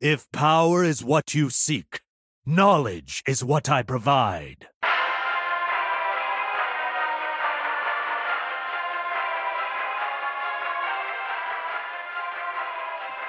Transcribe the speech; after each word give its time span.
If 0.00 0.32
power 0.32 0.82
is 0.82 1.04
what 1.04 1.34
you 1.34 1.50
seek, 1.50 2.00
knowledge 2.46 3.22
is 3.28 3.44
what 3.44 3.68
I 3.68 3.82
provide. 3.82 4.66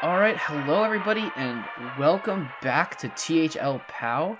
All 0.01 0.17
right, 0.17 0.37
hello 0.37 0.85
everybody, 0.85 1.29
and 1.35 1.65
welcome 1.99 2.47
back 2.61 2.97
to 2.99 3.09
THL 3.09 3.79
POW, 3.89 4.37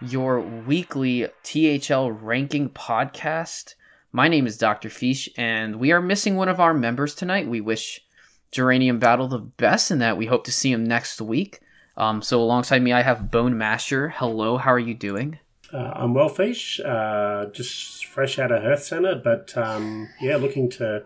your 0.00 0.40
weekly 0.40 1.26
THL 1.42 2.10
ranking 2.10 2.70
podcast. 2.70 3.74
My 4.12 4.28
name 4.28 4.46
is 4.46 4.56
Dr. 4.56 4.88
Fish, 4.88 5.28
and 5.36 5.80
we 5.80 5.90
are 5.90 6.00
missing 6.00 6.36
one 6.36 6.48
of 6.48 6.60
our 6.60 6.74
members 6.74 7.16
tonight. 7.16 7.48
We 7.48 7.60
wish 7.60 8.06
Geranium 8.52 9.00
Battle 9.00 9.26
the 9.26 9.40
best 9.40 9.90
in 9.90 9.98
that. 9.98 10.16
We 10.16 10.26
hope 10.26 10.44
to 10.44 10.52
see 10.52 10.70
him 10.70 10.84
next 10.84 11.20
week. 11.20 11.58
Um, 11.96 12.22
so 12.22 12.40
alongside 12.40 12.82
me, 12.82 12.92
I 12.92 13.02
have 13.02 13.30
Bone 13.30 13.56
Master. 13.56 14.08
Hello, 14.10 14.56
how 14.56 14.72
are 14.72 14.78
you 14.78 14.94
doing? 14.94 15.38
Uh, 15.72 15.92
I'm 15.94 16.14
well, 16.14 16.28
Fish. 16.28 16.80
Uh, 16.80 17.46
just 17.46 18.06
fresh 18.06 18.38
out 18.38 18.52
of 18.52 18.62
Hearth 18.62 18.82
Center, 18.82 19.14
but 19.14 19.56
um, 19.56 20.08
yeah, 20.20 20.36
looking 20.36 20.68
to 20.70 21.04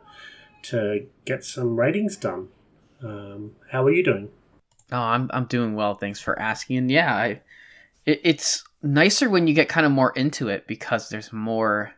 to 0.63 1.07
get 1.25 1.45
some 1.45 1.79
ratings 1.79 2.17
done. 2.17 2.49
Um, 3.03 3.53
how 3.71 3.85
are 3.85 3.93
you 3.93 4.03
doing? 4.03 4.31
Oh, 4.91 4.99
I'm 4.99 5.31
I'm 5.33 5.45
doing 5.47 5.75
well. 5.75 5.95
Thanks 5.95 6.21
for 6.21 6.39
asking. 6.39 6.79
And 6.79 6.91
yeah, 6.91 7.15
I, 7.15 7.41
it, 8.05 8.21
it's 8.25 8.65
nicer 8.83 9.29
when 9.29 9.47
you 9.47 9.55
get 9.55 9.69
kind 9.69 9.87
of 9.87 9.93
more 9.93 10.13
into 10.13 10.49
it 10.49 10.67
because 10.67 11.09
there's 11.09 11.33
more, 11.33 11.93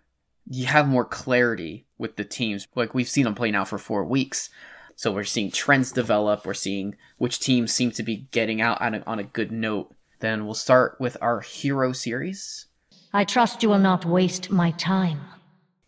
you 0.49 0.67
have 0.67 0.89
more 0.89 1.05
clarity 1.05 1.87
with 1.99 2.17
the 2.17 2.25
teams. 2.25 2.67
Like 2.75 2.95
we've 2.95 3.09
seen 3.09 3.25
them 3.25 3.35
play 3.35 3.51
now 3.51 3.65
for 3.65 3.79
four 3.79 4.05
weeks, 4.05 4.51
so 4.99 5.13
we're 5.13 5.23
seeing 5.23 5.53
trends 5.53 5.93
develop. 5.93 6.45
We're 6.45 6.55
seeing 6.55 6.97
which 7.19 7.39
teams 7.39 7.73
seem 7.73 7.93
to 7.93 8.03
be 8.03 8.27
getting 8.33 8.61
out 8.61 8.83
on 8.83 8.97
a, 8.97 9.03
on 9.07 9.21
a 9.21 9.23
good 9.23 9.53
note. 9.53 9.95
Then 10.19 10.45
we'll 10.45 10.55
start 10.55 10.97
with 10.99 11.17
our 11.21 11.39
hero 11.39 11.93
series. 11.93 12.67
I 13.13 13.23
trust 13.23 13.63
you 13.63 13.69
will 13.69 13.79
not 13.79 14.05
waste 14.05 14.51
my 14.51 14.73
time. 14.73 15.21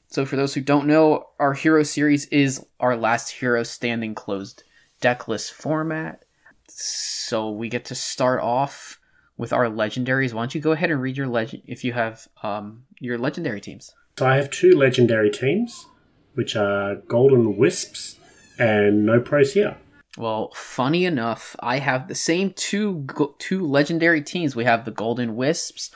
So 0.06 0.24
for 0.24 0.36
those 0.36 0.54
who 0.54 0.60
don't 0.60 0.86
know, 0.86 1.26
our 1.40 1.54
hero 1.54 1.82
series 1.82 2.26
is 2.26 2.64
our 2.78 2.96
last 2.96 3.32
hero 3.32 3.64
standing 3.64 4.14
closed 4.14 4.62
deckless 5.00 5.50
format. 5.50 6.24
So 6.68 7.50
we 7.50 7.68
get 7.68 7.86
to 7.86 7.96
start 7.96 8.40
off 8.40 9.00
with 9.36 9.52
our 9.52 9.66
legendaries. 9.66 10.32
Why 10.32 10.42
don't 10.42 10.54
you 10.54 10.60
go 10.60 10.70
ahead 10.70 10.92
and 10.92 11.02
read 11.02 11.16
your 11.16 11.26
legend 11.26 11.64
if 11.66 11.82
you 11.82 11.94
have 11.94 12.28
um, 12.44 12.84
your 13.00 13.18
legendary 13.18 13.60
teams? 13.60 13.92
So 14.20 14.26
I 14.28 14.36
have 14.36 14.50
two 14.50 14.70
legendary 14.78 15.30
teams, 15.30 15.88
which 16.34 16.54
are 16.54 16.94
Golden 17.08 17.56
Wisps 17.56 18.19
and 18.60 19.06
No 19.06 19.20
Pros 19.20 19.54
here. 19.54 19.76
Well, 20.18 20.50
funny 20.54 21.04
enough, 21.04 21.56
I 21.60 21.78
have 21.78 22.08
the 22.08 22.14
same 22.14 22.52
two 22.54 23.06
two 23.38 23.64
legendary 23.64 24.22
teams. 24.22 24.56
We 24.56 24.64
have 24.64 24.84
the 24.84 24.90
Golden 24.90 25.36
Wisps, 25.36 25.90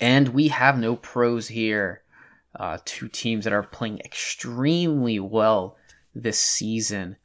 and 0.00 0.28
we 0.28 0.48
have 0.48 0.78
no 0.78 0.96
pros 0.96 1.48
here. 1.48 2.02
Uh, 2.58 2.78
two 2.84 3.08
teams 3.08 3.44
that 3.44 3.52
are 3.52 3.62
playing 3.64 3.98
extremely 3.98 5.20
well 5.20 5.76
this 6.14 6.38
season 6.38 7.16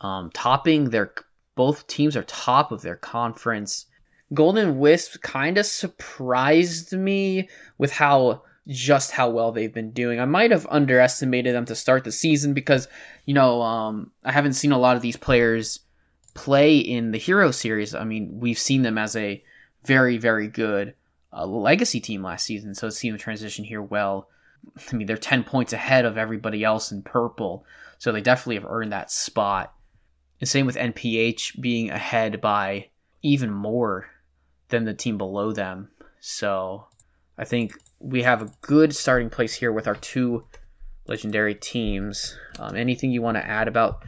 um, 0.00 0.30
topping 0.32 0.90
their 0.90 1.12
both 1.54 1.86
teams 1.86 2.16
are 2.16 2.22
top 2.24 2.70
of 2.70 2.82
their 2.82 2.96
conference. 2.96 3.86
Golden 4.34 4.78
Wisp 4.78 5.22
kind 5.22 5.56
of 5.56 5.66
surprised 5.66 6.92
me 6.92 7.48
with 7.78 7.92
how 7.92 8.42
just 8.68 9.12
how 9.12 9.30
well 9.30 9.52
they've 9.52 9.72
been 9.72 9.92
doing. 9.92 10.20
I 10.20 10.24
might 10.24 10.50
have 10.50 10.66
underestimated 10.70 11.54
them 11.54 11.66
to 11.66 11.74
start 11.74 12.04
the 12.04 12.12
season 12.12 12.54
because 12.54 12.88
you 13.24 13.34
know 13.34 13.62
um, 13.62 14.10
I 14.24 14.32
haven't 14.32 14.54
seen 14.54 14.72
a 14.72 14.78
lot 14.78 14.96
of 14.96 15.02
these 15.02 15.16
players 15.16 15.80
play 16.34 16.78
in 16.78 17.12
the 17.12 17.18
Hero 17.18 17.50
Series. 17.50 17.94
I 17.94 18.04
mean, 18.04 18.38
we've 18.40 18.58
seen 18.58 18.82
them 18.82 18.98
as 18.98 19.16
a 19.16 19.42
very 19.84 20.18
very 20.18 20.48
good 20.48 20.94
uh, 21.32 21.46
legacy 21.46 22.00
team 22.00 22.22
last 22.22 22.44
season, 22.44 22.74
so 22.74 22.88
it's 22.88 23.00
them 23.00 23.18
transition 23.18 23.64
here 23.64 23.82
well. 23.82 24.28
I 24.92 24.96
mean, 24.96 25.06
they're 25.06 25.16
ten 25.16 25.44
points 25.44 25.72
ahead 25.72 26.04
of 26.04 26.18
everybody 26.18 26.64
else 26.64 26.90
in 26.90 27.02
purple, 27.02 27.64
so 27.98 28.10
they 28.10 28.20
definitely 28.20 28.56
have 28.56 28.66
earned 28.68 28.92
that 28.92 29.10
spot. 29.10 29.72
And 30.40 30.48
same 30.48 30.66
with 30.66 30.76
NPH 30.76 31.60
being 31.60 31.90
ahead 31.90 32.40
by 32.40 32.88
even 33.22 33.50
more 33.50 34.10
than 34.68 34.84
the 34.84 34.92
team 34.92 35.16
below 35.16 35.52
them. 35.52 35.88
So 36.20 36.86
I 37.38 37.44
think 37.44 37.72
we 38.00 38.22
have 38.22 38.42
a 38.42 38.50
good 38.60 38.94
starting 38.94 39.30
place 39.30 39.54
here 39.54 39.72
with 39.72 39.86
our 39.86 39.94
two 39.94 40.44
legendary 41.06 41.54
teams. 41.54 42.36
Um, 42.58 42.76
anything 42.76 43.10
you 43.10 43.22
want 43.22 43.36
to 43.36 43.46
add 43.46 43.68
about 43.68 44.04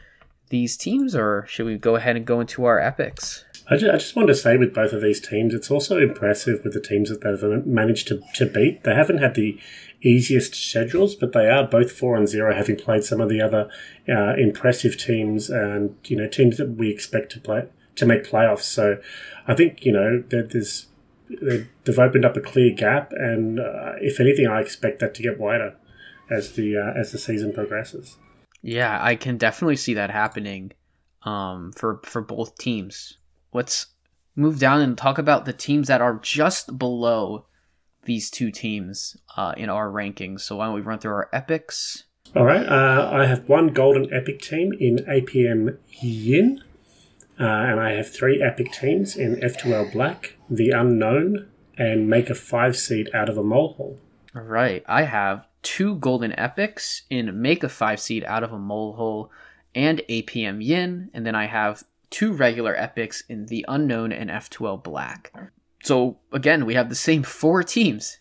these 0.50 0.76
teams, 0.76 1.14
or 1.14 1.44
should 1.48 1.66
we 1.66 1.76
go 1.76 1.96
ahead 1.96 2.16
and 2.16 2.24
go 2.24 2.40
into 2.40 2.64
our 2.64 2.80
epics? 2.80 3.44
I 3.70 3.76
just, 3.76 3.92
I 3.92 3.98
just 3.98 4.16
want 4.16 4.28
to 4.28 4.34
say 4.34 4.56
with 4.56 4.74
both 4.74 4.92
of 4.92 5.02
these 5.02 5.20
teams, 5.20 5.52
it's 5.52 5.70
also 5.70 5.98
impressive 5.98 6.64
with 6.64 6.72
the 6.72 6.80
teams 6.80 7.10
that 7.10 7.20
they've 7.20 7.66
managed 7.66 8.08
to, 8.08 8.22
to 8.34 8.46
beat. 8.46 8.84
They 8.84 8.94
haven't 8.94 9.18
had 9.18 9.34
the 9.34 9.58
easiest 10.00 10.54
schedules, 10.54 11.14
but 11.14 11.32
they 11.32 11.48
are 11.50 11.64
both 11.64 11.92
four 11.92 12.16
and 12.16 12.28
zero, 12.28 12.54
having 12.54 12.76
played 12.76 13.04
some 13.04 13.20
of 13.20 13.28
the 13.28 13.42
other 13.42 13.68
uh, 14.08 14.34
impressive 14.36 14.96
teams 14.96 15.50
and 15.50 15.96
you 16.06 16.16
know 16.16 16.28
teams 16.28 16.56
that 16.56 16.76
we 16.76 16.90
expect 16.90 17.32
to 17.32 17.40
play 17.40 17.68
to 17.96 18.06
make 18.06 18.24
playoffs. 18.24 18.62
So 18.62 18.98
I 19.46 19.54
think 19.54 19.84
you 19.84 19.92
know 19.92 20.22
there's 20.28 20.86
they've 21.30 21.98
opened 21.98 22.24
up 22.24 22.36
a 22.36 22.40
clear 22.40 22.74
gap, 22.74 23.12
and 23.12 23.60
uh, 23.60 23.92
if 24.00 24.20
anything, 24.20 24.46
I 24.46 24.60
expect 24.60 25.00
that 25.00 25.14
to 25.14 25.22
get 25.22 25.38
wider 25.38 25.76
as 26.30 26.52
the 26.52 26.76
uh, 26.76 26.98
as 26.98 27.12
the 27.12 27.18
season 27.18 27.52
progresses. 27.52 28.16
Yeah, 28.62 28.98
I 29.00 29.14
can 29.16 29.36
definitely 29.36 29.76
see 29.76 29.94
that 29.94 30.10
happening 30.10 30.72
um, 31.22 31.72
for 31.72 32.00
for 32.04 32.22
both 32.22 32.58
teams. 32.58 33.18
Let's 33.52 33.86
move 34.36 34.58
down 34.58 34.80
and 34.80 34.96
talk 34.96 35.18
about 35.18 35.44
the 35.44 35.52
teams 35.52 35.88
that 35.88 36.00
are 36.00 36.18
just 36.22 36.78
below 36.78 37.46
these 38.04 38.30
two 38.30 38.50
teams 38.50 39.16
uh, 39.36 39.52
in 39.56 39.68
our 39.68 39.90
rankings. 39.90 40.40
So 40.40 40.56
why 40.56 40.66
don't 40.66 40.74
we 40.74 40.80
run 40.80 40.98
through 40.98 41.12
our 41.12 41.28
epics? 41.32 42.04
All 42.36 42.44
right. 42.44 42.66
Uh, 42.66 43.10
I 43.12 43.26
have 43.26 43.48
one 43.48 43.68
golden 43.68 44.12
epic 44.12 44.40
team 44.40 44.72
in 44.78 44.98
APM 45.08 45.78
Yin, 46.00 46.62
uh, 47.40 47.44
and 47.44 47.80
I 47.80 47.92
have 47.92 48.12
three 48.12 48.42
epic 48.42 48.72
teams 48.72 49.16
in 49.16 49.36
F2L 49.36 49.92
Black, 49.92 50.36
The 50.50 50.70
Unknown, 50.70 51.48
and 51.76 52.08
make 52.08 52.30
a 52.30 52.34
five 52.34 52.76
seed 52.76 53.10
out 53.14 53.28
of 53.28 53.38
a 53.38 53.42
molehill. 53.42 53.98
All 54.34 54.42
right. 54.42 54.84
I 54.86 55.02
have 55.02 55.46
two 55.62 55.96
golden 55.96 56.38
epics 56.38 57.02
in 57.10 57.40
make 57.40 57.62
a 57.62 57.68
five 57.68 58.00
seed 58.00 58.24
out 58.24 58.42
of 58.42 58.52
a 58.52 58.58
molehill 58.58 59.30
and 59.74 60.02
APM 60.08 60.64
Yin, 60.64 61.10
and 61.12 61.24
then 61.26 61.34
I 61.34 61.46
have 61.46 61.84
two 62.10 62.32
regular 62.32 62.74
epics 62.74 63.22
in 63.28 63.46
The 63.46 63.64
Unknown 63.68 64.12
and 64.12 64.30
F2L 64.30 64.82
Black 64.82 65.32
so 65.82 66.18
again, 66.32 66.66
we 66.66 66.74
have 66.74 66.88
the 66.88 66.94
same 66.94 67.22
four 67.22 67.62
teams. 67.62 68.18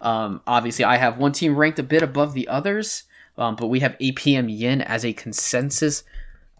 Um, 0.00 0.40
obviously, 0.46 0.84
I 0.84 0.96
have 0.96 1.18
one 1.18 1.32
team 1.32 1.56
ranked 1.56 1.78
a 1.78 1.82
bit 1.82 2.02
above 2.02 2.34
the 2.34 2.48
others, 2.48 3.04
um, 3.38 3.56
but 3.56 3.68
we 3.68 3.80
have 3.80 3.96
APM 3.98 4.54
Yin 4.54 4.82
as 4.82 5.04
a 5.04 5.12
consensus 5.12 6.04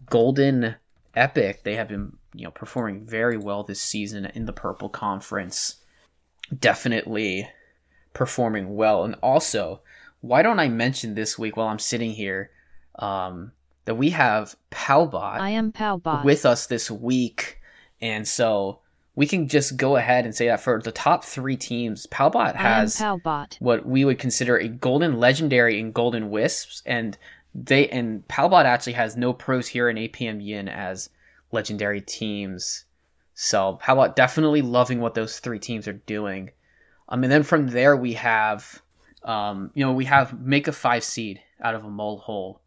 golden 0.08 0.76
epic. 1.14 1.62
They 1.64 1.76
have 1.76 1.88
been, 1.88 2.16
you 2.36 2.44
know, 2.44 2.50
performing 2.50 3.06
very 3.06 3.36
well 3.36 3.62
this 3.62 3.80
season 3.80 4.26
in 4.26 4.44
the 4.44 4.52
Purple 4.52 4.88
Conference. 4.88 5.76
Definitely 6.56 7.48
performing 8.12 8.76
well, 8.76 9.04
and 9.04 9.16
also, 9.22 9.80
why 10.20 10.42
don't 10.42 10.60
I 10.60 10.68
mention 10.68 11.14
this 11.14 11.38
week 11.38 11.56
while 11.56 11.68
I'm 11.68 11.78
sitting 11.78 12.12
here 12.12 12.50
um, 12.98 13.52
that 13.86 13.96
we 13.96 14.10
have 14.10 14.54
Palbot. 14.70 15.40
I 15.40 15.50
am 15.50 15.72
Palbot 15.72 16.24
with 16.24 16.46
us 16.46 16.66
this 16.66 16.90
week, 16.90 17.60
and 18.00 18.28
so 18.28 18.80
we 19.16 19.26
can 19.26 19.48
just 19.48 19.76
go 19.76 19.96
ahead 19.96 20.24
and 20.24 20.34
say 20.34 20.46
that 20.46 20.60
for 20.60 20.80
the 20.80 20.92
top 20.92 21.24
three 21.24 21.56
teams, 21.56 22.06
Palbot 22.06 22.54
has 22.54 22.96
Palbot. 22.96 23.56
what 23.60 23.86
we 23.86 24.04
would 24.04 24.18
consider 24.18 24.56
a 24.56 24.68
golden 24.68 25.18
legendary 25.18 25.80
and 25.80 25.92
golden 25.92 26.30
wisps, 26.30 26.82
and 26.84 27.16
they 27.54 27.88
and 27.88 28.28
Palbot 28.28 28.66
actually 28.66 28.92
has 28.92 29.16
no 29.16 29.32
pros 29.32 29.66
here 29.68 29.88
in 29.88 29.96
APM 29.96 30.44
Yin 30.44 30.68
as 30.68 31.08
legendary 31.52 32.00
teams. 32.00 32.84
So 33.34 33.78
how 33.82 33.94
about 33.94 34.16
definitely 34.16 34.62
loving 34.62 35.00
what 35.00 35.14
those 35.14 35.38
three 35.38 35.58
teams 35.58 35.86
are 35.86 35.92
doing. 35.92 36.50
Um, 37.08 37.22
and 37.22 37.32
then 37.32 37.42
from 37.42 37.68
there 37.68 37.96
we 37.96 38.14
have, 38.14 38.82
um, 39.22 39.70
you 39.74 39.84
know, 39.84 39.92
we 39.92 40.06
have 40.06 40.40
make 40.40 40.68
a 40.68 40.72
five 40.72 41.04
seed 41.04 41.40
out 41.62 41.74
of 41.74 41.84
a 41.84 41.90
mole 41.90 42.18
hole, 42.18 42.60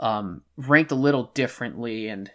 um, 0.00 0.42
ranked 0.56 0.90
a 0.90 0.96
little 0.96 1.30
differently, 1.34 2.08
and 2.08 2.30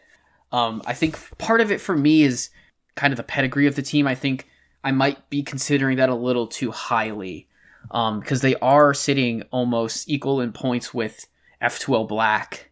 um, 0.51 0.81
I 0.85 0.93
think 0.93 1.37
part 1.37 1.61
of 1.61 1.71
it 1.71 1.81
for 1.81 1.95
me 1.95 2.23
is 2.23 2.49
kind 2.95 3.13
of 3.13 3.17
the 3.17 3.23
pedigree 3.23 3.67
of 3.67 3.75
the 3.75 3.81
team, 3.81 4.07
I 4.07 4.15
think 4.15 4.47
I 4.83 4.91
might 4.91 5.29
be 5.29 5.43
considering 5.43 5.97
that 5.97 6.09
a 6.09 6.15
little 6.15 6.47
too 6.47 6.71
highly 6.71 7.47
um, 7.91 8.19
because 8.19 8.41
they 8.41 8.55
are 8.55 8.93
sitting 8.93 9.43
almost 9.51 10.09
equal 10.09 10.41
in 10.41 10.51
points 10.51 10.93
with 10.93 11.27
F2L 11.61 12.07
Black, 12.07 12.71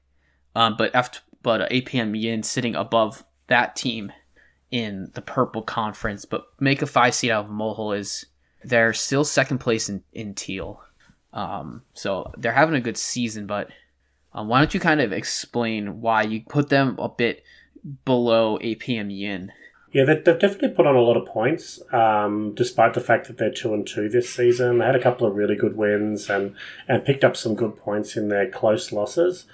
um, 0.56 0.76
but 0.78 0.92
F 0.94 1.22
but 1.48 1.72
APM 1.72 2.20
Yin 2.20 2.44
sitting 2.44 2.76
above 2.76 3.24
that 3.48 3.74
team 3.78 4.12
in 4.70 5.10
the 5.14 5.22
Purple 5.22 5.62
Conference. 5.62 6.26
But 6.26 6.46
make 6.60 6.82
a 6.82 6.86
five 6.86 7.16
seed 7.16 7.32
out 7.32 7.46
of 7.46 7.52
Molehill 7.52 7.94
is 7.94 8.26
they're 8.66 8.92
still 8.92 9.24
second 9.24 9.60
place 9.60 9.88
in 9.88 10.04
in 10.12 10.34
Teal, 10.34 10.82
um, 11.32 11.84
so 11.94 12.34
they're 12.38 12.52
having 12.52 12.76
a 12.76 12.82
good 12.82 12.98
season. 12.98 13.48
But 13.48 13.70
um, 14.34 14.50
why 14.50 14.60
don't 14.60 14.74
you 14.74 14.82
kind 14.82 15.00
of 15.00 15.14
explain 15.14 16.02
why 16.02 16.24
you 16.24 16.42
put 16.50 16.68
them 16.68 16.98
a 17.00 17.08
bit 17.08 17.46
below 18.04 18.60
APM 18.60 19.18
Yin? 19.18 19.54
Yeah, 19.94 20.04
they, 20.04 20.16
they've 20.16 20.38
definitely 20.38 20.72
put 20.76 20.86
on 20.86 20.98
a 20.98 21.02
lot 21.02 21.16
of 21.16 21.30
points, 21.30 21.82
um, 21.94 22.56
despite 22.56 22.94
the 22.94 23.00
fact 23.00 23.28
that 23.28 23.38
they're 23.38 23.54
two 23.54 23.74
and 23.74 23.88
two 23.88 24.10
this 24.10 24.30
season. 24.30 24.80
They 24.80 24.86
had 24.86 24.98
a 24.98 25.02
couple 25.02 25.26
of 25.26 25.34
really 25.34 25.56
good 25.56 25.78
wins 25.78 26.30
and 26.30 26.56
and 26.90 27.06
picked 27.06 27.24
up 27.24 27.38
some 27.38 27.56
good 27.56 27.78
points 27.78 28.18
in 28.18 28.28
their 28.28 28.50
close 28.50 28.92
losses. 28.92 29.46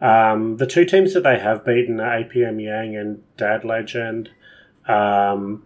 Um, 0.00 0.58
the 0.58 0.66
two 0.66 0.84
teams 0.84 1.14
that 1.14 1.22
they 1.22 1.38
have 1.38 1.64
beaten 1.64 2.00
are 2.00 2.22
APM 2.22 2.62
Yang 2.62 2.96
and 2.96 3.36
Dad 3.36 3.64
Legend, 3.64 4.30
um, 4.86 5.64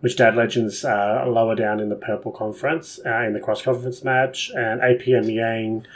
which 0.00 0.16
Dad 0.16 0.36
Legends 0.36 0.84
uh, 0.84 1.24
lower 1.26 1.54
down 1.54 1.80
in 1.80 1.88
the 1.88 1.96
Purple 1.96 2.32
Conference 2.32 3.00
uh, 3.04 3.22
in 3.22 3.32
the 3.32 3.40
cross 3.40 3.62
conference 3.62 4.04
match, 4.04 4.50
and 4.54 4.80
APM 4.80 5.32
Yang 5.32 5.86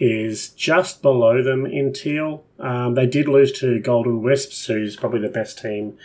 is 0.00 0.50
just 0.50 1.02
below 1.02 1.42
them 1.42 1.66
in 1.66 1.92
teal. 1.92 2.44
Um, 2.58 2.94
they 2.94 3.06
did 3.06 3.28
lose 3.28 3.52
to 3.60 3.80
Golden 3.80 4.22
Wisps, 4.22 4.66
who's 4.66 4.96
probably 4.96 5.20
the 5.20 5.28
best 5.28 5.58
team 5.58 5.96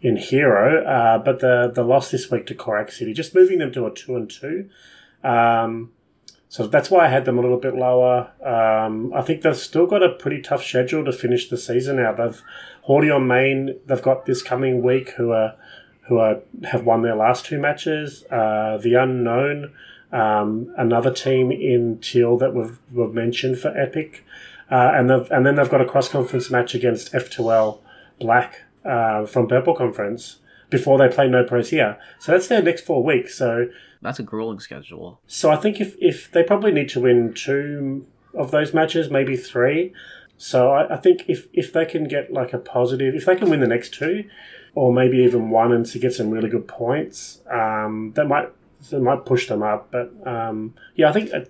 in 0.00 0.16
Hero, 0.16 0.84
uh, 0.84 1.18
but 1.18 1.40
the 1.40 1.72
the 1.74 1.82
loss 1.82 2.10
this 2.10 2.30
week 2.30 2.46
to 2.46 2.54
Korak 2.54 2.92
City, 2.92 3.14
just 3.14 3.34
moving 3.34 3.58
them 3.58 3.72
to 3.72 3.86
a 3.86 3.90
two 3.90 4.16
and 4.16 4.30
two. 4.30 4.68
Um, 5.22 5.92
so 6.54 6.68
that's 6.68 6.88
why 6.88 7.06
I 7.06 7.08
had 7.08 7.24
them 7.24 7.36
a 7.36 7.42
little 7.42 7.58
bit 7.58 7.74
lower. 7.74 8.30
Um, 8.40 9.12
I 9.12 9.22
think 9.22 9.42
they've 9.42 9.56
still 9.56 9.88
got 9.88 10.04
a 10.04 10.10
pretty 10.10 10.40
tough 10.40 10.62
schedule 10.62 11.04
to 11.04 11.10
finish 11.10 11.48
the 11.48 11.56
season 11.58 11.98
out. 11.98 12.16
They've 12.16 12.40
Haughty 12.82 13.10
on 13.10 13.26
Main. 13.26 13.80
They've 13.86 14.00
got 14.00 14.24
this 14.24 14.40
coming 14.40 14.80
week 14.80 15.10
who 15.16 15.32
are 15.32 15.56
who 16.02 16.18
are 16.18 16.42
have 16.62 16.84
won 16.84 17.02
their 17.02 17.16
last 17.16 17.44
two 17.44 17.58
matches. 17.58 18.24
Uh, 18.30 18.78
the 18.80 18.94
unknown, 18.94 19.72
um, 20.12 20.72
another 20.78 21.12
team 21.12 21.50
in 21.50 21.98
Teal 21.98 22.38
that 22.38 22.54
we've, 22.54 22.78
we've 22.92 23.12
mentioned 23.12 23.58
for 23.58 23.76
Epic, 23.76 24.24
uh, 24.70 24.92
and 24.94 25.10
they've 25.10 25.28
and 25.32 25.44
then 25.44 25.56
they've 25.56 25.68
got 25.68 25.80
a 25.80 25.84
cross 25.84 26.08
conference 26.08 26.52
match 26.52 26.72
against 26.72 27.12
F2L 27.12 27.80
Black 28.20 28.60
uh, 28.84 29.26
from 29.26 29.48
Purple 29.48 29.74
Conference 29.74 30.36
before 30.76 30.96
they 30.98 31.08
play 31.16 31.26
No 31.28 31.42
Pros 31.44 31.70
here. 31.70 31.96
So 32.18 32.32
that's 32.32 32.48
their 32.48 32.62
next 32.62 32.82
four 32.84 33.02
weeks. 33.02 33.30
So 33.42 33.68
That's 34.02 34.18
a 34.18 34.22
grueling 34.22 34.60
schedule. 34.60 35.20
so 35.26 35.50
I 35.50 35.56
think 35.62 35.80
if, 35.80 35.90
if 36.00 36.30
they 36.32 36.42
probably 36.42 36.72
need 36.72 36.88
to 36.90 37.00
win 37.00 37.32
two 37.32 38.06
of 38.34 38.50
those 38.50 38.74
matches, 38.74 39.10
maybe 39.10 39.36
three. 39.36 39.92
So 40.36 40.58
I, 40.72 40.94
I 40.94 40.96
think 41.04 41.24
if, 41.28 41.46
if 41.52 41.72
they 41.72 41.86
can 41.86 42.04
get 42.08 42.32
like 42.32 42.52
a 42.52 42.58
positive, 42.58 43.14
if 43.14 43.24
they 43.26 43.36
can 43.36 43.48
win 43.50 43.60
the 43.60 43.68
next 43.76 43.94
two, 43.94 44.24
or 44.74 44.92
maybe 44.92 45.18
even 45.18 45.50
one 45.50 45.70
and 45.72 45.86
to 45.86 45.98
get 46.00 46.12
some 46.12 46.30
really 46.30 46.50
good 46.50 46.66
points, 46.66 47.40
um, 47.50 48.12
that 48.16 48.26
might 48.26 48.48
that 48.90 49.00
might 49.00 49.24
push 49.24 49.46
them 49.46 49.62
up. 49.62 49.92
But 49.92 50.08
um, 50.26 50.74
yeah, 50.96 51.08
I 51.08 51.12
think 51.12 51.32
uh, 51.32 51.44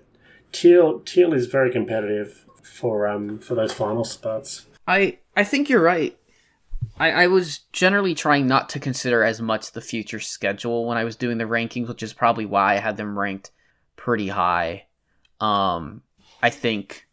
Teal 0.51 0.99
Teal 0.99 1.33
is 1.33 1.47
very 1.47 1.71
competitive 1.71 2.45
for 2.61 3.07
um, 3.07 3.39
for 3.39 3.55
those 3.55 3.73
final 3.73 4.03
spots. 4.03 4.67
I 4.87 5.17
I 5.35 5.43
think 5.43 5.67
you're 5.69 5.81
right. 5.81 6.15
I, 6.99 7.11
I 7.11 7.27
was 7.27 7.59
generally 7.73 8.15
trying 8.15 8.47
not 8.47 8.69
to 8.69 8.79
consider 8.79 9.23
as 9.23 9.41
much 9.41 9.71
the 9.71 9.81
future 9.81 10.19
schedule 10.19 10.85
when 10.85 10.97
I 10.97 11.03
was 11.03 11.15
doing 11.15 11.37
the 11.37 11.45
rankings, 11.45 11.87
which 11.87 12.03
is 12.03 12.13
probably 12.13 12.45
why 12.45 12.73
I 12.73 12.79
had 12.79 12.97
them 12.97 13.17
ranked 13.17 13.51
pretty 13.95 14.29
high. 14.29 14.85
Um, 15.41 16.01
I 16.41 16.49
think 16.49 17.07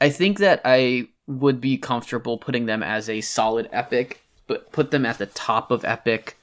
I 0.00 0.10
think 0.10 0.38
that 0.38 0.60
I 0.64 1.08
would 1.26 1.60
be 1.60 1.76
comfortable 1.76 2.38
putting 2.38 2.66
them 2.66 2.82
as 2.82 3.08
a 3.08 3.20
solid 3.20 3.68
epic, 3.72 4.22
but 4.46 4.72
put 4.72 4.90
them 4.90 5.04
at 5.04 5.18
the 5.18 5.26
top 5.26 5.70
of 5.70 5.84
epic, 5.84 6.38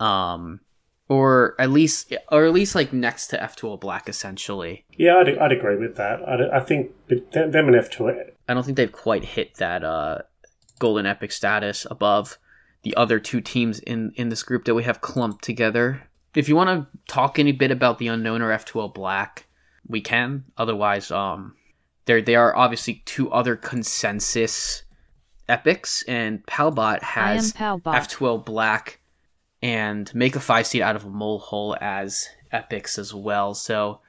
um, 0.00 0.60
or 1.08 1.54
at 1.58 1.70
least 1.70 2.12
or 2.32 2.46
at 2.46 2.52
least 2.52 2.74
like 2.74 2.92
next 2.92 3.28
to 3.28 3.38
F2L 3.38 3.80
Black, 3.80 4.08
essentially. 4.08 4.84
Yeah, 4.96 5.18
I'd, 5.18 5.38
I'd 5.38 5.52
agree 5.52 5.76
with 5.76 5.96
that. 5.96 6.26
I'd, 6.28 6.40
I 6.50 6.60
think 6.60 6.92
them 7.08 7.50
them 7.50 7.68
and 7.68 7.76
F 7.76 7.90
two 7.90 8.08
I 8.08 8.54
don't 8.54 8.64
think 8.64 8.76
they've 8.76 8.90
quite 8.90 9.24
hit 9.24 9.54
that 9.56 9.84
uh, 9.84 10.18
golden 10.84 11.06
epic 11.06 11.32
status 11.32 11.86
above 11.90 12.38
the 12.82 12.94
other 12.94 13.18
two 13.18 13.40
teams 13.40 13.78
in 13.78 14.12
in 14.16 14.28
this 14.28 14.42
group 14.42 14.66
that 14.66 14.74
we 14.74 14.82
have 14.84 15.00
clumped 15.00 15.42
together. 15.42 16.02
If 16.34 16.46
you 16.46 16.56
want 16.56 16.68
to 16.68 16.98
talk 17.10 17.38
any 17.38 17.52
bit 17.52 17.70
about 17.70 17.98
the 17.98 18.08
unknown 18.08 18.42
or 18.42 18.50
F2L 18.50 18.92
Black, 18.92 19.46
we 19.88 20.02
can. 20.02 20.44
Otherwise, 20.58 21.10
um, 21.10 21.54
there 22.04 22.20
they 22.20 22.34
are 22.34 22.54
obviously 22.54 23.02
two 23.06 23.32
other 23.32 23.56
consensus 23.56 24.82
epics, 25.48 26.04
and 26.06 26.44
Palbot 26.44 27.02
has 27.02 27.54
Palbot. 27.54 27.94
F2L 27.94 28.44
Black 28.44 29.00
and 29.62 30.14
make 30.14 30.36
a 30.36 30.40
five 30.40 30.66
seed 30.66 30.82
out 30.82 30.96
of 30.96 31.06
a 31.06 31.08
mole 31.08 31.38
hole 31.38 31.78
as 31.80 32.28
epics 32.52 32.98
as 32.98 33.14
well. 33.14 33.54
So 33.54 34.00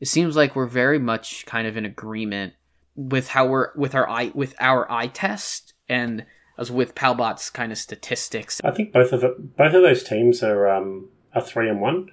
it 0.00 0.08
seems 0.08 0.36
like 0.36 0.56
we're 0.56 0.64
very 0.64 0.98
much 0.98 1.44
kind 1.44 1.66
of 1.66 1.76
in 1.76 1.84
agreement 1.84 2.54
with 2.96 3.28
how 3.28 3.46
we're 3.46 3.74
with 3.76 3.94
our 3.94 4.08
eye 4.08 4.32
with 4.34 4.54
our 4.58 4.90
eye 4.90 5.08
test 5.08 5.73
and 5.88 6.26
as 6.58 6.70
with 6.70 6.94
Palbot's 6.94 7.50
kind 7.50 7.72
of 7.72 7.78
statistics. 7.78 8.60
I 8.64 8.70
think 8.70 8.92
both 8.92 9.12
of 9.12 9.24
it, 9.24 9.56
both 9.56 9.74
of 9.74 9.82
those 9.82 10.04
teams 10.04 10.42
are 10.42 10.68
um, 10.68 11.08
are 11.34 11.42
three 11.42 11.68
and 11.68 11.80
one, 11.80 12.10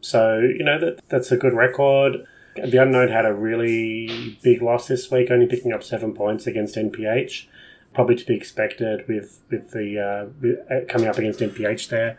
so 0.00 0.38
you 0.38 0.64
know 0.64 0.78
that 0.78 1.06
that's 1.08 1.30
a 1.30 1.36
good 1.36 1.52
record. 1.52 2.24
The 2.56 2.80
unknown 2.80 3.08
had 3.08 3.26
a 3.26 3.34
really 3.34 4.38
big 4.42 4.62
loss 4.62 4.86
this 4.86 5.10
week, 5.10 5.30
only 5.30 5.46
picking 5.46 5.72
up 5.72 5.82
seven 5.82 6.14
points 6.14 6.46
against 6.46 6.76
NPH. 6.76 7.46
Probably 7.92 8.16
to 8.16 8.24
be 8.24 8.34
expected 8.34 9.06
with 9.08 9.40
with 9.50 9.70
the 9.70 9.98
uh, 9.98 10.32
with, 10.40 10.58
uh, 10.70 10.92
coming 10.92 11.08
up 11.08 11.18
against 11.18 11.40
NPH 11.40 11.88
there. 11.88 12.18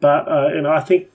But 0.00 0.28
uh, 0.28 0.48
you 0.54 0.62
know, 0.62 0.72
I 0.72 0.80
think 0.80 1.08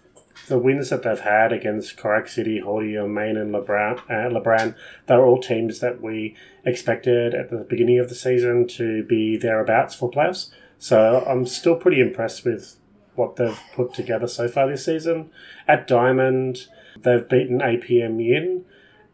the 0.47 0.57
wins 0.57 0.89
that 0.89 1.03
they've 1.03 1.19
had 1.19 1.51
against 1.51 1.97
Korak 1.97 2.27
City, 2.27 2.61
Hordio, 2.63 3.09
Maine, 3.09 3.37
and 3.37 3.53
Lebran, 3.53 3.99
uh, 4.09 4.29
Lebran, 4.29 4.75
they're 5.05 5.25
all 5.25 5.41
teams 5.41 5.79
that 5.79 6.01
we 6.01 6.35
expected 6.65 7.33
at 7.33 7.49
the 7.49 7.65
beginning 7.69 7.99
of 7.99 8.09
the 8.09 8.15
season 8.15 8.67
to 8.67 9.03
be 9.03 9.37
thereabouts 9.37 9.95
for 9.95 10.09
playoffs. 10.09 10.49
So 10.77 11.23
I'm 11.27 11.45
still 11.45 11.75
pretty 11.75 11.99
impressed 11.99 12.45
with 12.45 12.77
what 13.15 13.35
they've 13.35 13.59
put 13.73 13.93
together 13.93 14.27
so 14.27 14.47
far 14.47 14.69
this 14.69 14.85
season. 14.85 15.31
At 15.67 15.87
Diamond, 15.87 16.67
they've 17.01 17.27
beaten 17.27 17.59
APM 17.59 18.23
Yin 18.23 18.63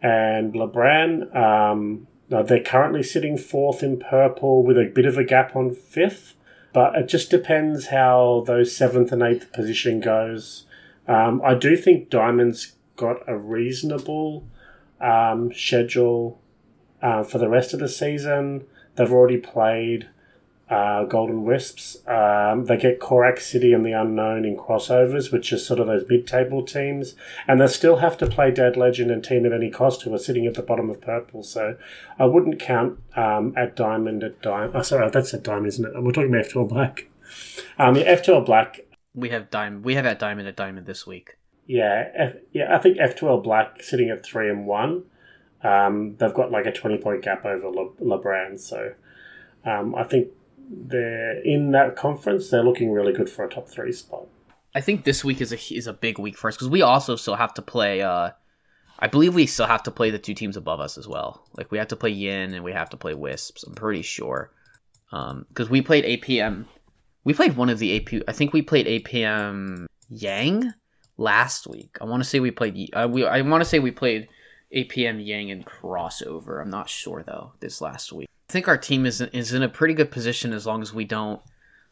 and 0.02 0.54
Lebran. 0.54 1.34
Um, 1.36 2.08
they're 2.30 2.64
currently 2.64 3.04
sitting 3.04 3.38
fourth 3.38 3.84
in 3.84 4.00
purple 4.00 4.64
with 4.64 4.78
a 4.78 4.92
bit 4.94 5.06
of 5.06 5.18
a 5.18 5.24
gap 5.24 5.56
on 5.56 5.74
fifth, 5.74 6.36
but 6.74 6.96
it 6.96 7.08
just 7.08 7.30
depends 7.30 7.88
how 7.88 8.44
those 8.46 8.76
seventh 8.76 9.12
and 9.12 9.22
eighth 9.22 9.54
position 9.54 10.00
goes. 10.00 10.66
Um, 11.08 11.42
I 11.44 11.56
do 11.56 11.76
think 11.76 12.10
Diamond's 12.10 12.76
got 12.96 13.18
a 13.28 13.38
reasonable 13.38 14.46
um, 15.02 15.52
schedule 15.54 16.40
uh, 17.02 17.24
for 17.24 17.38
the 17.38 17.50
rest 17.50 17.74
of 17.74 17.80
the 17.80 17.90
season. 17.90 18.66
They've 18.96 19.12
already 19.12 19.38
played 19.38 20.08
uh, 20.70 21.04
Golden 21.04 21.44
Wisps. 21.44 21.98
Um, 22.08 22.66
they 22.66 22.78
get 22.78 23.00
Korak 23.00 23.40
City 23.40 23.74
and 23.74 23.86
the 23.86 23.92
Unknown 23.92 24.46
in 24.46 24.56
crossovers, 24.56 25.32
which 25.32 25.52
is 25.52 25.66
sort 25.66 25.80
of 25.80 25.88
those 25.88 26.06
mid-table 26.08 26.64
teams, 26.64 27.16
and 27.48 27.60
they 27.60 27.68
still 27.68 27.98
have 27.98 28.18
to 28.18 28.28
play 28.28 28.52
Dad 28.52 28.78
Legend 28.78 29.12
and 29.12 29.24
Team 29.24 29.46
at 29.46 29.54
Any 29.54 29.70
Cost, 29.70 30.04
who 30.04 30.14
are 30.14 30.18
sitting 30.18 30.46
at 30.46 30.54
the 30.54 30.62
bottom 30.62 30.90
of 30.90 31.02
purple. 31.02 31.44
So 31.44 31.76
I 32.18 32.26
wouldn't 32.26 32.60
count 32.60 33.00
um, 33.16 33.54
at 33.58 33.76
Diamond 33.76 34.24
at 34.24 34.42
Diamond. 34.42 34.76
Oh, 34.76 34.82
sorry, 34.82 35.10
that's 35.10 35.34
at 35.34 35.44
Diamond, 35.44 35.68
isn't 35.68 35.86
it? 35.86 36.02
We're 36.02 36.12
talking 36.12 36.34
about 36.34 36.46
F2L 36.46 36.70
Black. 36.70 37.08
Um, 37.78 37.94
the 37.96 38.04
F2L 38.04 38.46
Black 38.46 38.82
We 39.16 39.30
have 39.30 39.50
diamond. 39.50 39.86
We 39.86 39.96
have 39.96 40.06
at 40.06 40.20
diamond 40.20 40.48
at 40.48 40.56
diamond 40.56 40.86
this 40.88 41.06
week. 41.06 41.38
yeah, 41.68 42.10
F, 42.16 42.34
yeah. 42.52 42.76
I 42.76 42.80
think 42.80 42.98
F2L 42.98 43.44
Black 43.44 43.82
sitting 43.82 44.10
at 44.10 44.26
three 44.26 44.50
and 44.50 44.66
one. 44.66 45.04
Um, 45.64 46.16
they've 46.18 46.34
got 46.34 46.52
like 46.52 46.66
a 46.66 46.72
twenty 46.72 46.98
point 46.98 47.22
gap 47.24 47.46
over 47.46 47.70
Le, 47.70 47.90
LeBron, 48.02 48.60
so 48.60 48.94
um, 49.66 49.96
I 49.96 50.04
think 50.04 50.30
they're 50.70 51.40
in 51.42 51.72
that 51.72 51.96
conference. 51.96 52.50
They're 52.50 52.64
looking 52.64 52.92
really 52.92 53.14
good 53.14 53.30
for 53.30 53.46
a 53.46 53.50
top 53.50 53.70
three 53.70 53.92
spot. 53.92 54.28
I 54.76 54.82
think 54.82 55.04
this 55.04 55.24
week 55.24 55.40
is 55.42 55.54
a 55.54 55.74
is 55.74 55.88
a 55.88 55.94
big 55.94 56.18
week 56.20 56.38
for 56.38 56.48
us 56.48 56.56
because 56.56 56.70
we 56.70 56.82
also 56.82 57.16
still 57.16 57.36
have 57.36 57.54
to 57.54 57.62
play. 57.62 58.02
Uh, 58.02 58.32
I 59.00 59.08
believe 59.08 59.36
we 59.36 59.46
still 59.46 59.68
have 59.68 59.84
to 59.84 59.92
play 59.92 60.10
the 60.10 60.20
two 60.20 60.34
teams 60.34 60.58
above 60.58 60.80
us 60.80 60.98
as 60.98 61.08
well. 61.08 61.46
Like 61.58 61.72
we 61.72 61.78
have 61.78 61.90
to 61.90 61.96
play 61.96 62.10
Yin 62.12 62.54
and 62.54 62.64
we 62.64 62.74
have 62.74 62.90
to 62.92 62.98
play 62.98 63.14
Wisps. 63.14 63.64
I'm 63.64 63.74
pretty 63.74 64.02
sure 64.02 64.52
because 65.12 65.70
we 65.70 65.82
played 65.82 66.06
APM. 66.06 66.66
We 67.24 67.34
played 67.34 67.56
one 67.56 67.70
of 67.70 67.80
the 67.80 67.98
AP. 67.98 68.24
I 68.28 68.32
think 68.34 68.54
we 68.54 68.62
played 68.62 68.88
APM 68.88 69.86
Yang 70.10 70.74
last 71.18 71.68
week. 71.68 71.98
I 72.02 72.06
want 72.06 72.22
to 72.24 72.30
say 72.30 72.40
we 72.40 72.52
played. 72.52 72.90
Uh, 72.94 73.08
we 73.10 73.26
I 73.26 73.42
want 73.42 73.62
to 73.62 73.70
say 73.70 73.80
we 73.80 73.92
played 73.92 74.28
APM 74.76 75.26
Yang 75.26 75.52
and 75.52 75.66
crossover. 75.66 76.62
I'm 76.62 76.70
not 76.70 76.90
sure 76.90 77.24
though. 77.24 77.54
This 77.60 77.82
last 77.82 78.12
week, 78.12 78.30
I 78.50 78.52
think 78.52 78.68
our 78.68 78.78
team 78.78 79.06
is 79.06 79.22
is 79.22 79.54
in 79.54 79.64
a 79.64 79.70
pretty 79.70 79.94
good 79.94 80.12
position 80.12 80.54
as 80.54 80.66
long 80.66 80.82
as 80.82 80.94
we 80.94 81.06
don't 81.06 81.42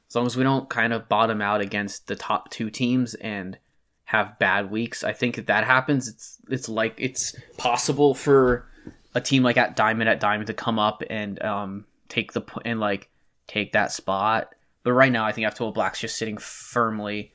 as 0.09 0.15
long 0.15 0.25
as 0.25 0.35
we 0.35 0.43
don't 0.43 0.69
kind 0.69 0.91
of 0.91 1.07
bottom 1.07 1.41
out 1.41 1.61
against 1.61 2.07
the 2.07 2.15
top 2.15 2.49
two 2.49 2.69
teams 2.69 3.13
and 3.15 3.57
have 4.03 4.37
bad 4.39 4.69
weeks. 4.69 5.05
I 5.05 5.13
think 5.13 5.37
if 5.37 5.45
that 5.45 5.63
happens, 5.63 6.09
it's 6.09 6.37
it's 6.49 6.67
like 6.67 6.95
it's 6.97 7.33
possible 7.57 8.13
for 8.13 8.67
a 9.15 9.21
team 9.21 9.43
like 9.43 9.55
at 9.55 9.77
Diamond 9.77 10.09
at 10.09 10.19
Diamond 10.19 10.47
to 10.47 10.53
come 10.53 10.79
up 10.79 11.01
and 11.09 11.41
um 11.41 11.85
take 12.09 12.33
the 12.33 12.41
and 12.65 12.79
like 12.81 13.09
take 13.47 13.71
that 13.71 13.93
spot. 13.93 14.53
But 14.83 14.93
right 14.93 15.11
now, 15.11 15.25
I 15.25 15.31
think 15.31 15.47
F2L 15.47 15.73
Black's 15.73 15.99
just 15.99 16.17
sitting 16.17 16.37
firmly 16.37 17.33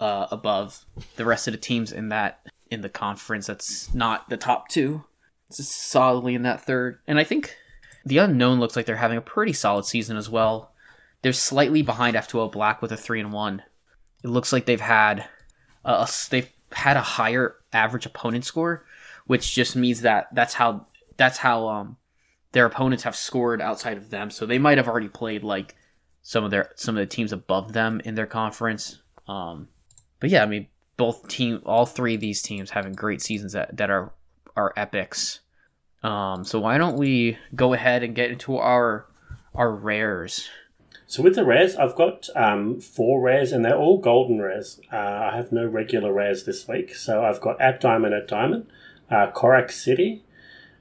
uh, 0.00 0.26
above 0.30 0.84
the 1.16 1.24
rest 1.24 1.48
of 1.48 1.52
the 1.52 1.58
teams 1.58 1.92
in 1.92 2.08
that 2.10 2.40
in 2.70 2.80
the 2.80 2.88
conference. 2.88 3.46
That's 3.46 3.92
not 3.94 4.28
the 4.28 4.36
top 4.36 4.68
two. 4.68 5.04
It's 5.48 5.58
just 5.58 5.72
solidly 5.72 6.34
in 6.34 6.42
that 6.42 6.62
third, 6.62 6.98
and 7.06 7.18
I 7.18 7.24
think 7.24 7.56
the 8.04 8.18
unknown 8.18 8.60
looks 8.60 8.76
like 8.76 8.86
they're 8.86 8.96
having 8.96 9.18
a 9.18 9.22
pretty 9.22 9.52
solid 9.52 9.84
season 9.84 10.16
as 10.16 10.28
well. 10.28 10.72
They're 11.22 11.32
slightly 11.32 11.82
behind 11.82 12.16
F2L 12.16 12.52
Black 12.52 12.80
with 12.80 12.92
a 12.92 12.96
three 12.96 13.20
and 13.20 13.32
one. 13.32 13.62
it 14.22 14.28
looks 14.28 14.52
like 14.52 14.66
they've 14.66 14.80
had 14.80 15.24
a, 15.84 16.08
they've 16.30 16.50
had 16.72 16.96
a 16.96 17.02
higher 17.02 17.56
average 17.72 18.06
opponent 18.06 18.44
score, 18.44 18.84
which 19.26 19.54
just 19.54 19.74
means 19.76 20.02
that 20.02 20.28
that's 20.34 20.54
how 20.54 20.86
that's 21.16 21.38
how 21.38 21.68
um 21.68 21.96
their 22.52 22.66
opponents 22.66 23.04
have 23.04 23.16
scored 23.16 23.60
outside 23.60 23.96
of 23.96 24.10
them. 24.10 24.30
So 24.30 24.46
they 24.46 24.58
might 24.58 24.78
have 24.78 24.88
already 24.88 25.08
played 25.08 25.42
like 25.42 25.74
some 26.28 26.44
of 26.44 26.50
their 26.50 26.70
some 26.74 26.94
of 26.94 27.00
the 27.00 27.06
teams 27.06 27.32
above 27.32 27.72
them 27.72 28.02
in 28.04 28.14
their 28.14 28.26
conference. 28.26 28.98
Um, 29.28 29.66
but 30.20 30.28
yeah, 30.28 30.42
I 30.42 30.46
mean 30.46 30.66
both 30.98 31.26
team 31.26 31.62
all 31.64 31.86
three 31.86 32.16
of 32.16 32.20
these 32.20 32.42
teams 32.42 32.68
having 32.68 32.92
great 32.92 33.22
seasons 33.22 33.54
that, 33.54 33.74
that 33.78 33.88
are 33.88 34.12
are 34.54 34.74
epics. 34.76 35.40
Um, 36.02 36.44
so 36.44 36.60
why 36.60 36.76
don't 36.76 36.98
we 36.98 37.38
go 37.54 37.72
ahead 37.72 38.02
and 38.02 38.14
get 38.14 38.30
into 38.30 38.58
our 38.58 39.06
our 39.54 39.74
rares? 39.74 40.50
So 41.06 41.22
with 41.22 41.34
the 41.34 41.46
rares, 41.46 41.76
I've 41.76 41.96
got 41.96 42.28
um, 42.36 42.78
four 42.78 43.22
rares, 43.22 43.50
and 43.50 43.64
they're 43.64 43.78
all 43.78 43.96
golden 43.96 44.38
rares. 44.38 44.82
Uh, 44.92 44.96
I 45.32 45.32
have 45.34 45.50
no 45.50 45.64
regular 45.64 46.12
rares 46.12 46.44
this 46.44 46.68
week, 46.68 46.94
so 46.94 47.24
I've 47.24 47.40
got 47.40 47.58
at 47.58 47.80
Diamond 47.80 48.12
at 48.12 48.28
Diamond, 48.28 48.66
uh, 49.10 49.30
Korak 49.30 49.72
City, 49.72 50.24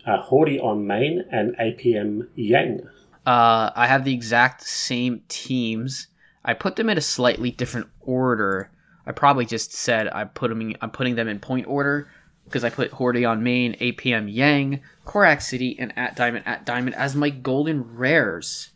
uh, 0.06 0.24
Horde 0.24 0.60
on 0.60 0.86
Main, 0.86 1.24
and 1.32 1.56
APM 1.56 2.27
Yang. 2.36 2.89
Uh, 3.27 3.72
I 3.75 3.88
have 3.88 4.05
the 4.05 4.13
exact 4.13 4.63
same 4.63 5.22
teams. 5.27 6.07
I 6.46 6.53
put 6.53 6.77
them 6.77 6.89
in 6.89 6.98
a 6.98 7.01
slightly 7.01 7.51
different 7.51 7.88
order. 8.00 8.72
I 9.05 9.12
probably 9.12 9.46
just 9.46 9.74
said 9.74 10.07
I 10.07 10.24
put 10.24 10.50
them. 10.50 10.62
In, 10.62 10.77
I'm 10.81 10.91
putting 10.91 11.15
them 11.15 11.27
in 11.27 11.39
point 11.39 11.67
order 11.67 12.10
because 12.46 12.63
I 12.63 12.69
put 12.69 12.91
Horde 12.91 13.24
on 13.25 13.43
Main, 13.43 13.74
APM 13.75 14.34
Yang, 14.34 14.81
Korak 15.03 15.41
City, 15.41 15.77
and 15.77 15.91
at 15.98 16.15
Diamond 16.15 16.48
at 16.48 16.65
Diamond 16.65 16.96
as 16.96 17.15
my 17.15 17.29
golden 17.29 17.98
rares 17.98 18.69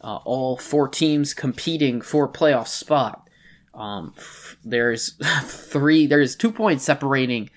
uh, 0.00 0.16
all 0.24 0.56
four 0.56 0.88
teams 0.88 1.34
competing 1.34 2.00
for 2.00 2.28
playoff 2.28 2.68
spot. 2.68 3.28
Um, 3.74 4.14
f- 4.16 4.56
there's 4.64 5.14
three, 5.42 6.06
there's 6.06 6.36
two 6.36 6.52
points 6.52 6.84
separating 6.84 7.50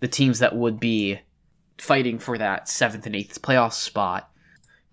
the 0.00 0.08
teams 0.08 0.40
that 0.40 0.54
would 0.54 0.78
be 0.78 1.20
fighting 1.78 2.18
for 2.18 2.38
that 2.38 2.68
seventh 2.68 3.06
and 3.06 3.16
eighth 3.16 3.40
playoff 3.40 3.72
spot. 3.72 4.30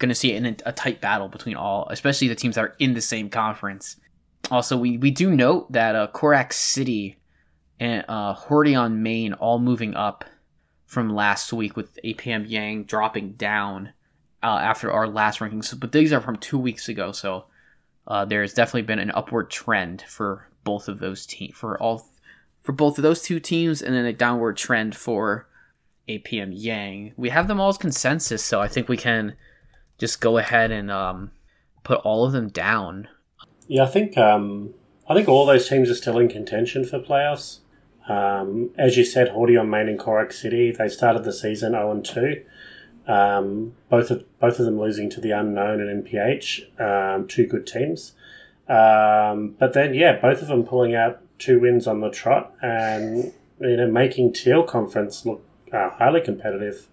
Going 0.04 0.10
to 0.10 0.16
see 0.16 0.34
it 0.34 0.44
in 0.44 0.58
a 0.66 0.74
tight 0.74 1.00
battle 1.00 1.30
between 1.30 1.56
all, 1.56 1.88
especially 1.90 2.28
the 2.28 2.36
teams 2.36 2.56
that 2.56 2.66
are 2.66 2.76
in 2.78 2.94
the 2.94 3.00
same 3.00 3.30
conference. 3.30 3.96
Also, 4.52 4.76
we, 4.76 4.98
we 4.98 5.12
do 5.12 5.34
note 5.34 5.72
that 5.72 5.96
uh, 5.96 6.08
Korak 6.08 6.52
City 6.52 7.16
and 7.80 8.04
uh, 8.10 8.34
Horde 8.34 8.74
on 8.74 9.02
Main 9.02 9.32
all 9.32 9.60
moving 9.60 9.96
up 9.96 10.26
from 10.88 11.10
last 11.10 11.54
week 11.54 11.78
with 11.78 11.98
APM 12.04 12.50
Yang 12.50 12.84
dropping 12.84 13.32
down 13.36 13.94
uh, 14.44 14.60
after 14.62 14.92
our 14.92 15.08
last 15.08 15.40
rankings, 15.40 15.80
but 15.80 15.94
these 15.94 16.12
are 16.12 16.20
from 16.20 16.36
two 16.36 16.60
weeks 16.60 16.90
ago. 16.90 17.14
So 17.14 17.46
uh, 18.06 18.26
there's 18.26 18.54
definitely 18.54 18.82
been 18.82 19.00
an 19.00 19.12
upward 19.12 19.50
trend 19.50 20.02
for 20.02 20.50
both 20.66 20.90
of 20.90 21.00
those 21.00 21.26
teams, 21.26 21.56
for 21.56 21.82
all, 21.82 22.06
for 22.62 22.74
both 22.74 22.98
of 22.98 23.04
those 23.04 23.22
two 23.22 23.40
teams, 23.40 23.82
and 23.82 23.96
then 23.96 24.04
a 24.04 24.12
downward 24.12 24.58
trend 24.58 24.98
for 24.98 25.48
APM 26.10 26.52
Yang. 26.52 27.14
We 27.16 27.30
have 27.30 27.48
them 27.48 27.62
all 27.62 27.70
as 27.70 27.78
consensus, 27.78 28.44
so 28.44 28.60
I 28.60 28.68
think 28.68 28.90
we 28.90 28.98
can 28.98 29.38
just 29.98 30.22
go 30.22 30.38
ahead 30.38 30.72
and 30.72 30.92
um, 30.92 31.32
put 31.84 32.00
all 32.00 32.26
of 32.26 32.32
them 32.32 32.50
down. 32.50 33.08
Yeah, 33.68 33.84
I 33.84 33.88
think 33.88 34.18
um, 34.18 34.74
I 35.08 35.14
think 35.14 35.28
all 35.28 35.46
those 35.46 35.68
teams 35.68 35.90
are 35.90 35.96
still 35.96 36.20
in 36.20 36.30
contention 36.30 36.86
for 36.86 37.00
playoffs. 37.00 37.60
Um, 38.08 38.72
as 38.78 38.98
you 38.98 39.06
said, 39.06 39.30
Horde 39.30 39.56
on 39.56 39.70
Main 39.70 39.88
and 39.88 40.00
Korak 40.00 40.34
City, 40.34 40.72
they 40.72 40.90
started 40.90 41.24
the 41.24 41.32
season 41.32 41.72
0 41.72 41.92
and 41.92 42.06
2. 42.06 42.44
Um, 43.08 43.76
both 43.90 44.12
of 44.12 44.40
both 44.40 44.60
of 44.60 44.66
them 44.66 44.80
losing 44.80 45.10
to 45.12 45.22
the 45.22 45.32
unknown 45.32 45.82
and 45.82 46.06
NPH, 46.06 46.80
um, 46.80 47.28
two 47.28 47.46
good 47.46 47.68
teams. 47.68 48.14
Um, 48.68 49.56
but 49.60 49.74
then, 49.74 49.94
yeah, 49.94 50.20
both 50.20 50.42
of 50.42 50.48
them 50.48 50.64
pulling 50.64 50.96
out 50.96 51.22
two 51.38 51.60
wins 51.60 51.86
on 51.86 52.00
the 52.00 52.10
trot 52.10 52.54
and 52.62 53.34
you 53.60 53.76
know 53.76 53.88
making 53.92 54.32
Teal 54.32 54.64
Conference 54.64 55.26
look 55.26 55.44
uh, 55.74 55.90
highly 55.92 56.22
competitive. 56.22 56.88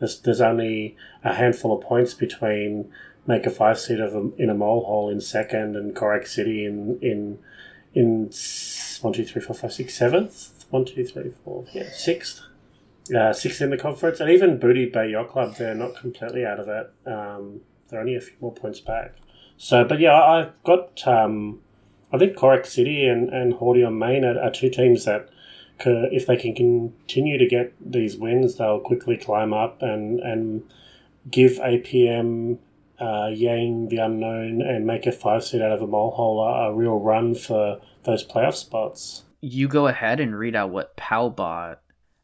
There's 0.00 0.20
there's 0.20 0.40
only 0.40 0.96
a 1.22 1.34
handful 1.34 1.76
of 1.76 1.84
points 1.84 2.14
between 2.14 2.90
make 3.26 3.46
a 3.46 3.50
five 3.50 3.78
seed 3.78 4.00
of 4.00 4.14
a, 4.14 4.30
in 4.36 4.50
a 4.50 4.54
mole 4.54 4.84
hole 4.84 5.08
in 5.08 5.20
second 5.20 5.76
and 5.76 5.94
Korak 5.94 6.26
City 6.26 6.64
in 6.64 6.98
in 7.00 7.38
in 7.94 8.30
one 9.02 9.12
two 9.12 9.24
three 9.24 9.42
four 9.42 9.54
five 9.54 9.72
six 9.72 9.94
seventh 9.94 10.64
one 10.70 10.84
two 10.84 11.04
three 11.04 11.32
four 11.44 11.66
yeah 11.72 11.90
sixth 11.92 12.42
uh, 13.14 13.32
sixth 13.32 13.60
in 13.60 13.70
the 13.70 13.76
conference, 13.76 14.20
and 14.20 14.30
even 14.30 14.58
Booty 14.58 14.86
Bay 14.86 15.10
Yacht 15.10 15.30
Club, 15.30 15.56
they're 15.56 15.74
not 15.74 15.96
completely 15.96 16.44
out 16.44 16.60
of 16.60 16.68
it. 16.68 16.92
Um, 17.06 17.60
they're 17.88 18.00
only 18.00 18.14
a 18.16 18.20
few 18.20 18.36
more 18.40 18.52
points 18.52 18.80
back. 18.80 19.16
So, 19.56 19.84
but 19.84 20.00
yeah, 20.00 20.14
I've 20.14 20.62
got, 20.62 21.06
um, 21.06 21.60
I 22.12 22.18
think 22.18 22.36
Korak 22.36 22.66
City 22.66 23.06
and, 23.06 23.28
and 23.30 23.54
Horde 23.54 23.82
on 23.82 23.98
Main 23.98 24.24
are, 24.24 24.40
are, 24.40 24.50
two 24.50 24.70
teams 24.70 25.04
that, 25.04 25.28
if 25.86 26.26
they 26.26 26.36
can 26.36 26.54
continue 26.54 27.38
to 27.38 27.46
get 27.46 27.74
these 27.80 28.16
wins, 28.16 28.56
they'll 28.56 28.80
quickly 28.80 29.16
climb 29.16 29.52
up 29.52 29.82
and, 29.82 30.20
and 30.20 30.62
give 31.30 31.52
APM, 31.52 32.58
uh, 33.00 33.28
Yang 33.32 33.88
the 33.88 33.96
unknown 33.96 34.60
and 34.60 34.86
make 34.86 35.06
a 35.06 35.12
five 35.12 35.42
seed 35.42 35.62
out 35.62 35.72
of 35.72 35.80
a 35.80 35.86
mole 35.86 36.10
hole 36.10 36.42
a, 36.42 36.68
a 36.68 36.74
real 36.74 36.98
run 36.98 37.34
for 37.34 37.80
those 38.04 38.26
playoff 38.26 38.54
spots. 38.54 39.24
You 39.40 39.68
go 39.68 39.86
ahead 39.86 40.20
and 40.20 40.38
read 40.38 40.54
out 40.54 40.70
what 40.70 40.96
Palbot 40.96 41.76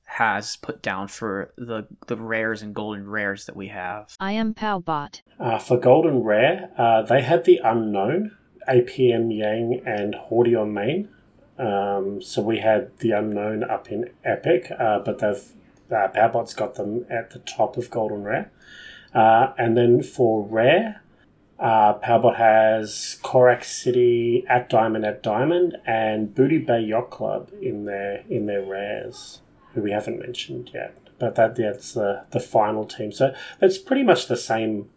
has 0.04 0.56
put 0.56 0.82
down 0.82 1.08
for 1.08 1.52
the 1.56 1.86
the 2.06 2.16
rares 2.16 2.62
and 2.62 2.74
golden 2.74 3.08
rares 3.08 3.46
that 3.46 3.56
we 3.56 3.68
have. 3.68 4.14
I 4.20 4.32
am 4.32 4.54
Powbot. 4.54 5.20
Uh, 5.38 5.58
for 5.58 5.78
golden 5.78 6.22
rare, 6.22 6.70
uh, 6.78 7.02
they 7.02 7.22
had 7.22 7.44
the 7.44 7.60
unknown, 7.62 8.36
APM 8.68 9.36
Yang 9.36 9.82
and 9.84 10.14
Horde 10.14 10.54
on 10.54 10.72
Main. 10.72 11.08
Um, 11.58 12.20
so 12.20 12.42
we 12.42 12.58
had 12.58 12.96
the 12.98 13.12
unknown 13.12 13.64
up 13.64 13.90
in 13.90 14.10
Epic, 14.24 14.70
uh, 14.78 14.98
but 15.00 15.18
they've 15.18 15.42
uh, 15.90 16.08
Powbot's 16.08 16.54
got 16.54 16.74
them 16.74 17.06
at 17.08 17.30
the 17.30 17.38
top 17.40 17.76
of 17.76 17.90
golden 17.90 18.24
rare. 18.24 18.50
Uh, 19.14 19.52
and 19.56 19.76
then 19.76 20.02
for 20.02 20.44
rare, 20.44 21.02
uh, 21.58 21.94
Powbot 21.98 22.36
has 22.36 23.18
Korak 23.22 23.64
City 23.64 24.44
at 24.48 24.68
Diamond 24.68 25.04
at 25.06 25.22
Diamond 25.22 25.76
and 25.86 26.34
Booty 26.34 26.58
Bay 26.58 26.80
Yacht 26.80 27.10
Club 27.10 27.50
in 27.62 27.86
their 27.86 28.24
in 28.28 28.46
their 28.46 28.62
rares 28.62 29.40
who 29.74 29.82
we 29.82 29.92
haven't 29.92 30.18
mentioned 30.18 30.70
yet. 30.74 30.94
But 31.18 31.34
that 31.36 31.56
that's 31.56 31.94
the 31.94 32.24
the 32.30 32.40
final 32.40 32.84
team. 32.84 33.10
So 33.12 33.34
that's 33.58 33.78
pretty 33.78 34.02
much 34.02 34.26
the 34.26 34.36
same. 34.36 34.90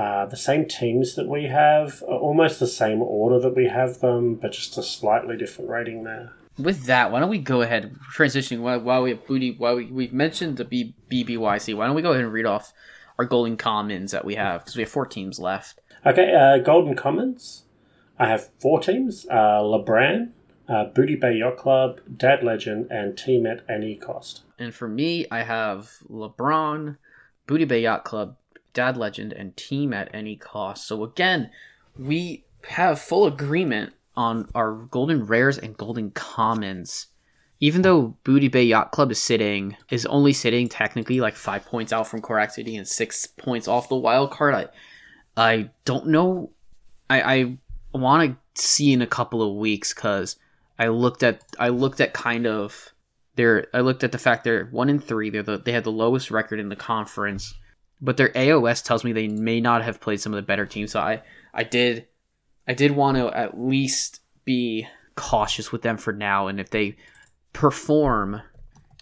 Uh, 0.00 0.24
the 0.24 0.36
same 0.36 0.66
teams 0.66 1.14
that 1.14 1.28
we 1.28 1.44
have, 1.44 2.02
uh, 2.04 2.16
almost 2.16 2.58
the 2.58 2.66
same 2.66 3.02
order 3.02 3.38
that 3.38 3.54
we 3.54 3.66
have 3.66 4.00
them, 4.00 4.34
but 4.34 4.50
just 4.50 4.78
a 4.78 4.82
slightly 4.82 5.36
different 5.36 5.68
rating 5.68 6.04
there. 6.04 6.32
With 6.58 6.84
that, 6.84 7.12
why 7.12 7.20
don't 7.20 7.28
we 7.28 7.36
go 7.36 7.60
ahead 7.60 7.94
transitioning 8.16 8.60
while, 8.60 8.80
while 8.80 9.02
we 9.02 9.10
have 9.10 9.26
booty 9.26 9.54
while 9.58 9.76
we, 9.76 9.92
we've 9.92 10.14
mentioned 10.14 10.56
the 10.56 10.64
B, 10.64 10.94
BBYC. 11.10 11.74
Why 11.74 11.86
don't 11.86 11.94
we 11.94 12.00
go 12.00 12.12
ahead 12.12 12.24
and 12.24 12.32
read 12.32 12.46
off 12.46 12.72
our 13.18 13.26
golden 13.26 13.58
commons 13.58 14.12
that 14.12 14.24
we 14.24 14.36
have 14.36 14.62
because 14.62 14.74
we 14.74 14.84
have 14.84 14.90
four 14.90 15.04
teams 15.04 15.38
left. 15.38 15.80
Okay, 16.06 16.34
uh, 16.34 16.62
golden 16.64 16.96
commons. 16.96 17.64
I 18.18 18.26
have 18.26 18.48
four 18.58 18.80
teams: 18.80 19.26
uh, 19.30 19.60
Lebran, 19.60 20.30
uh, 20.66 20.84
Booty 20.84 21.16
Bay 21.16 21.34
Yacht 21.34 21.58
Club, 21.58 22.00
Dad 22.16 22.42
Legend, 22.42 22.90
and 22.90 23.18
Team 23.18 23.44
at 23.44 23.68
any 23.68 23.96
cost. 23.96 24.44
And 24.58 24.74
for 24.74 24.88
me, 24.88 25.26
I 25.30 25.42
have 25.42 25.90
LeBron, 26.10 26.96
Booty 27.46 27.66
Bay 27.66 27.82
Yacht 27.82 28.04
Club, 28.04 28.36
Dad 28.72 28.96
Legend, 28.96 29.32
and 29.32 29.56
Team 29.56 29.92
at 29.92 30.08
any 30.14 30.36
cost. 30.36 30.86
So 30.86 31.04
again, 31.04 31.50
we 31.96 32.44
have 32.68 33.00
full 33.00 33.26
agreement 33.26 33.94
on 34.16 34.48
our 34.54 34.72
golden 34.72 35.26
rares 35.26 35.58
and 35.58 35.76
golden 35.76 36.10
commons. 36.10 37.06
Even 37.60 37.82
though 37.82 38.16
Booty 38.24 38.48
Bay 38.48 38.64
Yacht 38.64 38.90
Club 38.90 39.10
is 39.10 39.20
sitting 39.20 39.76
is 39.90 40.06
only 40.06 40.32
sitting 40.32 40.68
technically 40.68 41.20
like 41.20 41.36
five 41.36 41.64
points 41.66 41.92
out 41.92 42.06
from 42.06 42.22
Korak 42.22 42.50
City 42.50 42.76
and 42.76 42.88
six 42.88 43.26
points 43.26 43.68
off 43.68 43.88
the 43.88 43.96
wild 43.96 44.30
card, 44.30 44.54
I 44.54 44.68
I 45.36 45.70
don't 45.84 46.08
know. 46.08 46.50
I 47.08 47.58
I 47.92 47.98
want 47.98 48.30
to 48.30 48.62
see 48.62 48.92
in 48.92 49.02
a 49.02 49.06
couple 49.06 49.42
of 49.42 49.56
weeks 49.56 49.92
because 49.92 50.36
I 50.78 50.88
looked 50.88 51.22
at 51.22 51.42
I 51.58 51.68
looked 51.68 52.00
at 52.00 52.14
kind 52.14 52.46
of 52.46 52.92
their 53.36 53.66
I 53.74 53.80
looked 53.80 54.04
at 54.04 54.12
the 54.12 54.18
fact 54.18 54.44
they're 54.44 54.66
one 54.66 54.88
in 54.88 55.00
three. 55.00 55.30
They're 55.30 55.42
the, 55.42 55.58
they 55.58 55.72
had 55.72 55.84
the 55.84 55.92
lowest 55.92 56.30
record 56.30 56.60
in 56.60 56.68
the 56.68 56.76
conference, 56.76 57.54
but 58.00 58.16
their 58.16 58.30
AOS 58.30 58.84
tells 58.84 59.04
me 59.04 59.12
they 59.12 59.28
may 59.28 59.60
not 59.60 59.82
have 59.82 60.00
played 60.00 60.20
some 60.20 60.32
of 60.32 60.36
the 60.36 60.46
better 60.46 60.66
teams. 60.66 60.92
So 60.92 61.00
I 61.00 61.22
I 61.52 61.64
did 61.64 62.06
I 62.66 62.74
did 62.74 62.92
want 62.92 63.16
to 63.16 63.28
at 63.36 63.60
least 63.60 64.20
be 64.44 64.86
cautious 65.16 65.72
with 65.72 65.82
them 65.82 65.96
for 65.96 66.12
now, 66.12 66.46
and 66.46 66.60
if 66.60 66.70
they 66.70 66.96
perform 67.52 68.42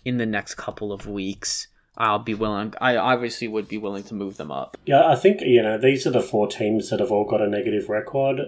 in 0.05 0.17
the 0.17 0.27
next 0.27 0.55
couple 0.55 0.93
of 0.93 1.07
weeks, 1.07 1.69
I'll 1.97 2.19
be 2.19 2.35
willing. 2.35 2.75
I 2.81 2.97
obviously 2.97 3.49
would 3.49 3.69
be 3.69 3.79
willing 3.79 4.05
to 4.05 4.15
move 4.15 4.37
them 4.37 4.51
up. 4.51 4.77
Yeah, 4.87 5.07
I 5.07 5.17
think 5.17 5.41
you 5.43 5.63
know 5.63 5.79
these 5.79 6.07
are 6.07 6.11
the 6.11 6.21
four 6.21 6.47
teams 6.47 6.91
that 6.91 7.01
have 7.01 7.13
all 7.13 7.25
got 7.25 7.41
a 7.41 7.49
negative 7.49 7.89
record 7.89 8.41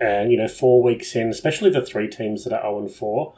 and 0.00 0.32
you 0.32 0.38
know 0.38 0.48
four 0.48 0.82
weeks 0.82 1.14
in, 1.14 1.28
especially 1.28 1.70
the 1.70 1.84
three 1.84 2.08
teams 2.08 2.44
that 2.44 2.52
are 2.52 2.62
zero 2.62 2.78
and 2.80 2.90
four, 2.90 3.34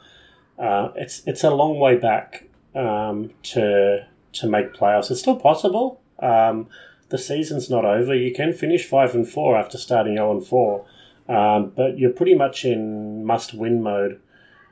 uh, 0.59 0.89
it's 0.95 1.21
it's 1.25 1.43
a 1.43 1.49
long 1.49 1.79
way 1.79 1.95
back 1.95 2.49
um, 2.73 3.31
to 3.43 4.05
to 4.33 4.47
make 4.47 4.73
playoffs. 4.73 5.11
It's 5.11 5.21
still 5.21 5.37
possible. 5.37 6.01
Um, 6.19 6.67
the 7.09 7.17
season's 7.17 7.69
not 7.69 7.85
over. 7.85 8.15
You 8.15 8.33
can 8.33 8.53
finish 8.53 8.85
five 8.85 9.13
and 9.13 9.27
four 9.27 9.57
after 9.57 9.77
starting 9.77 10.15
zero 10.15 10.31
and 10.31 10.45
four, 10.45 10.85
um, 11.29 11.71
but 11.75 11.97
you're 11.97 12.11
pretty 12.11 12.35
much 12.35 12.65
in 12.65 13.25
must 13.25 13.53
win 13.53 13.81
mode 13.81 14.19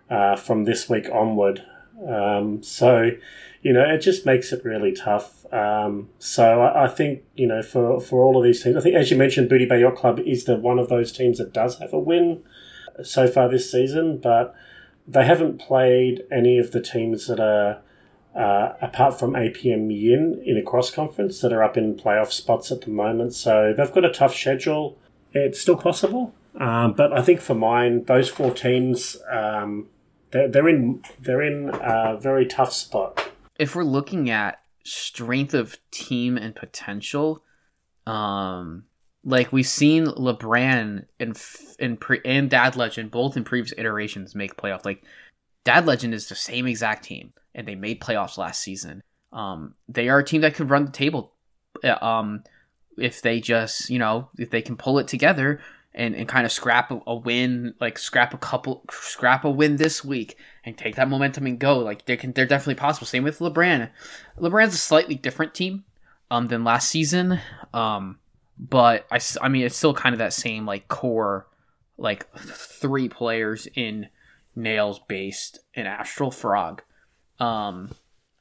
uh, 0.09 0.35
from 0.35 0.65
this 0.65 0.89
week 0.89 1.09
onward. 1.11 1.63
Um, 2.07 2.63
so, 2.63 3.11
you 3.61 3.73
know, 3.73 3.83
it 3.83 3.99
just 3.99 4.25
makes 4.25 4.51
it 4.51 4.65
really 4.65 4.91
tough. 4.91 5.45
Um, 5.53 6.09
so 6.19 6.61
I, 6.61 6.85
I, 6.85 6.87
think, 6.87 7.23
you 7.35 7.47
know, 7.47 7.61
for, 7.61 7.99
for 8.01 8.23
all 8.23 8.37
of 8.37 8.43
these 8.43 8.63
teams, 8.63 8.75
I 8.75 8.81
think, 8.81 8.95
as 8.95 9.11
you 9.11 9.17
mentioned, 9.17 9.49
Booty 9.49 9.65
Bay 9.65 9.81
Yacht 9.81 9.95
Club 9.95 10.19
is 10.19 10.45
the 10.45 10.55
one 10.55 10.79
of 10.79 10.89
those 10.89 11.11
teams 11.11 11.37
that 11.37 11.53
does 11.53 11.79
have 11.79 11.93
a 11.93 11.99
win 11.99 12.43
so 13.03 13.27
far 13.27 13.49
this 13.49 13.71
season, 13.71 14.17
but 14.17 14.55
they 15.07 15.25
haven't 15.25 15.59
played 15.59 16.23
any 16.31 16.57
of 16.57 16.71
the 16.71 16.81
teams 16.81 17.27
that 17.27 17.39
are, 17.39 17.81
uh, 18.35 18.73
apart 18.81 19.19
from 19.19 19.33
APM 19.33 19.91
Yin 19.91 20.41
in 20.45 20.57
a 20.57 20.63
cross 20.63 20.91
conference, 20.91 21.41
that 21.41 21.53
are 21.53 21.63
up 21.63 21.77
in 21.77 21.95
playoff 21.95 22.31
spots 22.31 22.71
at 22.71 22.81
the 22.81 22.89
moment. 22.89 23.33
So 23.33 23.73
they've 23.75 23.91
got 23.91 24.05
a 24.05 24.11
tough 24.11 24.35
schedule. 24.35 24.97
It's 25.33 25.59
still 25.59 25.77
possible. 25.77 26.33
Um, 26.59 26.93
but 26.93 27.13
I 27.13 27.21
think 27.21 27.41
for 27.41 27.55
mine, 27.55 28.03
those 28.05 28.29
four 28.29 28.51
teams, 28.51 29.17
um, 29.31 29.87
they're, 30.31 30.47
they're 30.47 30.69
in 30.69 31.03
they're 31.19 31.41
in 31.41 31.69
a 31.73 32.17
very 32.19 32.45
tough 32.45 32.73
spot. 32.73 33.31
If 33.59 33.75
we're 33.75 33.83
looking 33.83 34.29
at 34.29 34.61
strength 34.83 35.53
of 35.53 35.77
team 35.91 36.37
and 36.37 36.55
potential, 36.55 37.43
um, 38.05 38.85
like 39.23 39.51
we've 39.51 39.67
seen 39.67 40.05
LeBron 40.05 41.05
and 41.19 41.41
in 41.79 41.97
pre 41.97 42.19
and 42.25 42.49
Dad 42.49 42.75
Legend 42.75 43.11
both 43.11 43.37
in 43.37 43.43
previous 43.43 43.73
iterations 43.77 44.35
make 44.35 44.57
playoffs. 44.57 44.85
Like 44.85 45.03
Dad 45.63 45.85
Legend 45.85 46.13
is 46.13 46.27
the 46.27 46.35
same 46.35 46.67
exact 46.67 47.05
team, 47.05 47.33
and 47.55 47.67
they 47.67 47.75
made 47.75 48.01
playoffs 48.01 48.37
last 48.37 48.61
season. 48.61 49.03
Um, 49.31 49.75
they 49.87 50.09
are 50.09 50.19
a 50.19 50.23
team 50.23 50.41
that 50.41 50.55
could 50.55 50.69
run 50.69 50.85
the 50.85 50.91
table. 50.91 51.33
Uh, 51.83 52.03
um, 52.03 52.43
if 52.97 53.21
they 53.21 53.39
just 53.39 53.89
you 53.89 53.99
know 53.99 54.29
if 54.37 54.49
they 54.49 54.61
can 54.61 54.77
pull 54.77 54.99
it 54.99 55.07
together 55.07 55.59
and, 55.95 56.15
and 56.15 56.27
kind 56.27 56.45
of 56.45 56.51
scrap 56.51 56.91
a, 56.91 56.99
a, 57.05 57.15
win, 57.15 57.75
like 57.79 57.97
scrap 57.97 58.33
a 58.33 58.37
couple, 58.37 58.83
scrap 58.91 59.45
a 59.45 59.49
win 59.49 59.75
this 59.75 60.03
week 60.03 60.37
and 60.65 60.77
take 60.77 60.95
that 60.95 61.09
momentum 61.09 61.45
and 61.45 61.59
go. 61.59 61.79
Like 61.79 62.05
they 62.05 62.17
can, 62.17 62.33
they're 62.33 62.45
definitely 62.45 62.75
possible. 62.75 63.05
Same 63.05 63.23
with 63.23 63.39
LeBron. 63.39 63.89
LeBron's 64.39 64.73
a 64.73 64.77
slightly 64.77 65.15
different 65.15 65.53
team 65.53 65.83
um, 66.31 66.47
than 66.47 66.63
last 66.63 66.89
season, 66.89 67.39
um, 67.73 68.17
but 68.57 69.05
I, 69.11 69.19
I 69.41 69.49
mean 69.49 69.63
it's 69.63 69.77
still 69.77 69.93
kind 69.93 70.13
of 70.13 70.19
that 70.19 70.33
same 70.33 70.65
like 70.65 70.87
core, 70.87 71.47
like 71.97 72.27
three 72.37 73.09
players 73.09 73.67
in 73.75 74.07
nails 74.55 74.99
based 75.07 75.59
and 75.75 75.87
Astral 75.87 76.31
Frog. 76.31 76.81
Um, 77.43 77.89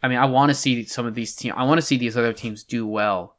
I 0.03 0.09
mean 0.09 0.19
I 0.19 0.27
want 0.27 0.51
to 0.51 0.55
see 0.55 0.85
some 0.85 1.07
of 1.07 1.15
these 1.15 1.35
teams. 1.35 1.55
I 1.57 1.65
want 1.65 1.79
to 1.79 1.87
see 1.87 1.97
these 1.97 2.17
other 2.17 2.33
teams 2.33 2.63
do 2.63 2.87
well. 2.87 3.37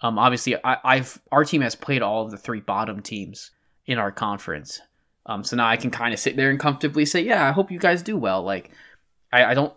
Um, 0.00 0.18
obviously, 0.18 0.56
I, 0.62 0.96
have 0.98 1.18
our 1.32 1.44
team 1.44 1.62
has 1.62 1.74
played 1.74 2.02
all 2.02 2.24
of 2.24 2.30
the 2.30 2.36
three 2.36 2.60
bottom 2.60 3.00
teams 3.00 3.52
in 3.86 3.98
our 3.98 4.12
conference. 4.12 4.80
Um, 5.26 5.42
so 5.42 5.56
now 5.56 5.66
I 5.66 5.78
can 5.78 5.90
kind 5.90 6.12
of 6.12 6.20
sit 6.20 6.36
there 6.36 6.50
and 6.50 6.60
comfortably 6.60 7.06
say, 7.06 7.22
yeah, 7.22 7.48
I 7.48 7.52
hope 7.52 7.70
you 7.70 7.78
guys 7.78 8.02
do 8.02 8.18
well. 8.18 8.42
Like, 8.42 8.70
I, 9.32 9.44
I 9.44 9.54
don't 9.54 9.72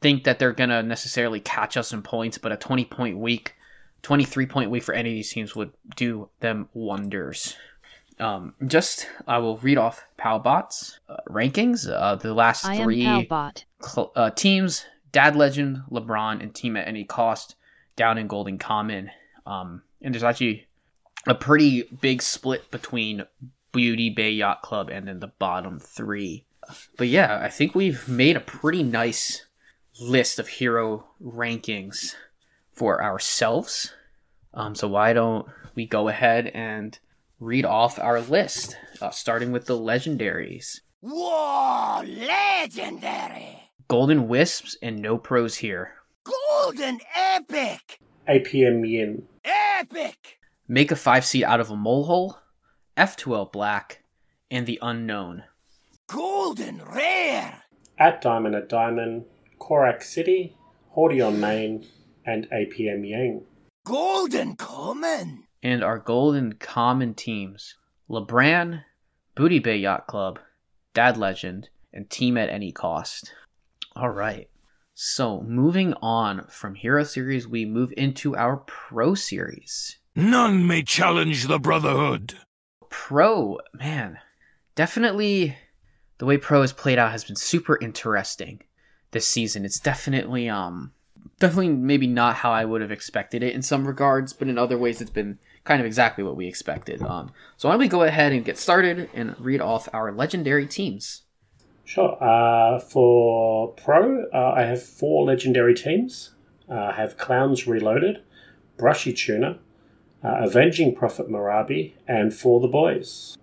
think 0.00 0.24
that 0.24 0.40
they're 0.40 0.52
gonna 0.52 0.82
necessarily 0.82 1.38
catch 1.38 1.76
us 1.76 1.92
in 1.92 2.02
points, 2.02 2.38
but 2.38 2.50
a 2.50 2.56
twenty 2.56 2.84
point 2.84 3.18
week, 3.18 3.54
twenty 4.02 4.24
three 4.24 4.46
point 4.46 4.70
week 4.70 4.82
for 4.82 4.94
any 4.94 5.10
of 5.10 5.14
these 5.14 5.32
teams 5.32 5.54
would 5.54 5.72
do 5.94 6.28
them 6.40 6.68
wonders. 6.72 7.56
Um, 8.20 8.54
just 8.66 9.08
I 9.26 9.38
will 9.38 9.58
read 9.58 9.78
off 9.78 10.06
Palbot's 10.18 10.98
uh, 11.08 11.16
rankings. 11.28 11.88
Uh, 11.88 12.16
the 12.16 12.34
last 12.34 12.64
I 12.64 12.82
three 12.82 13.28
cl- 13.82 14.12
uh, 14.16 14.30
teams: 14.30 14.84
Dad 15.12 15.36
Legend, 15.36 15.82
LeBron, 15.90 16.42
and 16.42 16.54
Team 16.54 16.76
at 16.76 16.88
Any 16.88 17.04
Cost 17.04 17.54
down 17.96 18.18
in 18.18 18.26
Golden 18.26 18.58
Common. 18.58 19.10
Um, 19.46 19.82
and 20.02 20.14
there's 20.14 20.24
actually 20.24 20.66
a 21.26 21.34
pretty 21.34 21.84
big 22.00 22.22
split 22.22 22.70
between 22.70 23.24
Booty 23.72 24.10
Bay 24.10 24.30
Yacht 24.30 24.62
Club 24.62 24.88
and 24.88 25.06
then 25.06 25.20
the 25.20 25.28
bottom 25.38 25.78
three. 25.78 26.44
But 26.96 27.08
yeah, 27.08 27.40
I 27.42 27.48
think 27.48 27.74
we've 27.74 28.08
made 28.08 28.36
a 28.36 28.40
pretty 28.40 28.82
nice 28.82 29.44
list 30.00 30.38
of 30.38 30.48
hero 30.48 31.06
rankings 31.22 32.14
for 32.72 33.02
ourselves. 33.02 33.92
Um, 34.54 34.74
so 34.74 34.88
why 34.88 35.12
don't 35.12 35.46
we 35.74 35.86
go 35.86 36.08
ahead 36.08 36.48
and 36.48 36.98
read 37.40 37.64
off 37.64 37.98
our 37.98 38.20
list, 38.20 38.76
uh, 39.00 39.10
starting 39.10 39.52
with 39.52 39.66
the 39.66 39.78
legendaries. 39.78 40.80
Whoa, 41.00 42.02
legendary! 42.04 43.70
Golden 43.86 44.28
Wisps 44.28 44.76
and 44.82 45.00
no 45.00 45.16
pros 45.16 45.56
here. 45.56 45.94
Golden 46.24 47.00
Epic! 47.14 48.00
APM 48.28 48.88
Yin. 48.88 49.22
Epic! 49.44 50.38
Make 50.66 50.90
a 50.90 50.96
five 50.96 51.24
seed 51.24 51.44
out 51.44 51.60
of 51.60 51.70
a 51.70 51.76
molehole, 51.76 52.34
F2L 52.96 53.52
Black, 53.52 54.02
and 54.50 54.66
the 54.66 54.78
Unknown. 54.82 55.44
Golden 56.08 56.82
Rare! 56.84 57.62
At 57.98 58.20
Diamond 58.20 58.54
at 58.54 58.68
Diamond, 58.68 59.24
Korak 59.58 60.02
City, 60.02 60.56
Horde 60.90 61.20
on 61.20 61.40
Main, 61.40 61.86
and 62.26 62.48
APM 62.50 63.08
Yang. 63.08 63.44
Golden 63.84 64.56
Common! 64.56 65.47
And 65.62 65.82
our 65.82 65.98
golden 65.98 66.54
common 66.54 67.14
teams 67.14 67.76
LeBran, 68.08 68.84
Booty 69.34 69.58
Bay 69.58 69.76
Yacht 69.78 70.06
Club, 70.06 70.38
Dad 70.94 71.16
Legend, 71.16 71.68
and 71.92 72.08
Team 72.08 72.36
at 72.36 72.48
Any 72.48 72.72
Cost. 72.72 73.34
All 73.94 74.10
right. 74.10 74.48
So, 74.94 75.42
moving 75.42 75.94
on 76.02 76.46
from 76.48 76.74
Hero 76.74 77.04
Series, 77.04 77.46
we 77.46 77.64
move 77.64 77.92
into 77.96 78.34
our 78.36 78.56
Pro 78.56 79.14
Series. 79.14 79.98
None 80.16 80.66
may 80.66 80.82
challenge 80.82 81.46
the 81.46 81.60
Brotherhood. 81.60 82.34
Pro, 82.90 83.60
man, 83.72 84.18
definitely 84.74 85.56
the 86.18 86.26
way 86.26 86.36
Pro 86.36 86.62
has 86.62 86.72
played 86.72 86.98
out 86.98 87.12
has 87.12 87.24
been 87.24 87.36
super 87.36 87.78
interesting 87.80 88.60
this 89.12 89.28
season. 89.28 89.64
It's 89.64 89.78
definitely, 89.78 90.48
um, 90.48 90.92
definitely 91.38 91.68
maybe 91.68 92.08
not 92.08 92.34
how 92.34 92.50
I 92.50 92.64
would 92.64 92.80
have 92.80 92.90
expected 92.90 93.44
it 93.44 93.54
in 93.54 93.62
some 93.62 93.86
regards, 93.86 94.32
but 94.32 94.48
in 94.48 94.58
other 94.58 94.76
ways, 94.76 95.00
it's 95.00 95.10
been 95.10 95.38
kind 95.68 95.80
of 95.80 95.86
exactly 95.86 96.24
what 96.24 96.34
we 96.34 96.46
expected. 96.46 97.02
Um, 97.02 97.30
so 97.58 97.68
why 97.68 97.74
don't 97.74 97.80
we 97.80 97.88
go 97.88 98.02
ahead 98.02 98.32
and 98.32 98.42
get 98.42 98.56
started 98.56 99.10
and 99.12 99.38
read 99.38 99.60
off 99.60 99.86
our 99.92 100.10
legendary 100.10 100.66
teams? 100.66 101.22
Sure. 101.84 102.16
Uh, 102.22 102.78
for 102.78 103.74
Pro, 103.74 104.24
uh, 104.32 104.52
I 104.56 104.62
have 104.62 104.82
four 104.82 105.26
legendary 105.26 105.74
teams. 105.74 106.30
Uh, 106.70 106.74
I 106.74 106.92
have 106.92 107.18
Clowns 107.18 107.66
Reloaded, 107.66 108.22
Brushy 108.78 109.12
Tuna, 109.12 109.58
uh, 110.24 110.36
Avenging 110.40 110.94
Prophet 110.94 111.28
Marabi, 111.28 111.92
and 112.06 112.32
For 112.32 112.60
the 112.60 112.68
Boys. 112.68 113.36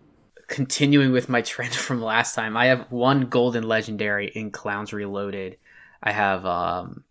Continuing 0.47 1.11
with 1.11 1.29
my 1.29 1.41
trend 1.53 1.75
from 1.75 2.01
last 2.01 2.33
time, 2.33 2.57
I 2.57 2.65
have 2.65 2.91
one 2.91 3.27
golden 3.27 3.67
legendary 3.67 4.31
in 4.33 4.49
Clowns 4.49 4.93
Reloaded. 4.93 5.57
I 6.01 6.11
have 6.11 6.43
um, 6.45 7.03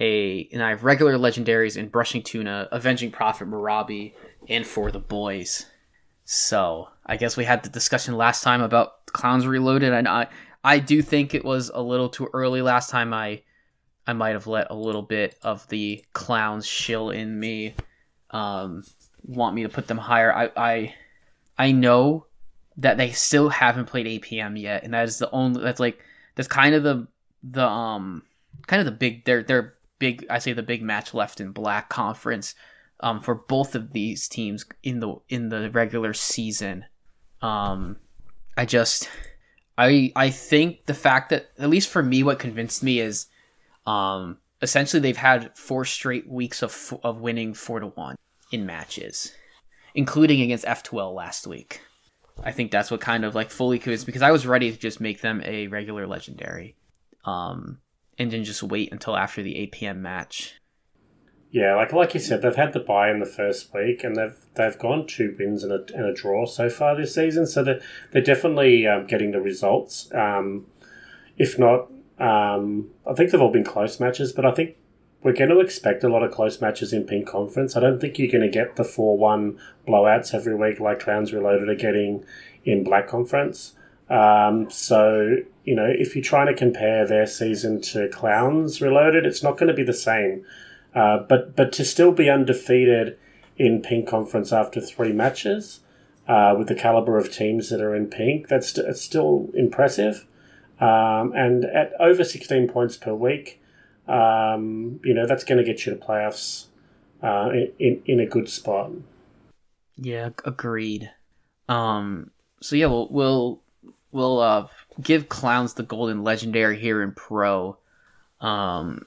a 0.00 0.48
and 0.52 0.62
I 0.62 0.70
have 0.70 0.84
regular 0.84 1.16
legendaries 1.16 1.76
in 1.76 1.88
Brushing 1.88 2.22
Tuna, 2.22 2.68
Avenging 2.72 3.10
Prophet 3.10 3.48
Marabi, 3.48 4.14
and 4.48 4.66
For 4.66 4.90
the 4.90 4.98
Boys. 4.98 5.66
So 6.24 6.88
I 7.04 7.16
guess 7.16 7.36
we 7.36 7.44
had 7.44 7.62
the 7.62 7.68
discussion 7.68 8.16
last 8.16 8.42
time 8.42 8.62
about 8.62 9.06
Clowns 9.06 9.46
Reloaded, 9.46 9.92
and 9.92 10.08
I 10.08 10.28
I 10.64 10.78
do 10.78 11.02
think 11.02 11.34
it 11.34 11.44
was 11.44 11.70
a 11.74 11.82
little 11.82 12.08
too 12.08 12.28
early 12.32 12.62
last 12.62 12.90
time. 12.90 13.12
I 13.12 13.42
I 14.06 14.12
might 14.12 14.30
have 14.30 14.46
let 14.46 14.70
a 14.70 14.74
little 14.74 15.02
bit 15.02 15.36
of 15.42 15.68
the 15.68 16.04
clowns 16.12 16.66
shill 16.66 17.10
in 17.10 17.38
me 17.38 17.74
um, 18.30 18.84
want 19.24 19.54
me 19.54 19.62
to 19.62 19.68
put 19.68 19.86
them 19.86 19.98
higher. 19.98 20.32
I 20.34 20.50
I 20.56 20.94
I 21.58 21.72
know 21.72 22.26
that 22.78 22.96
they 22.96 23.10
still 23.10 23.48
haven't 23.48 23.86
played 23.86 24.06
APM 24.06 24.58
yet, 24.60 24.84
and 24.84 24.94
that 24.94 25.04
is 25.04 25.18
the 25.18 25.30
only 25.30 25.62
that's 25.62 25.80
like 25.80 26.00
that's 26.34 26.48
kind 26.48 26.74
of 26.74 26.82
the 26.82 27.06
the 27.42 27.66
um 27.66 28.22
kind 28.66 28.80
of 28.80 28.86
the 28.86 28.92
big 28.92 29.24
their 29.24 29.42
their 29.42 29.74
big 29.98 30.26
I 30.30 30.38
say 30.38 30.52
the 30.52 30.62
big 30.62 30.82
match 30.82 31.14
left 31.14 31.40
in 31.40 31.52
Black 31.52 31.88
Conference 31.88 32.54
um 33.02 33.20
for 33.20 33.34
both 33.34 33.74
of 33.74 33.92
these 33.92 34.28
teams 34.28 34.64
in 34.82 35.00
the 35.00 35.16
in 35.28 35.48
the 35.48 35.70
regular 35.70 36.14
season. 36.14 36.84
Um 37.40 37.96
I 38.56 38.64
just 38.64 39.08
I 39.78 40.12
I 40.14 40.30
think 40.30 40.86
the 40.86 40.94
fact 40.94 41.30
that 41.30 41.50
at 41.58 41.70
least 41.70 41.88
for 41.88 42.02
me, 42.02 42.22
what 42.22 42.38
convinced 42.38 42.82
me 42.82 43.00
is, 43.00 43.26
um, 43.86 44.38
essentially 44.60 45.00
they've 45.00 45.16
had 45.16 45.56
four 45.56 45.84
straight 45.84 46.28
weeks 46.28 46.62
of 46.62 46.94
of 47.02 47.20
winning 47.20 47.54
four 47.54 47.80
to 47.80 47.88
one 47.88 48.16
in 48.50 48.66
matches, 48.66 49.32
including 49.94 50.40
against 50.42 50.64
F2L 50.64 51.14
last 51.14 51.46
week. 51.46 51.80
I 52.44 52.52
think 52.52 52.70
that's 52.70 52.90
what 52.90 53.00
kind 53.00 53.24
of 53.24 53.34
like 53.34 53.50
fully 53.50 53.78
convinced 53.78 54.06
because 54.06 54.22
I 54.22 54.30
was 54.30 54.46
ready 54.46 54.70
to 54.70 54.78
just 54.78 55.00
make 55.00 55.20
them 55.20 55.42
a 55.44 55.66
regular 55.68 56.06
legendary, 56.06 56.76
um, 57.24 57.78
and 58.18 58.30
then 58.30 58.44
just 58.44 58.62
wait 58.62 58.92
until 58.92 59.16
after 59.16 59.42
the 59.42 59.66
APM 59.66 59.98
match 59.98 60.54
yeah, 61.52 61.76
like 61.76 61.92
like 61.92 62.14
you 62.14 62.20
said, 62.20 62.40
they've 62.40 62.56
had 62.56 62.72
the 62.72 62.80
buy 62.80 63.10
in 63.10 63.20
the 63.20 63.26
first 63.26 63.72
week, 63.74 64.02
and 64.02 64.16
they've 64.16 64.36
they've 64.54 64.78
gone 64.78 65.06
two 65.06 65.36
wins 65.38 65.62
and 65.62 65.70
a, 65.70 65.84
and 65.94 66.06
a 66.06 66.14
draw 66.14 66.46
so 66.46 66.70
far 66.70 66.96
this 66.96 67.14
season. 67.14 67.46
So 67.46 67.62
they're 67.62 67.80
they're 68.10 68.22
definitely 68.22 68.86
um, 68.86 69.06
getting 69.06 69.32
the 69.32 69.40
results. 69.40 70.10
Um, 70.14 70.64
if 71.36 71.58
not, 71.58 71.90
um, 72.18 72.88
I 73.06 73.12
think 73.12 73.30
they've 73.30 73.40
all 73.40 73.52
been 73.52 73.64
close 73.64 74.00
matches, 74.00 74.32
but 74.32 74.46
I 74.46 74.52
think 74.52 74.76
we're 75.22 75.34
going 75.34 75.50
to 75.50 75.60
expect 75.60 76.02
a 76.04 76.08
lot 76.08 76.22
of 76.22 76.32
close 76.32 76.58
matches 76.62 76.90
in 76.94 77.04
Pink 77.04 77.28
Conference. 77.28 77.76
I 77.76 77.80
don't 77.80 78.00
think 78.00 78.18
you're 78.18 78.32
going 78.32 78.42
to 78.42 78.48
get 78.48 78.76
the 78.76 78.84
four 78.84 79.18
one 79.18 79.58
blowouts 79.86 80.34
every 80.34 80.54
week 80.54 80.80
like 80.80 81.00
Clowns 81.00 81.34
Reloaded 81.34 81.68
are 81.68 81.74
getting 81.74 82.24
in 82.64 82.82
Black 82.82 83.08
Conference. 83.08 83.74
Um, 84.08 84.70
so, 84.70 85.36
you 85.64 85.74
know, 85.74 85.86
if 85.86 86.16
you're 86.16 86.24
trying 86.24 86.46
to 86.46 86.54
compare 86.54 87.06
their 87.06 87.26
season 87.26 87.82
to 87.82 88.08
Clowns 88.08 88.80
Reloaded, 88.80 89.26
it's 89.26 89.42
not 89.42 89.58
going 89.58 89.68
to 89.68 89.74
be 89.74 89.84
the 89.84 89.92
same. 89.92 90.44
Uh, 90.94 91.18
but 91.28 91.56
but 91.56 91.72
to 91.72 91.84
still 91.84 92.12
be 92.12 92.28
undefeated 92.28 93.18
in 93.56 93.80
Pink 93.82 94.08
Conference 94.08 94.52
after 94.52 94.80
three 94.80 95.12
matches, 95.12 95.80
uh, 96.28 96.54
with 96.56 96.68
the 96.68 96.74
caliber 96.74 97.18
of 97.18 97.32
teams 97.32 97.70
that 97.70 97.80
are 97.80 97.94
in 97.94 98.06
Pink, 98.06 98.48
that's 98.48 98.76
it's 98.78 99.02
still 99.02 99.50
impressive. 99.54 100.26
Um, 100.80 101.32
and 101.34 101.64
at 101.64 101.92
over 102.00 102.24
16 102.24 102.68
points 102.68 102.96
per 102.96 103.14
week, 103.14 103.60
um, 104.08 105.00
you 105.04 105.14
know, 105.14 105.26
that's 105.26 105.44
going 105.44 105.58
to 105.58 105.64
get 105.64 105.86
you 105.86 105.94
to 105.94 105.98
playoffs 105.98 106.66
uh, 107.22 107.50
in, 107.78 108.02
in 108.04 108.20
a 108.20 108.26
good 108.26 108.48
spot. 108.48 108.90
Yeah, 109.96 110.30
agreed. 110.44 111.10
Um, 111.68 112.30
so 112.60 112.76
yeah, 112.76 112.86
we'll 112.86 113.08
we'll 113.10 113.62
we'll 114.10 114.40
uh, 114.40 114.66
give 115.00 115.28
clowns 115.28 115.74
the 115.74 115.82
golden 115.82 116.24
legendary 116.24 116.78
here 116.78 117.02
in 117.02 117.12
pro. 117.12 117.76
Um, 118.40 119.06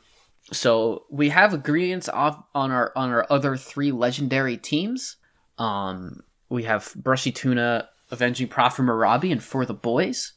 so 0.52 1.06
we 1.10 1.30
have 1.30 1.54
agreements 1.54 2.08
off 2.10 2.44
on 2.54 2.72
our 2.72 2.92
on 2.96 3.10
our 3.10 3.26
other 3.30 3.58
three 3.58 3.92
legendary 3.92 4.58
teams. 4.58 5.18
Um, 5.58 6.22
we 6.50 6.64
have 6.64 6.94
Brushy 6.96 7.32
Tuna, 7.32 7.90
Avenging 8.12 8.48
Prophet 8.48 8.84
Marabi, 8.84 9.32
and 9.32 9.44
For 9.44 9.66
the 9.66 9.74
Boys. 9.74 10.34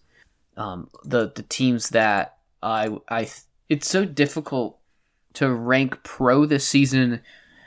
Um, 0.56 0.88
the 1.04 1.32
the 1.34 1.42
teams 1.42 1.90
that 1.90 2.38
I 2.62 2.96
I 3.08 3.28
it's 3.68 3.88
so 3.88 4.04
difficult 4.04 4.78
to 5.34 5.52
rank 5.52 6.02
pro 6.02 6.46
this 6.46 6.66
season. 6.66 7.20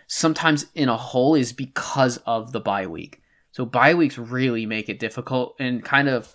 Sometimes 0.08 0.66
in 0.76 0.90
a 0.90 0.98
whole 0.98 1.36
is 1.36 1.54
because 1.54 2.18
of 2.26 2.52
the 2.52 2.60
bye 2.60 2.88
week. 2.88 3.22
So 3.52 3.66
bye 3.66 3.94
weeks 3.94 4.18
really 4.18 4.66
make 4.66 4.90
it 4.90 5.00
difficult 5.00 5.56
and 5.60 5.84
kind 5.84 6.10
of 6.10 6.34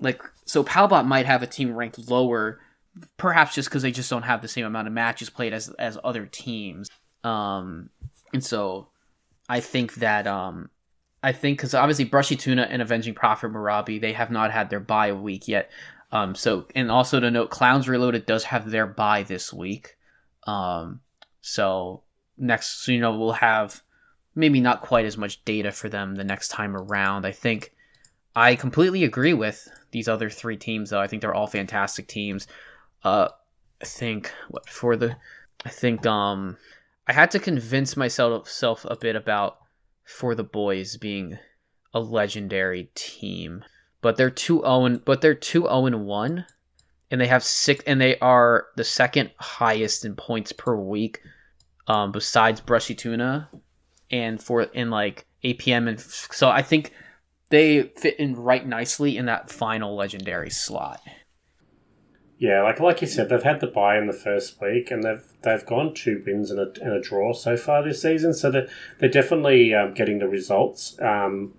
like 0.00 0.22
so 0.44 0.64
Palbot 0.64 1.06
might 1.06 1.26
have 1.26 1.42
a 1.42 1.46
team 1.46 1.74
ranked 1.74 1.98
lower, 2.10 2.60
perhaps 3.16 3.54
just 3.54 3.68
because 3.68 3.82
they 3.82 3.92
just 3.92 4.10
don't 4.10 4.22
have 4.22 4.42
the 4.42 4.48
same 4.48 4.64
amount 4.64 4.86
of 4.86 4.92
matches 4.92 5.30
played 5.30 5.52
as 5.52 5.68
as 5.78 5.98
other 6.02 6.26
teams. 6.26 6.88
Um, 7.24 7.90
and 8.32 8.44
so 8.44 8.88
I 9.48 9.60
think 9.60 9.94
that 9.96 10.26
um, 10.26 10.70
I 11.22 11.32
think 11.32 11.58
because 11.58 11.74
obviously 11.74 12.04
Brushy 12.04 12.36
Tuna 12.36 12.62
and 12.62 12.82
Avenging 12.82 13.14
Prophet 13.14 13.52
Marabi 13.52 14.00
they 14.00 14.12
have 14.12 14.30
not 14.30 14.50
had 14.50 14.70
their 14.70 14.80
bye 14.80 15.12
week 15.12 15.48
yet. 15.48 15.70
Um, 16.10 16.34
so 16.34 16.66
and 16.74 16.90
also 16.90 17.20
to 17.20 17.30
note, 17.30 17.50
Clowns 17.50 17.88
Reloaded 17.88 18.26
does 18.26 18.44
have 18.44 18.70
their 18.70 18.86
bye 18.86 19.22
this 19.22 19.52
week. 19.52 19.96
Um, 20.46 21.00
so 21.40 22.02
next, 22.36 22.86
you 22.88 23.00
know, 23.00 23.16
we'll 23.16 23.32
have 23.32 23.82
maybe 24.34 24.60
not 24.60 24.82
quite 24.82 25.06
as 25.06 25.16
much 25.16 25.44
data 25.44 25.72
for 25.72 25.88
them 25.88 26.14
the 26.14 26.24
next 26.24 26.48
time 26.48 26.76
around. 26.76 27.24
I 27.24 27.32
think 27.32 27.72
I 28.34 28.56
completely 28.56 29.04
agree 29.04 29.34
with 29.34 29.68
these 29.90 30.08
other 30.08 30.30
three 30.30 30.56
teams, 30.56 30.90
though. 30.90 31.00
I 31.00 31.06
think 31.06 31.20
they're 31.20 31.34
all 31.34 31.46
fantastic 31.46 32.08
teams. 32.08 32.46
Uh, 33.04 33.28
I 33.80 33.84
think 33.84 34.32
what 34.48 34.68
for 34.68 34.96
the, 34.96 35.16
I 35.64 35.68
think 35.68 36.06
um, 36.06 36.56
I 37.08 37.12
had 37.12 37.30
to 37.32 37.38
convince 37.38 37.96
myself 37.96 38.48
self 38.48 38.84
a 38.84 38.96
bit 38.96 39.16
about 39.16 39.58
for 40.04 40.34
the 40.34 40.44
boys 40.44 40.96
being 40.96 41.38
a 41.94 42.00
legendary 42.00 42.90
team, 42.94 43.64
but 44.00 44.16
they're 44.16 44.30
two 44.30 44.60
zero 44.60 45.00
but 45.04 45.20
they're 45.20 45.34
two 45.34 45.62
zero 45.62 45.86
and 45.86 46.06
one, 46.06 46.46
and 47.10 47.20
they 47.20 47.26
have 47.26 47.42
six, 47.42 47.82
and 47.86 48.00
they 48.00 48.18
are 48.18 48.66
the 48.76 48.84
second 48.84 49.30
highest 49.38 50.04
in 50.04 50.14
points 50.14 50.52
per 50.52 50.76
week, 50.76 51.20
um, 51.88 52.12
besides 52.12 52.60
Brushy 52.60 52.94
Tuna, 52.94 53.50
and 54.10 54.40
for 54.40 54.62
in 54.62 54.90
like 54.90 55.26
APM 55.42 55.88
and 55.88 56.00
so 56.00 56.48
I 56.48 56.62
think 56.62 56.92
they 57.48 57.82
fit 57.96 58.18
in 58.18 58.36
right 58.36 58.66
nicely 58.66 59.16
in 59.16 59.26
that 59.26 59.50
final 59.50 59.96
legendary 59.96 60.50
slot. 60.50 61.00
Yeah, 62.42 62.62
like 62.64 62.80
like 62.80 63.00
you 63.00 63.06
said, 63.06 63.28
they've 63.28 63.40
had 63.40 63.60
the 63.60 63.68
bye 63.68 63.96
in 63.96 64.08
the 64.08 64.12
first 64.12 64.60
week, 64.60 64.90
and 64.90 65.04
they've 65.04 65.22
they've 65.42 65.64
gone 65.64 65.94
two 65.94 66.20
wins 66.26 66.50
and 66.50 66.58
a, 66.58 66.72
and 66.82 66.92
a 66.92 67.00
draw 67.00 67.32
so 67.34 67.56
far 67.56 67.84
this 67.84 68.02
season. 68.02 68.34
So 68.34 68.50
they're 68.50 68.66
they're 68.98 69.08
definitely 69.08 69.72
um, 69.72 69.94
getting 69.94 70.18
the 70.18 70.26
results. 70.26 71.00
Um, 71.00 71.54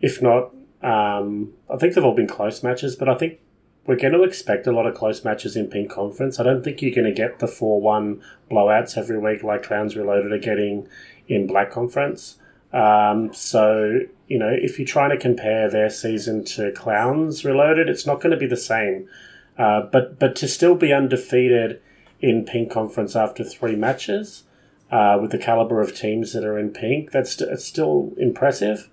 if 0.00 0.20
not, 0.20 0.52
um, 0.82 1.52
I 1.70 1.76
think 1.76 1.94
they've 1.94 2.04
all 2.04 2.16
been 2.16 2.26
close 2.26 2.64
matches, 2.64 2.96
but 2.96 3.08
I 3.08 3.14
think 3.14 3.38
we're 3.86 3.94
going 3.94 4.12
to 4.12 4.24
expect 4.24 4.66
a 4.66 4.72
lot 4.72 4.88
of 4.88 4.96
close 4.96 5.24
matches 5.24 5.54
in 5.54 5.68
Pink 5.68 5.88
Conference. 5.88 6.40
I 6.40 6.42
don't 6.42 6.64
think 6.64 6.82
you're 6.82 6.92
going 6.92 7.04
to 7.04 7.12
get 7.12 7.38
the 7.38 7.46
four 7.46 7.80
one 7.80 8.20
blowouts 8.50 8.98
every 8.98 9.20
week 9.20 9.44
like 9.44 9.62
Clowns 9.62 9.94
Reloaded 9.94 10.32
are 10.32 10.38
getting 10.38 10.88
in 11.28 11.46
Black 11.46 11.70
Conference. 11.70 12.38
Um, 12.72 13.32
so 13.32 14.00
you 14.26 14.40
know, 14.40 14.50
if 14.50 14.80
you're 14.80 14.88
trying 14.88 15.10
to 15.10 15.16
compare 15.16 15.70
their 15.70 15.90
season 15.90 16.44
to 16.46 16.72
Clowns 16.72 17.44
Reloaded, 17.44 17.88
it's 17.88 18.04
not 18.04 18.20
going 18.20 18.32
to 18.32 18.36
be 18.36 18.48
the 18.48 18.56
same. 18.56 19.08
Uh, 19.58 19.82
but 19.82 20.18
but 20.18 20.36
to 20.36 20.46
still 20.46 20.76
be 20.76 20.92
undefeated 20.92 21.80
in 22.20 22.44
Pink 22.44 22.70
Conference 22.70 23.16
after 23.16 23.42
three 23.42 23.74
matches, 23.74 24.44
uh, 24.90 25.18
with 25.20 25.30
the 25.30 25.38
caliber 25.38 25.80
of 25.80 25.94
teams 25.94 26.32
that 26.32 26.44
are 26.44 26.58
in 26.58 26.70
Pink, 26.70 27.10
that's 27.10 27.40
it's 27.40 27.64
still 27.64 28.12
impressive. 28.16 28.88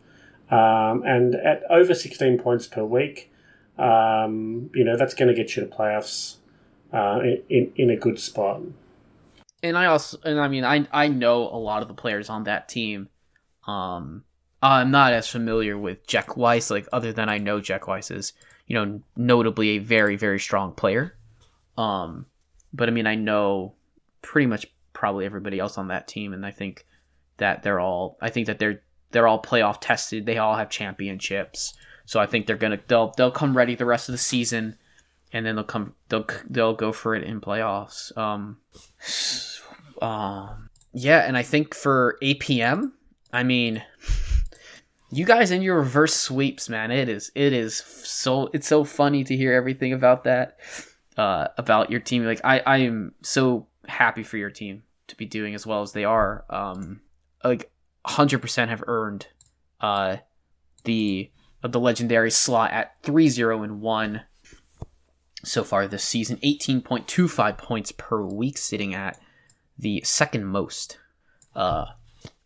Um, 0.50 1.04
and 1.06 1.36
at 1.36 1.64
over 1.72 1.96
16 1.96 2.38
points 2.38 2.68
per 2.68 2.84
week, 2.84 3.32
um, 3.80 4.70
you 4.76 4.84
know, 4.84 4.96
that's 4.96 5.16
going 5.16 5.28
to 5.28 5.34
get 5.34 5.56
you 5.56 5.64
to 5.64 5.70
playoffs 5.70 6.36
uh, 6.94 7.20
in, 7.50 7.72
in 7.76 7.90
a 7.90 7.96
good 7.96 8.20
spot. 8.20 8.62
And 9.64 9.78
I 9.78 9.88
also, 9.88 10.20
and 10.24 10.40
I 10.40 10.48
mean, 10.48 10.64
I 10.64 10.88
I 10.92 11.08
know 11.08 11.44
a 11.44 11.58
lot 11.58 11.82
of 11.82 11.88
the 11.88 11.94
players 11.94 12.30
on 12.30 12.44
that 12.44 12.70
team. 12.70 13.10
Um, 13.68 14.24
I'm 14.62 14.92
not 14.92 15.14
as 15.14 15.28
familiar 15.28 15.78
with 15.78 16.06
Jack 16.08 16.38
Weiss, 16.38 16.70
like 16.70 16.88
other 16.92 17.14
than 17.14 17.30
I 17.30 17.38
know 17.38 17.62
Jack 17.62 17.88
Weiss 17.88 18.12
is, 18.12 18.34
you 18.68 18.76
know, 18.76 19.02
notably 19.16 19.70
a 19.70 19.78
very 19.80 20.16
very 20.16 20.40
strong 20.40 20.74
player. 20.74 21.16
Um, 21.78 22.26
but 22.74 22.90
I 22.90 22.92
mean, 22.92 23.08
I 23.08 23.16
know 23.16 23.74
pretty 24.22 24.48
much 24.48 24.66
probably 24.94 25.26
everybody 25.26 25.60
else 25.60 25.78
on 25.78 25.90
that 25.90 26.08
team, 26.08 26.34
and 26.34 26.46
I 26.46 26.52
think 26.52 26.86
that 27.38 27.64
they're 27.64 27.80
all, 27.80 28.18
I 28.22 28.30
think 28.30 28.48
that 28.48 28.60
they're 28.60 28.82
they're 29.12 29.28
all 29.28 29.42
playoff 29.42 29.78
tested. 29.82 30.26
They 30.26 30.38
all 30.38 30.56
have 30.56 30.70
championships, 30.70 31.74
so 32.06 32.20
I 32.20 32.26
think 32.26 32.48
they're 32.48 32.58
gonna 32.58 32.80
they'll 32.88 33.14
they'll 33.18 33.32
come 33.32 33.56
ready 33.56 33.76
the 33.76 33.86
rest 33.86 34.10
of 34.10 34.14
the 34.14 34.20
season, 34.20 34.78
and 35.32 35.46
then 35.46 35.56
they'll 35.56 35.64
come 35.64 35.94
they'll 36.10 36.28
they'll 36.50 36.74
go 36.74 36.92
for 36.92 37.16
it 37.16 37.24
in 37.24 37.42
playoffs. 37.42 38.16
Um, 38.18 38.58
um, 40.02 40.70
yeah, 40.94 41.20
and 41.20 41.38
I 41.38 41.44
think 41.44 41.76
for 41.76 42.18
APM, 42.22 42.92
I 43.32 43.44
mean 43.44 43.84
you 45.16 45.24
guys 45.26 45.52
in 45.52 45.62
your 45.62 45.78
reverse 45.78 46.14
sweeps, 46.14 46.68
man. 46.68 46.92
It 46.92 47.08
is 47.08 47.32
it 47.36 47.54
is 47.54 47.78
so 47.78 48.50
it's 48.54 48.68
so 48.68 48.84
funny 48.84 49.24
to 49.24 49.36
hear 49.36 49.54
everything 49.54 49.94
about 49.94 50.26
that. 50.26 50.60
Uh, 51.16 51.48
about 51.58 51.90
your 51.90 52.02
team. 52.02 52.26
Like 52.26 52.42
I, 52.44 52.60
I 52.60 52.78
am 52.80 53.14
so 53.22 53.68
happy 53.88 54.24
for 54.24 54.36
your 54.36 54.50
team 54.50 54.84
to 55.08 55.16
be 55.16 55.26
doing 55.26 55.56
as 55.56 55.66
well 55.66 55.82
as 55.82 55.94
they 55.94 56.04
are. 56.04 56.44
Um, 56.50 57.00
like 57.44 57.72
hundred 58.06 58.42
percent 58.42 58.70
have 58.70 58.84
earned 58.88 59.28
uh 59.80 60.18
the 60.84 61.32
uh, 61.64 61.70
the 61.70 61.80
legendary 61.80 62.30
slot 62.30 62.72
at 62.72 63.02
3-0 63.04 63.64
and 63.64 63.82
1 63.82 64.22
so 65.44 65.64
far 65.64 65.88
this 65.88 66.04
season 66.04 66.38
18.25 66.44 67.58
points 67.58 67.92
per 67.92 68.22
week 68.22 68.58
sitting 68.58 68.94
at 68.94 69.20
the 69.78 70.02
second 70.04 70.46
most 70.46 71.00
uh 71.56 71.86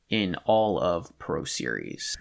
in 0.10 0.36
all 0.46 0.80
of 0.80 1.12
pro 1.20 1.44
series 1.44 2.18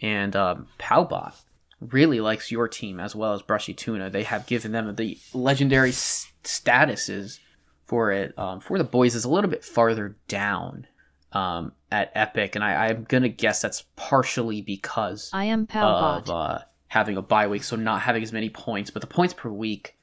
and 0.00 0.34
um, 0.36 0.68
Palbot 0.78 1.34
really 1.80 2.20
likes 2.20 2.50
your 2.50 2.68
team 2.68 3.00
as 3.00 3.14
well 3.14 3.32
as 3.32 3.42
Brushy 3.42 3.74
Tuna. 3.74 4.10
They 4.10 4.22
have 4.22 4.46
given 4.46 4.72
them 4.72 4.94
the 4.94 5.18
legendary 5.34 5.90
s- 5.90 6.30
statuses 6.44 7.38
for 7.84 8.12
it. 8.12 8.38
Um, 8.38 8.60
for 8.60 8.78
the 8.78 8.84
boys 8.84 9.14
is 9.14 9.24
a 9.24 9.30
little 9.30 9.50
bit 9.50 9.64
farther 9.64 10.16
down 10.28 10.86
um, 11.32 11.72
at 11.90 12.12
Epic, 12.14 12.54
and 12.54 12.64
I, 12.64 12.90
am 12.90 13.04
gonna 13.04 13.28
guess 13.28 13.60
that's 13.60 13.84
partially 13.96 14.62
because 14.62 15.30
I 15.32 15.46
am 15.46 15.66
Palbot. 15.66 16.22
of 16.22 16.30
uh, 16.30 16.58
having 16.88 17.16
a 17.16 17.22
bye 17.22 17.46
week, 17.48 17.62
so 17.62 17.76
not 17.76 18.02
having 18.02 18.22
as 18.22 18.32
many 18.32 18.48
points, 18.48 18.90
but 18.90 19.00
the 19.00 19.08
points 19.08 19.34
per 19.34 19.50
week 19.50 19.96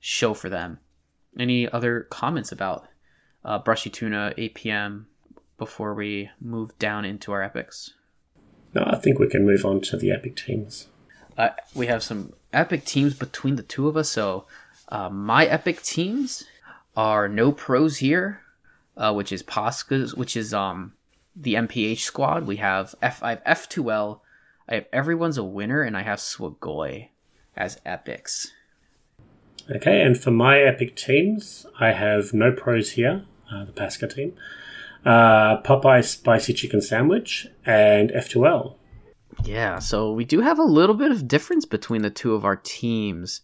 show 0.00 0.34
for 0.34 0.48
them. 0.48 0.78
Any 1.38 1.68
other 1.68 2.02
comments 2.10 2.52
about 2.52 2.86
uh, 3.44 3.58
Brushy 3.58 3.90
Tuna 3.90 4.34
APM 4.36 5.06
before 5.58 5.94
we 5.94 6.30
move 6.40 6.76
down 6.78 7.04
into 7.04 7.32
our 7.32 7.42
epics? 7.42 7.94
No, 8.74 8.84
I 8.86 8.96
think 8.96 9.18
we 9.18 9.28
can 9.28 9.46
move 9.46 9.64
on 9.64 9.80
to 9.82 9.96
the 9.96 10.10
epic 10.10 10.36
teams. 10.36 10.88
Uh, 11.38 11.50
we 11.74 11.86
have 11.86 12.02
some 12.02 12.32
epic 12.52 12.84
teams 12.84 13.14
between 13.14 13.56
the 13.56 13.62
two 13.62 13.88
of 13.88 13.96
us. 13.96 14.10
So, 14.10 14.46
uh, 14.88 15.08
my 15.08 15.46
epic 15.46 15.82
teams 15.82 16.44
are 16.96 17.28
no 17.28 17.52
pros 17.52 17.98
here, 17.98 18.40
uh, 18.96 19.12
which 19.12 19.32
is 19.32 19.42
Posca's, 19.42 20.14
which 20.14 20.36
is 20.36 20.52
um 20.52 20.92
the 21.36 21.54
NPH 21.54 22.00
squad. 22.00 22.46
We 22.46 22.56
have 22.56 22.94
F. 23.02 23.22
I 23.22 23.30
have 23.30 23.44
F2L. 23.44 24.20
I 24.68 24.74
have 24.76 24.86
everyone's 24.92 25.38
a 25.38 25.44
winner, 25.44 25.82
and 25.82 25.96
I 25.96 26.02
have 26.02 26.18
Swagoy 26.18 27.08
as 27.56 27.80
epics. 27.84 28.52
Okay, 29.70 30.02
and 30.02 30.18
for 30.18 30.30
my 30.30 30.60
epic 30.60 30.94
teams, 30.96 31.66
I 31.80 31.92
have 31.92 32.34
no 32.34 32.52
pros 32.52 32.92
here. 32.92 33.24
Uh, 33.52 33.64
the 33.64 33.72
Pasca 33.72 34.12
team 34.12 34.34
uh, 35.04 35.60
Popeye 35.62 36.04
Spicy 36.04 36.54
Chicken 36.54 36.80
Sandwich, 36.80 37.46
and 37.64 38.10
F2L. 38.10 38.76
Yeah, 39.42 39.78
so 39.78 40.12
we 40.12 40.24
do 40.24 40.40
have 40.40 40.58
a 40.58 40.64
little 40.64 40.94
bit 40.94 41.10
of 41.10 41.28
difference 41.28 41.64
between 41.64 42.02
the 42.02 42.10
two 42.10 42.34
of 42.34 42.44
our 42.44 42.56
teams. 42.56 43.40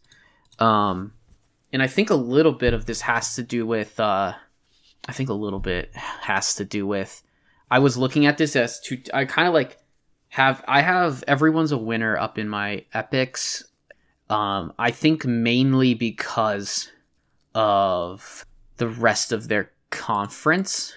Um 0.59 1.13
and 1.73 1.83
I 1.83 1.87
think 1.87 2.11
a 2.11 2.15
little 2.15 2.53
bit 2.53 2.75
of 2.75 2.87
this 2.87 3.01
has 3.01 3.35
to 3.37 3.43
do 3.43 3.67
with 3.67 3.99
uh 3.99 4.35
I 5.09 5.13
think 5.13 5.29
a 5.31 5.35
little 5.35 5.59
bit 5.59 5.95
has 5.97 6.55
to 6.57 6.65
do 6.65 6.87
with 6.87 7.23
I 7.71 7.79
was 7.79 7.97
looking 7.97 8.27
at 8.27 8.39
this 8.39 8.57
as 8.57 8.81
two 8.81 9.03
I 9.13 9.25
kind 9.25 9.49
of 9.49 9.55
like 9.55 9.79
have 10.29 10.63
I 10.69 10.83
have 10.83 11.25
everyone's 11.27 11.73
a 11.73 11.79
winner 11.79 12.17
up 12.17 12.39
in 12.39 12.49
my 12.49 12.85
epics. 12.95 13.65
Um 14.29 14.73
I 14.79 14.91
think 14.91 15.25
mainly 15.25 15.95
because 15.95 16.91
of 17.55 18.47
the 18.77 18.89
rest 18.89 19.33
of 19.33 19.49
their 19.49 19.73
conference 19.91 20.95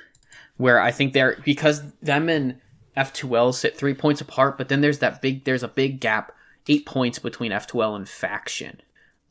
where 0.63 0.79
I 0.79 0.91
think 0.91 1.11
they're 1.11 1.37
because 1.43 1.81
them 1.99 2.29
and 2.29 2.61
F2L 2.95 3.53
sit 3.53 3.75
3 3.75 3.93
points 3.95 4.21
apart, 4.21 4.57
but 4.57 4.69
then 4.69 4.79
there's 4.79 4.99
that 4.99 5.21
big 5.21 5.43
there's 5.43 5.61
a 5.61 5.67
big 5.67 5.99
gap 5.99 6.31
8 6.69 6.85
points 6.85 7.19
between 7.19 7.51
F2L 7.51 7.97
and 7.97 8.07
Faction. 8.07 8.79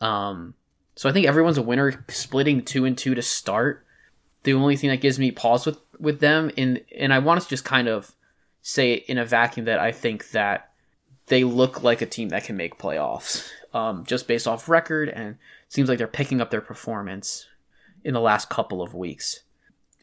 Um 0.03 0.53
so 0.95 1.09
I 1.09 1.13
think 1.13 1.27
everyone's 1.27 1.57
a 1.57 1.63
winner 1.63 2.05
splitting 2.09 2.63
2 2.63 2.85
and 2.85 2.99
2 2.99 3.15
to 3.15 3.23
start. 3.23 3.87
The 4.43 4.53
only 4.53 4.77
thing 4.77 4.91
that 4.91 5.01
gives 5.01 5.19
me 5.19 5.31
pause 5.31 5.65
with 5.65 5.79
with 5.99 6.21
them 6.21 6.51
and 6.59 6.83
and 6.95 7.15
I 7.15 7.19
want 7.21 7.41
to 7.41 7.49
just 7.49 7.65
kind 7.65 7.89
of 7.89 8.15
say 8.61 8.93
in 8.93 9.17
a 9.17 9.25
vacuum 9.25 9.65
that 9.65 9.79
I 9.79 9.91
think 9.91 10.33
that 10.33 10.71
they 11.29 11.45
look 11.45 11.83
like 11.83 12.03
a 12.03 12.07
team 12.07 12.29
that 12.29 12.45
can 12.45 12.59
make 12.59 12.77
playoffs. 12.77 13.49
Um, 13.73 14.05
just 14.05 14.29
based 14.29 14.47
off 14.47 14.69
record 14.69 15.09
and 15.09 15.39
seems 15.71 15.89
like 15.89 15.97
they're 15.97 16.07
picking 16.07 16.43
up 16.43 16.51
their 16.51 16.61
performance 16.61 17.47
in 18.05 18.13
the 18.13 18.21
last 18.21 18.51
couple 18.51 18.83
of 18.83 18.93
weeks. 18.93 19.45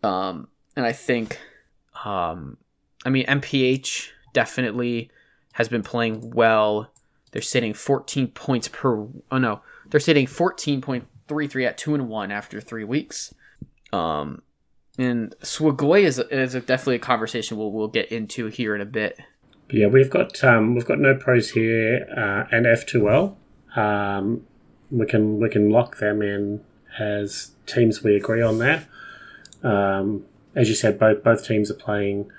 Um, 0.01 0.47
and 0.79 0.87
I 0.87 0.93
think, 0.93 1.37
um, 2.05 2.55
I 3.05 3.09
mean, 3.09 3.25
NPH 3.25 4.11
definitely 4.31 5.11
has 5.51 5.67
been 5.67 5.83
playing 5.83 6.31
well. 6.31 6.89
They're 7.31 7.41
sitting 7.41 7.73
14 7.73 8.29
points 8.29 8.69
per. 8.69 9.05
Oh 9.29 9.37
no, 9.37 9.61
they're 9.89 9.99
sitting 9.99 10.25
14.33 10.25 11.67
at 11.67 11.77
two 11.77 11.95
and 11.95 12.07
one 12.07 12.31
after 12.31 12.61
three 12.61 12.85
weeks. 12.85 13.33
Um, 13.91 14.41
and 14.97 15.35
Swagoi 15.41 16.03
is 16.03 16.17
is 16.31 16.55
a, 16.55 16.61
definitely 16.61 16.95
a 16.95 16.99
conversation 16.99 17.57
we'll 17.57 17.73
we'll 17.73 17.89
get 17.89 18.09
into 18.09 18.47
here 18.47 18.73
in 18.73 18.79
a 18.79 18.85
bit. 18.85 19.19
Yeah, 19.69 19.87
we've 19.87 20.09
got 20.09 20.41
um, 20.45 20.75
we've 20.75 20.85
got 20.85 20.99
no 20.99 21.13
pros 21.13 21.49
here 21.49 22.07
uh, 22.15 22.55
and 22.55 22.65
F2L. 22.65 23.35
Um, 23.75 24.47
we 24.89 25.05
can 25.05 25.41
we 25.41 25.49
can 25.49 25.69
lock 25.69 25.97
them 25.97 26.21
in 26.21 26.63
as 26.97 27.51
teams 27.65 28.01
we 28.01 28.15
agree 28.15 28.41
on 28.41 28.59
that. 28.59 28.87
Um, 29.61 30.23
as 30.59 30.67
you 30.67 30.75
said, 30.75 30.99
both 30.99 31.23
both 31.23 31.47
teams 31.47 31.71
are 31.71 31.75
playing 31.75 32.29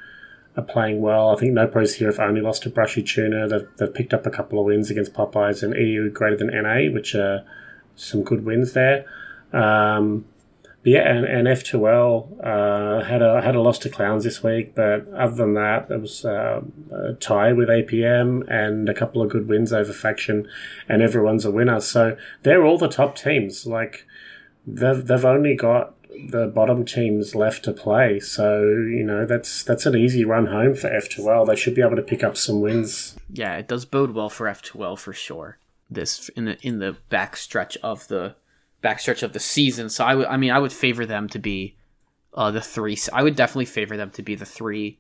are 0.57 0.63
playing 0.63 1.01
well. 1.01 1.31
I 1.31 1.37
think 1.37 1.53
no 1.53 1.67
pros 1.67 1.95
here 1.95 2.09
have 2.09 2.21
only 2.21 2.41
lost 2.41 2.63
to 2.65 2.71
Brushy 2.71 3.03
Tuna. 3.03 3.49
They've, 3.49 3.69
they've 3.79 3.95
picked 3.95 4.13
up 4.13 4.27
a 4.27 4.31
couple 4.31 4.59
of 4.59 4.67
wins 4.67 4.91
against 4.91 5.15
Popeyes 5.15 5.63
and 5.63 5.75
EU 5.75 6.11
greater 6.11 6.37
than 6.37 6.49
NA, 6.49 6.93
which 6.93 7.15
are 7.15 7.45
some 7.97 8.23
good 8.23 8.45
wins 8.45 8.73
there. 8.73 9.07
Um, 9.53 10.27
but 10.83 10.93
yeah, 10.93 11.15
and, 11.15 11.27
and 11.27 11.47
F2L 11.47 12.45
uh, 12.45 13.05
had 13.05 13.23
a 13.23 13.43
had 13.43 13.55
a 13.55 13.61
loss 13.61 13.79
to 13.81 13.91
Clowns 13.91 14.25
this 14.25 14.43
week, 14.43 14.75
but 14.75 15.07
other 15.13 15.35
than 15.35 15.55
that, 15.55 15.91
it 15.91 16.01
was 16.01 16.25
uh, 16.25 16.63
a 16.91 17.13
tie 17.15 17.53
with 17.53 17.69
APM 17.69 18.49
and 18.51 18.89
a 18.89 18.95
couple 18.95 19.23
of 19.23 19.31
good 19.31 19.47
wins 19.47 19.73
over 19.73 19.93
Faction, 19.93 20.49
and 20.89 21.03
everyone's 21.03 21.45
a 21.45 21.51
winner. 21.51 21.81
So 21.81 22.17
they're 22.43 22.65
all 22.65 22.79
the 22.79 22.89
top 22.89 23.17
teams. 23.17 23.67
Like 23.67 24.07
they've 24.67 25.05
they've 25.05 25.25
only 25.25 25.55
got 25.55 25.95
the 26.29 26.47
bottom 26.47 26.85
teams 26.85 27.35
left 27.35 27.65
to 27.65 27.73
play. 27.73 28.21
So 28.21 28.61
you 28.61 29.05
know 29.05 29.27
that's 29.27 29.63
that's 29.63 29.87
an 29.87 29.97
easy 29.97 30.25
run 30.25 30.47
home 30.47 30.75
for 30.75 30.89
F2L. 30.91 31.47
They 31.47 31.57
should 31.57 31.75
be 31.75 31.83
able 31.83 31.97
to 31.97 32.03
pick 32.03 32.23
up 32.23 32.37
some 32.37 32.61
wins. 32.61 33.17
Yeah, 33.33 33.57
it 33.57 33.69
does 33.69 33.85
bode 33.85 34.13
well 34.13 34.31
for 34.31 34.47
F2L 34.47 34.99
for 34.99 35.13
sure. 35.13 35.59
This 35.91 36.29
in 36.31 36.45
the 36.45 36.59
in 36.67 36.79
the 36.79 36.97
back 37.09 37.37
stretch 37.37 37.77
of 37.79 38.09
the 38.09 38.35
backstretch 38.83 39.23
of 39.23 39.33
the 39.33 39.41
season. 39.41 39.89
So 39.89 40.05
I 40.05 40.15
would, 40.15 40.27
I 40.27 40.37
mean, 40.37 40.51
I 40.51 40.59
would 40.59 40.73
favor 40.73 41.07
them 41.07 41.29
to 41.31 41.39
be 41.39 41.77
uh, 42.35 42.51
the 42.51 42.61
three. 42.61 42.97
I 43.13 43.23
would 43.23 43.37
definitely 43.37 43.67
favor 43.67 43.97
them 43.97 44.11
to 44.11 44.23
be 44.23 44.35
the 44.35 44.47
three, 44.47 44.99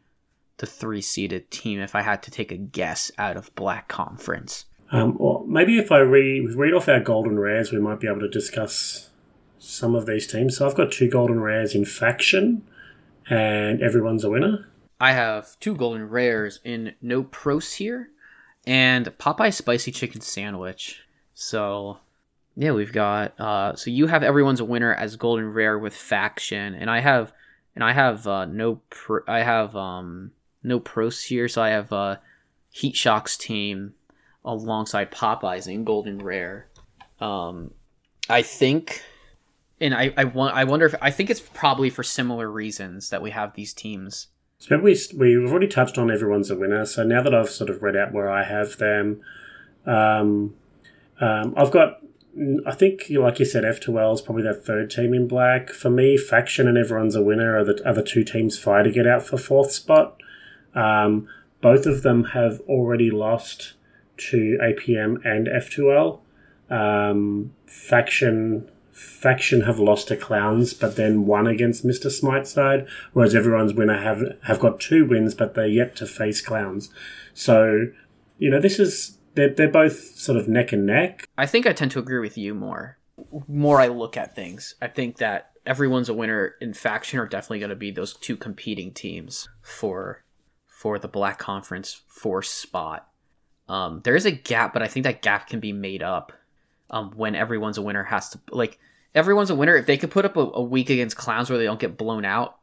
the 0.58 0.66
three 0.66 1.00
seeded 1.00 1.50
team 1.50 1.80
if 1.80 1.94
I 1.94 2.02
had 2.02 2.22
to 2.24 2.30
take 2.30 2.52
a 2.52 2.56
guess 2.56 3.10
out 3.18 3.36
of 3.36 3.54
Black 3.54 3.88
Conference. 3.88 4.66
Um, 4.92 5.16
or 5.18 5.44
maybe 5.46 5.78
if 5.78 5.92
I 5.92 5.98
read 5.98 6.54
read 6.54 6.74
off 6.74 6.88
our 6.88 7.00
golden 7.00 7.38
rares, 7.38 7.72
we 7.72 7.78
might 7.78 8.00
be 8.00 8.08
able 8.08 8.20
to 8.20 8.28
discuss 8.28 9.09
some 9.60 9.94
of 9.94 10.06
these 10.06 10.26
teams. 10.26 10.56
So 10.56 10.66
I've 10.66 10.74
got 10.74 10.90
two 10.90 11.08
golden 11.08 11.38
rares 11.38 11.74
in 11.74 11.84
faction, 11.84 12.66
and 13.28 13.80
everyone's 13.80 14.24
a 14.24 14.30
winner. 14.30 14.66
I 14.98 15.12
have 15.12 15.58
two 15.60 15.76
golden 15.76 16.08
rares 16.08 16.58
in 16.64 16.94
no 17.00 17.22
pros 17.22 17.74
here, 17.74 18.10
and 18.66 19.06
Popeye 19.18 19.54
spicy 19.54 19.92
chicken 19.92 20.20
sandwich. 20.20 21.04
So 21.34 21.98
yeah, 22.56 22.72
we've 22.72 22.92
got 22.92 23.38
uh 23.40 23.76
so 23.76 23.90
you 23.90 24.06
have 24.08 24.22
everyone's 24.22 24.60
a 24.60 24.64
winner 24.64 24.94
as 24.94 25.16
golden 25.16 25.52
rare 25.52 25.78
with 25.78 25.94
faction 25.94 26.74
and 26.74 26.90
I 26.90 27.00
have 27.00 27.32
and 27.74 27.84
I 27.84 27.92
have 27.92 28.26
uh 28.26 28.44
no 28.44 28.80
pro, 28.90 29.20
I 29.26 29.38
have 29.38 29.76
um 29.76 30.32
no 30.62 30.80
pros 30.80 31.22
here 31.22 31.48
so 31.48 31.62
I 31.62 31.70
have 31.70 31.92
uh 31.92 32.16
Heat 32.72 32.96
Shock's 32.96 33.36
team 33.36 33.94
alongside 34.44 35.10
Popeyes 35.10 35.72
in 35.72 35.84
golden 35.84 36.18
rare. 36.18 36.66
Um 37.20 37.70
I 38.28 38.42
think 38.42 39.02
and 39.80 39.94
I 39.94 40.12
I 40.16 40.24
I 40.24 40.64
wonder 40.64 40.86
if 40.86 40.94
I 41.00 41.10
think 41.10 41.30
it's 41.30 41.40
probably 41.40 41.90
for 41.90 42.02
similar 42.02 42.50
reasons 42.50 43.10
that 43.10 43.22
we 43.22 43.30
have 43.30 43.54
these 43.54 43.72
teams. 43.72 44.28
So 44.58 44.78
we 44.78 44.98
we've 45.16 45.50
already 45.50 45.68
touched 45.68 45.98
on 45.98 46.10
everyone's 46.10 46.50
a 46.50 46.56
winner. 46.56 46.84
So 46.84 47.02
now 47.02 47.22
that 47.22 47.34
I've 47.34 47.50
sort 47.50 47.70
of 47.70 47.82
read 47.82 47.96
out 47.96 48.12
where 48.12 48.30
I 48.30 48.44
have 48.44 48.76
them, 48.76 49.22
um, 49.86 50.54
um, 51.20 51.54
I've 51.56 51.70
got 51.70 52.00
I 52.66 52.72
think, 52.72 53.06
like 53.10 53.40
you 53.40 53.44
said, 53.44 53.64
F2L 53.64 54.14
is 54.14 54.20
probably 54.20 54.44
that 54.44 54.64
third 54.64 54.90
team 54.90 55.14
in 55.14 55.26
black. 55.26 55.70
For 55.70 55.90
me, 55.90 56.16
Faction 56.16 56.68
and 56.68 56.78
Everyone's 56.78 57.16
a 57.16 57.22
Winner 57.22 57.58
are 57.58 57.64
the, 57.64 57.84
are 57.86 57.94
the 57.94 58.04
two 58.04 58.22
teams 58.22 58.56
fighting 58.56 58.92
to 58.92 58.96
get 58.96 59.06
out 59.06 59.22
for 59.24 59.36
fourth 59.36 59.72
spot. 59.72 60.16
Um, 60.74 61.28
both 61.60 61.86
of 61.86 62.02
them 62.02 62.24
have 62.24 62.60
already 62.68 63.10
lost 63.10 63.74
to 64.16 64.58
APM 64.62 65.24
and 65.24 65.48
F2L. 65.48 66.20
Um, 66.70 67.52
Faction 67.66 68.70
Faction 69.00 69.62
have 69.62 69.78
lost 69.78 70.08
to 70.08 70.16
Clowns, 70.16 70.74
but 70.74 70.96
then 70.96 71.24
won 71.24 71.46
against 71.46 71.86
Mr. 71.86 72.10
Smiteside, 72.10 72.86
whereas 73.14 73.34
Everyone's 73.34 73.72
Winner 73.72 73.98
have 73.98 74.22
have 74.42 74.60
got 74.60 74.78
two 74.78 75.06
wins, 75.06 75.34
but 75.34 75.54
they're 75.54 75.66
yet 75.66 75.96
to 75.96 76.06
face 76.06 76.42
Clowns. 76.42 76.90
So, 77.32 77.86
you 78.38 78.50
know, 78.50 78.60
this 78.60 78.78
is 78.78 79.16
they're, 79.34 79.48
they're 79.48 79.68
both 79.68 79.98
sort 80.16 80.36
of 80.36 80.48
neck 80.48 80.72
and 80.72 80.84
neck. 80.84 81.26
I 81.38 81.46
think 81.46 81.66
I 81.66 81.72
tend 81.72 81.92
to 81.92 81.98
agree 81.98 82.18
with 82.18 82.36
you 82.36 82.54
more. 82.54 82.98
More 83.48 83.80
I 83.80 83.88
look 83.88 84.18
at 84.18 84.34
things, 84.34 84.74
I 84.82 84.88
think 84.88 85.16
that 85.16 85.52
everyone's 85.64 86.10
a 86.10 86.14
winner 86.14 86.56
in 86.60 86.74
faction 86.74 87.18
are 87.18 87.26
definitely 87.26 87.60
going 87.60 87.70
to 87.70 87.76
be 87.76 87.90
those 87.90 88.14
two 88.14 88.36
competing 88.36 88.92
teams 88.92 89.48
for 89.62 90.24
for 90.66 90.98
the 90.98 91.08
Black 91.08 91.38
Conference 91.38 92.02
four 92.06 92.42
spot. 92.42 93.08
Um, 93.66 94.02
there 94.04 94.16
is 94.16 94.26
a 94.26 94.30
gap, 94.30 94.74
but 94.74 94.82
I 94.82 94.88
think 94.88 95.04
that 95.04 95.22
gap 95.22 95.48
can 95.48 95.60
be 95.60 95.72
made 95.72 96.02
up 96.02 96.32
um, 96.90 97.12
when 97.16 97.34
everyone's 97.34 97.78
a 97.78 97.82
winner 97.82 98.04
has 98.04 98.30
to 98.30 98.40
like 98.50 98.78
everyone's 99.14 99.50
a 99.50 99.54
winner. 99.54 99.76
If 99.76 99.86
they 99.86 99.96
could 99.96 100.10
put 100.10 100.24
up 100.24 100.36
a, 100.36 100.40
a 100.40 100.62
week 100.62 100.90
against 100.90 101.16
clowns 101.16 101.50
where 101.50 101.58
they 101.58 101.64
don't 101.64 101.80
get 101.80 101.96
blown 101.96 102.24
out 102.24 102.58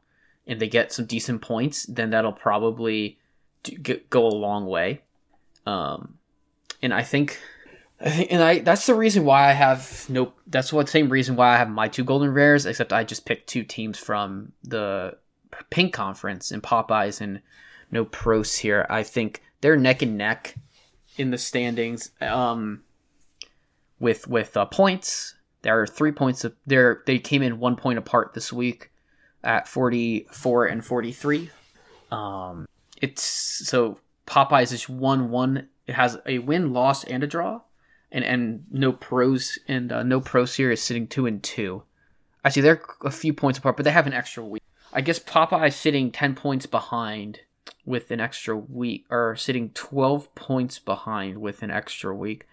and 0.45 0.59
they 0.59 0.67
get 0.67 0.91
some 0.93 1.05
decent 1.05 1.41
points, 1.41 1.85
then 1.85 2.11
that'll 2.11 2.33
probably 2.33 3.19
do, 3.63 3.77
get, 3.77 4.09
go 4.09 4.25
a 4.25 4.29
long 4.29 4.65
way. 4.65 5.01
Um, 5.65 6.17
and 6.81 6.93
I 6.93 7.03
think, 7.03 7.39
I 7.99 8.09
think, 8.09 8.31
and 8.31 8.41
I 8.41 8.59
that's 8.59 8.85
the 8.85 8.95
reason 8.95 9.25
why 9.25 9.49
I 9.49 9.53
have 9.53 10.05
no. 10.09 10.33
That's 10.45 10.71
what 10.71 10.87
same 10.87 11.09
reason 11.09 11.35
why 11.35 11.53
I 11.53 11.57
have 11.57 11.69
my 11.69 11.87
two 11.87 12.03
golden 12.03 12.31
rares. 12.31 12.65
Except 12.65 12.93
I 12.93 13.03
just 13.03 13.25
picked 13.25 13.49
two 13.49 13.63
teams 13.63 13.97
from 13.97 14.53
the 14.63 15.17
pink 15.69 15.93
conference 15.93 16.51
and 16.51 16.63
Popeyes 16.63 17.19
and 17.19 17.41
no 17.91 18.05
pros 18.05 18.55
here. 18.55 18.85
I 18.89 19.03
think 19.03 19.41
they're 19.61 19.75
neck 19.75 20.01
and 20.01 20.17
neck 20.17 20.55
in 21.17 21.31
the 21.31 21.37
standings. 21.37 22.11
Um, 22.21 22.83
with 23.99 24.27
with 24.27 24.55
uh, 24.55 24.65
points, 24.65 25.35
there 25.67 25.81
are 25.81 25.85
three 25.85 26.13
points. 26.13 26.45
Of, 26.45 26.55
there 26.65 27.03
they 27.05 27.19
came 27.19 27.41
in 27.41 27.59
one 27.59 27.75
point 27.75 27.99
apart 27.99 28.33
this 28.33 28.53
week 28.53 28.89
at 29.43 29.67
forty 29.67 30.25
four 30.31 30.65
and 30.65 30.83
forty 30.83 31.11
three. 31.11 31.49
Um, 32.09 32.69
it's 33.01 33.21
so 33.21 33.99
Popeyes 34.25 34.71
is 34.71 34.87
one 34.87 35.29
one 35.29 35.67
it 35.85 35.93
has 35.95 36.17
a 36.25 36.39
win, 36.39 36.71
loss, 36.71 37.03
and 37.03 37.21
a 37.21 37.27
draw, 37.27 37.59
and 38.13 38.23
and 38.23 38.63
no 38.71 38.93
pros 38.93 39.59
and 39.67 39.91
uh, 39.91 40.03
no 40.03 40.21
pros 40.21 40.55
here 40.55 40.71
is 40.71 40.81
sitting 40.81 41.05
two 41.05 41.25
and 41.25 41.43
two. 41.43 41.83
Actually, 42.45 42.61
they're 42.61 42.81
a 43.03 43.11
few 43.11 43.33
points 43.33 43.59
apart, 43.59 43.75
but 43.75 43.83
they 43.83 43.91
have 43.91 44.07
an 44.07 44.13
extra 44.13 44.45
week. 44.45 44.63
I 44.93 45.01
guess 45.01 45.19
Popeyes 45.19 45.73
sitting 45.73 46.11
ten 46.11 46.33
points 46.33 46.65
behind 46.65 47.41
with 47.85 48.09
an 48.09 48.21
extra 48.21 48.55
week, 48.55 49.05
or 49.09 49.35
sitting 49.35 49.71
twelve 49.71 50.33
points 50.33 50.79
behind 50.79 51.39
with 51.39 51.61
an 51.61 51.71
extra 51.71 52.15
week. 52.15 52.47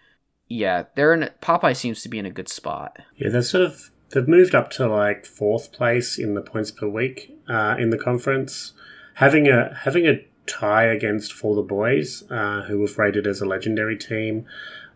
Yeah, 0.55 0.85
they're 0.95 1.13
in. 1.13 1.29
Popeye 1.43 1.77
seems 1.77 2.03
to 2.03 2.09
be 2.09 2.21
in 2.21 2.27
a 2.27 2.31
good 2.31 2.49
spot. 2.49 2.99
Yeah, 3.17 3.31
they're 3.31 3.43
sort 3.43 3.65
of 3.65 3.91
they've 4.11 4.29
moved 4.29 4.55
up 4.55 4.71
to 4.71 4.87
like 4.87 5.27
fourth 5.27 5.73
place 5.73 6.17
in 6.17 6.35
the 6.35 6.41
points 6.41 6.71
per 6.71 6.87
week 6.87 7.37
uh, 7.49 7.75
in 7.77 7.91
the 7.91 7.99
conference. 7.99 8.73
Having 9.15 9.49
a 9.49 9.75
having 9.83 10.07
a 10.07 10.25
tie 10.47 10.85
against 10.85 11.33
For 11.33 11.57
the 11.57 11.63
Boys, 11.63 12.23
uh, 12.31 12.63
who 12.63 12.79
was 12.79 12.97
rated 12.97 13.27
as 13.27 13.41
a 13.41 13.47
legendary 13.47 13.97
team. 13.97 14.47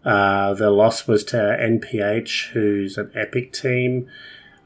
Uh, 0.04 0.54
the 0.54 0.70
loss 0.70 1.08
was 1.08 1.24
to 1.24 1.36
NPH, 1.36 2.50
who's 2.50 2.96
an 2.96 3.10
epic 3.16 3.52
team. 3.52 4.06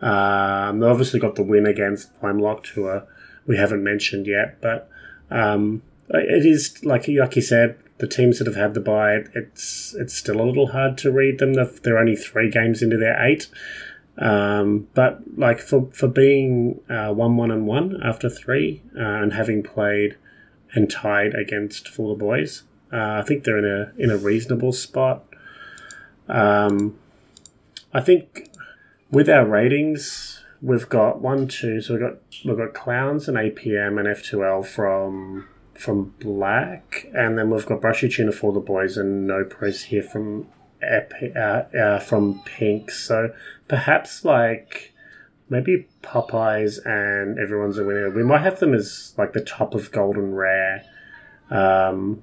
Um, 0.02 0.81
they 0.81 0.87
obviously 0.87 1.20
got 1.20 1.37
the 1.37 1.42
win 1.42 1.64
against 1.64 2.11
Locked, 2.22 2.68
who 2.68 2.85
are, 2.85 3.07
we 3.46 3.57
haven't 3.57 3.83
mentioned 3.83 4.26
yet, 4.26 4.61
but 4.61 4.90
um, 5.31 5.81
it 6.11 6.44
is 6.44 6.85
like 6.85 7.09
like 7.09 7.35
you 7.35 7.42
said, 7.42 7.78
the 8.02 8.08
teams 8.08 8.40
that 8.40 8.48
have 8.48 8.56
had 8.56 8.74
the 8.74 8.80
bye, 8.80 9.22
it's 9.32 9.94
it's 9.94 10.12
still 10.12 10.40
a 10.40 10.42
little 10.42 10.72
hard 10.72 10.98
to 10.98 11.12
read 11.12 11.38
them. 11.38 11.52
They're 11.54 11.98
only 11.98 12.16
three 12.16 12.50
games 12.50 12.82
into 12.82 12.96
their 12.96 13.16
eight. 13.24 13.46
Um, 14.18 14.88
but 14.92 15.20
like 15.36 15.60
for 15.60 15.88
for 15.92 16.08
being 16.08 16.80
uh, 16.90 17.12
one 17.12 17.36
one 17.36 17.52
and 17.52 17.64
one 17.64 18.02
after 18.02 18.28
three 18.28 18.82
uh, 18.98 19.22
and 19.22 19.32
having 19.32 19.62
played 19.62 20.16
and 20.74 20.90
tied 20.90 21.36
against 21.36 21.96
the 21.96 22.16
Boys, 22.18 22.64
uh, 22.92 23.20
I 23.20 23.22
think 23.22 23.44
they're 23.44 23.58
in 23.58 23.64
a 23.64 23.92
in 23.96 24.10
a 24.10 24.16
reasonable 24.16 24.72
spot. 24.72 25.24
Um, 26.28 26.98
I 27.94 28.00
think 28.00 28.50
with 29.12 29.28
our 29.28 29.46
ratings, 29.46 30.42
we've 30.60 30.88
got 30.88 31.20
one, 31.20 31.46
two. 31.46 31.80
So 31.80 31.94
we've 31.94 32.02
got 32.02 32.16
we've 32.44 32.58
got 32.58 32.74
clowns 32.74 33.28
and 33.28 33.36
APM 33.36 34.00
and 34.00 34.08
F2L 34.08 34.66
from 34.66 35.46
from 35.83 36.14
Black, 36.21 37.07
and 37.12 37.37
then 37.37 37.51
we've 37.51 37.66
got 37.66 37.81
Brushy 37.81 38.09
Tuna 38.09 38.33
for 38.33 38.53
the 38.53 38.61
boys 38.61 38.97
and 38.97 39.27
No 39.27 39.45
Pros 39.45 39.85
here 39.85 40.03
from 40.03 40.47
uh, 40.83 41.38
uh, 41.38 41.99
from 41.99 42.42
Pink. 42.45 42.90
So 42.90 43.35
perhaps 43.68 44.25
like 44.25 44.92
maybe 45.49 45.87
Popeyes 46.03 46.85
and 46.87 47.38
Everyone's 47.38 47.79
a 47.79 47.85
Winner. 47.85 48.11
We 48.11 48.23
might 48.23 48.42
have 48.42 48.61
them 48.61 48.75
as 48.75 49.14
like 49.18 49.33
the 49.33 49.40
top 49.40 49.75
of 49.75 49.90
Golden 49.92 50.35
Rare. 50.35 50.85
Um, 51.51 52.23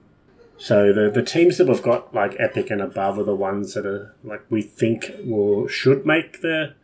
so 0.58 0.92
the 0.92 1.10
the 1.10 1.24
teams 1.24 1.58
that 1.58 1.68
we've 1.68 1.84
got 1.84 2.14
like 2.14 2.36
Epic 2.40 2.70
and 2.70 2.82
above 2.82 3.20
are 3.20 3.24
the 3.24 3.36
ones 3.36 3.74
that 3.74 3.86
are 3.86 4.16
like 4.24 4.44
we 4.50 4.62
think 4.62 5.12
will 5.24 5.68
should 5.68 6.06
make 6.06 6.42
the 6.42 6.76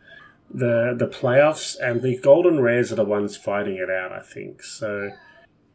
the 0.50 0.94
the 0.96 1.06
playoffs, 1.08 1.76
and 1.80 2.02
the 2.02 2.16
Golden 2.18 2.60
Rares 2.60 2.92
are 2.92 2.96
the 2.96 3.04
ones 3.04 3.36
fighting 3.36 3.76
it 3.76 3.90
out. 3.90 4.12
I 4.12 4.20
think 4.20 4.62
so. 4.62 5.10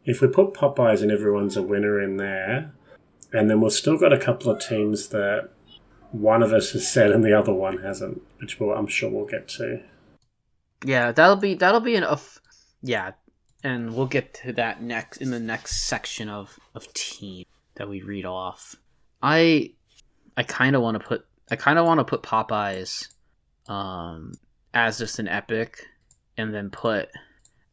If 0.05 0.21
we 0.21 0.27
put 0.27 0.53
Popeyes 0.53 1.01
and 1.01 1.11
everyone's 1.11 1.57
a 1.57 1.61
winner 1.61 2.01
in 2.01 2.17
there, 2.17 2.73
and 3.31 3.49
then 3.49 3.61
we've 3.61 3.71
still 3.71 3.97
got 3.97 4.13
a 4.13 4.17
couple 4.17 4.51
of 4.51 4.59
teams 4.59 5.09
that 5.09 5.49
one 6.11 6.43
of 6.43 6.51
us 6.51 6.71
has 6.71 6.91
said 6.91 7.11
and 7.11 7.23
the 7.23 7.37
other 7.37 7.53
one 7.53 7.77
hasn't, 7.79 8.21
which 8.39 8.59
we'll, 8.59 8.71
I'm 8.71 8.87
sure 8.87 9.09
we'll 9.09 9.25
get 9.25 9.47
to. 9.49 9.81
Yeah, 10.83 11.11
that'll 11.11 11.37
be 11.37 11.53
that'll 11.53 11.79
be 11.79 11.95
enough. 11.95 12.39
Yeah, 12.81 13.11
and 13.63 13.95
we'll 13.95 14.07
get 14.07 14.33
to 14.35 14.53
that 14.53 14.81
next 14.81 15.17
in 15.17 15.31
the 15.31 15.39
next 15.39 15.83
section 15.83 16.29
of 16.29 16.59
of 16.75 16.91
team 16.93 17.45
that 17.75 17.87
we 17.87 18.01
read 18.01 18.25
off. 18.25 18.75
I 19.21 19.73
I 20.35 20.43
kind 20.43 20.75
of 20.75 20.81
want 20.81 20.99
to 20.99 21.07
put 21.07 21.25
I 21.49 21.55
kind 21.55 21.77
of 21.77 21.85
want 21.85 21.99
to 21.99 22.03
put 22.03 22.23
Popeyes 22.23 23.09
um 23.67 24.33
as 24.73 24.97
just 24.97 25.19
an 25.19 25.27
epic 25.27 25.85
and 26.37 26.53
then 26.53 26.69
put 26.69 27.09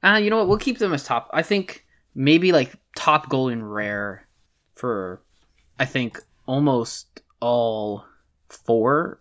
uh 0.04 0.20
you 0.22 0.30
know 0.30 0.36
what 0.36 0.48
we'll 0.48 0.58
keep 0.58 0.78
them 0.78 0.92
as 0.92 1.04
top. 1.04 1.30
I 1.32 1.42
think 1.42 1.86
maybe 2.14 2.52
like 2.52 2.74
top 2.96 3.28
golden 3.28 3.64
rare 3.64 4.26
for 4.74 5.22
I 5.78 5.84
think 5.84 6.20
almost 6.46 7.22
all 7.40 8.04
four 8.48 9.20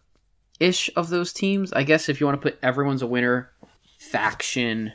ish 0.60 0.90
of 0.96 1.10
those 1.10 1.34
teams. 1.34 1.74
I 1.74 1.84
guess 1.84 2.10
if 2.10 2.20
you 2.20 2.26
want 2.26 2.42
to 2.42 2.52
put 2.52 2.60
everyone's 2.64 3.02
a 3.02 3.08
winner, 3.08 3.52
faction, 3.98 4.92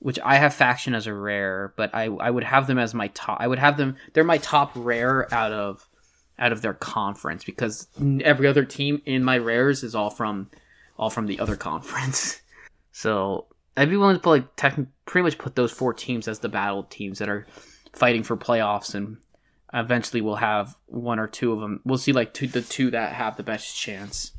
which 0.00 0.18
I 0.24 0.36
have 0.36 0.54
faction 0.54 0.94
as 0.94 1.06
a 1.06 1.14
rare, 1.14 1.72
but 1.76 1.94
I 1.94 2.04
I 2.04 2.30
would 2.30 2.44
have 2.44 2.66
them 2.66 2.78
as 2.78 2.94
my 2.94 3.08
top. 3.08 3.38
I 3.40 3.46
would 3.46 3.58
have 3.58 3.76
them. 3.76 3.96
They're 4.12 4.24
my 4.24 4.38
top 4.38 4.72
rare 4.74 5.32
out 5.32 5.52
of 5.52 5.88
out 6.38 6.52
of 6.52 6.62
their 6.62 6.74
conference 6.74 7.44
because 7.44 7.88
every 8.22 8.46
other 8.46 8.64
team 8.64 9.02
in 9.06 9.24
my 9.24 9.38
rares 9.38 9.82
is 9.82 9.94
all 9.94 10.10
from 10.10 10.50
all 10.96 11.10
from 11.10 11.26
the 11.26 11.40
other 11.40 11.56
conference. 11.56 12.40
So 12.90 13.46
I'd 13.78 13.90
be 13.90 13.96
willing 13.96 14.16
to 14.16 14.20
put 14.20 14.30
like 14.30 14.56
tech, 14.56 14.76
pretty 15.06 15.22
much 15.22 15.38
put 15.38 15.54
those 15.54 15.70
four 15.70 15.94
teams 15.94 16.26
as 16.26 16.40
the 16.40 16.48
battle 16.48 16.82
teams 16.82 17.20
that 17.20 17.28
are 17.28 17.46
fighting 17.92 18.24
for 18.24 18.36
playoffs, 18.36 18.94
and 18.94 19.18
eventually 19.72 20.20
we'll 20.20 20.36
have 20.36 20.76
one 20.86 21.20
or 21.20 21.28
two 21.28 21.52
of 21.52 21.60
them. 21.60 21.80
We'll 21.84 21.98
see 21.98 22.12
like 22.12 22.34
two, 22.34 22.48
the 22.48 22.62
two 22.62 22.90
that 22.90 23.12
have 23.12 23.36
the 23.36 23.44
best 23.44 23.76
chance. 23.76 24.32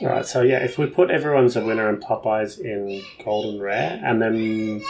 All 0.00 0.08
right, 0.08 0.26
so 0.26 0.40
yeah, 0.40 0.58
if 0.58 0.78
we 0.78 0.86
put 0.86 1.10
everyone's 1.10 1.56
a 1.56 1.64
winner 1.64 1.88
and 1.88 2.02
Popeyes 2.02 2.58
in 2.58 3.02
golden 3.22 3.60
rare, 3.60 4.00
and 4.02 4.22
then 4.22 4.82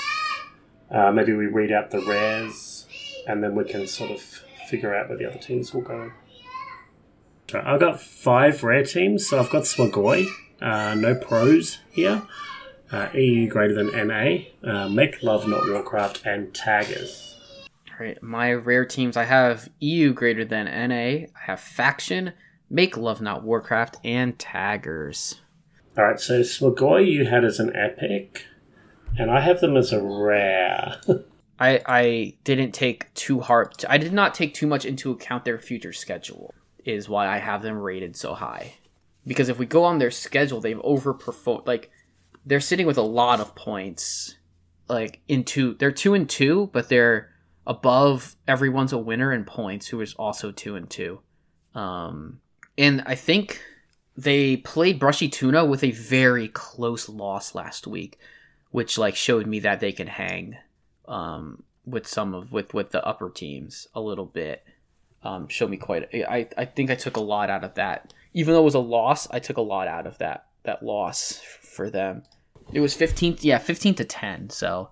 uh, 0.91 1.11
maybe 1.11 1.33
we 1.33 1.47
read 1.47 1.73
out 1.73 1.91
the 1.91 2.03
rares, 2.03 2.87
and 3.27 3.43
then 3.43 3.57
we 3.57 3.65
can 3.65 3.89
sort 3.89 4.13
of 4.13 4.21
figure 4.69 4.95
out 4.95 5.09
where 5.09 5.19
the 5.19 5.29
other 5.29 5.39
teams 5.39 5.75
will 5.75 5.83
go. 5.83 6.13
I've 7.53 7.81
got 7.81 8.01
five 8.01 8.63
rare 8.63 8.85
teams. 8.85 9.29
So 9.29 9.39
I've 9.39 9.51
got 9.51 9.63
Swagoi, 9.63 10.27
uh, 10.61 10.95
no 10.95 11.15
pros 11.17 11.79
here 11.91 12.23
uh, 12.91 13.09
EU 13.15 13.49
greater 13.49 13.75
than 13.75 14.09
NA, 14.09 14.45
uh, 14.63 14.89
Make 14.89 15.23
Love 15.23 15.47
Not 15.49 15.69
Warcraft, 15.69 16.23
and 16.25 16.55
Taggers. 16.55 17.37
All 17.91 18.07
right, 18.07 18.23
my 18.23 18.53
rare 18.53 18.85
teams 18.85 19.17
I 19.17 19.25
have 19.25 19.69
EU 19.81 20.13
greater 20.13 20.45
than 20.45 20.67
NA, 20.67 20.95
I 20.95 21.29
have 21.47 21.61
Faction, 21.61 22.33
Make 22.71 22.97
Love 22.97 23.21
Not 23.21 23.43
Warcraft, 23.43 23.97
and 24.05 24.39
Taggers. 24.39 25.41
All 25.97 26.05
right, 26.05 26.21
so 26.21 26.41
Swagoi 26.41 27.11
you 27.11 27.25
had 27.25 27.45
as 27.45 27.59
an 27.59 27.75
epic, 27.75 28.45
and 29.19 29.31
I 29.31 29.41
have 29.41 29.61
them 29.61 29.77
as 29.77 29.93
a 29.93 30.03
rare. 30.03 31.01
I 31.59 31.81
I 31.87 32.35
didn't 32.45 32.73
take 32.73 33.13
too 33.15 33.41
hard. 33.41 33.85
I 33.89 33.99
did 33.99 34.13
not 34.13 34.35
take 34.35 34.53
too 34.53 34.67
much 34.67 34.85
into 34.85 35.11
account 35.11 35.45
their 35.45 35.59
future 35.59 35.93
schedule. 35.93 36.55
Is 36.85 37.09
why 37.09 37.27
I 37.27 37.39
have 37.39 37.63
them 37.63 37.79
rated 37.79 38.15
so 38.15 38.35
high. 38.35 38.75
Because 39.27 39.49
if 39.49 39.59
we 39.59 39.67
go 39.67 39.85
on 39.85 39.99
their 39.99 40.11
schedule, 40.11 40.61
they've 40.61 40.77
overperformed. 40.79 41.67
Like 41.67 41.91
they're 42.47 42.61
sitting 42.61 42.87
with 42.87 42.97
a 42.97 43.03
lot 43.03 43.41
of 43.41 43.55
points. 43.55 44.37
Like 44.89 45.21
in 45.27 45.43
two, 45.45 45.75
they're 45.75 45.91
two 45.91 46.15
and 46.15 46.29
two, 46.29 46.71
but 46.73 46.89
they're 46.89 47.31
above 47.67 48.37
everyone's 48.47 48.93
a 48.93 48.99
winner 48.99 49.33
in 49.33 49.45
points, 49.45 49.89
who 49.89 50.01
is 50.01 50.15
also 50.15 50.53
two 50.53 50.77
and 50.77 50.89
two. 50.89 51.21
Um, 51.75 52.41
and 52.79 53.03
I 53.05 53.17
think 53.17 53.61
they 54.17 54.59
played 54.59 55.01
Brushy 55.01 55.29
Tuna 55.29 55.65
with 55.65 55.83
a 55.83 55.91
very 55.91 56.49
close 56.49 57.09
loss 57.09 57.55
last 57.55 57.87
week, 57.87 58.19
which 58.71 58.97
like 58.97 59.17
showed 59.17 59.47
me 59.47 59.59
that 59.61 59.81
they 59.81 59.93
can 59.93 60.07
hang 60.07 60.57
um, 61.09 61.65
with 61.85 62.07
some 62.07 62.33
of 62.33 62.53
with 62.53 62.73
with 62.73 62.93
the 62.93 63.05
upper 63.05 63.29
teams 63.29 63.89
a 63.95 64.01
little 64.01 64.27
bit. 64.27 64.65
Um, 65.25 65.49
showed 65.49 65.71
me 65.71 65.77
quite. 65.77 66.09
I 66.15 66.49
I 66.57 66.65
think 66.65 66.91
I 66.91 66.95
took 66.95 67.17
a 67.17 67.21
lot 67.21 67.51
out 67.51 67.65
of 67.65 67.75
that. 67.75 68.15
Even 68.33 68.55
though 68.55 68.61
it 68.61 68.65
was 68.65 68.75
a 68.75 68.79
loss, 68.79 69.29
I 69.31 69.41
took 69.41 69.57
a 69.57 69.63
lot 69.63 69.89
out 69.89 70.07
of 70.07 70.19
that 70.19 70.47
that 70.63 70.85
loss 70.85 71.41
for 71.63 71.91
them. 71.91 72.23
It 72.73 72.81
was 72.81 72.95
15, 72.95 73.39
yeah, 73.41 73.59
15 73.59 73.95
to 73.97 74.05
10. 74.05 74.51
So 74.51 74.91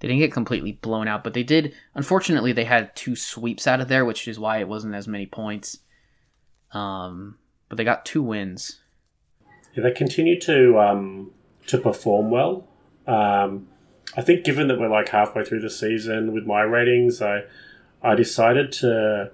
they 0.00 0.08
didn't 0.08 0.20
get 0.20 0.32
completely 0.32 0.72
blown 0.72 1.08
out, 1.08 1.24
but 1.24 1.34
they 1.34 1.42
did. 1.42 1.74
Unfortunately, 1.94 2.52
they 2.52 2.64
had 2.64 2.94
two 2.94 3.16
sweeps 3.16 3.66
out 3.66 3.80
of 3.80 3.88
there, 3.88 4.04
which 4.04 4.28
is 4.28 4.38
why 4.38 4.58
it 4.58 4.68
wasn't 4.68 4.94
as 4.94 5.08
many 5.08 5.26
points. 5.26 5.78
Um, 6.72 7.38
but 7.68 7.78
they 7.78 7.84
got 7.84 8.04
two 8.04 8.22
wins. 8.22 8.80
Yeah, 9.74 9.82
they 9.82 9.92
continue 9.92 10.38
to 10.40 10.78
um, 10.78 11.30
to 11.66 11.78
perform 11.78 12.30
well. 12.30 12.68
Um, 13.06 13.68
I 14.16 14.22
think, 14.22 14.44
given 14.44 14.68
that 14.68 14.78
we're 14.78 14.88
like 14.90 15.08
halfway 15.08 15.44
through 15.44 15.60
the 15.60 15.70
season 15.70 16.32
with 16.32 16.46
my 16.46 16.62
ratings, 16.62 17.22
I 17.22 17.44
I 18.02 18.14
decided 18.14 18.72
to 18.72 19.30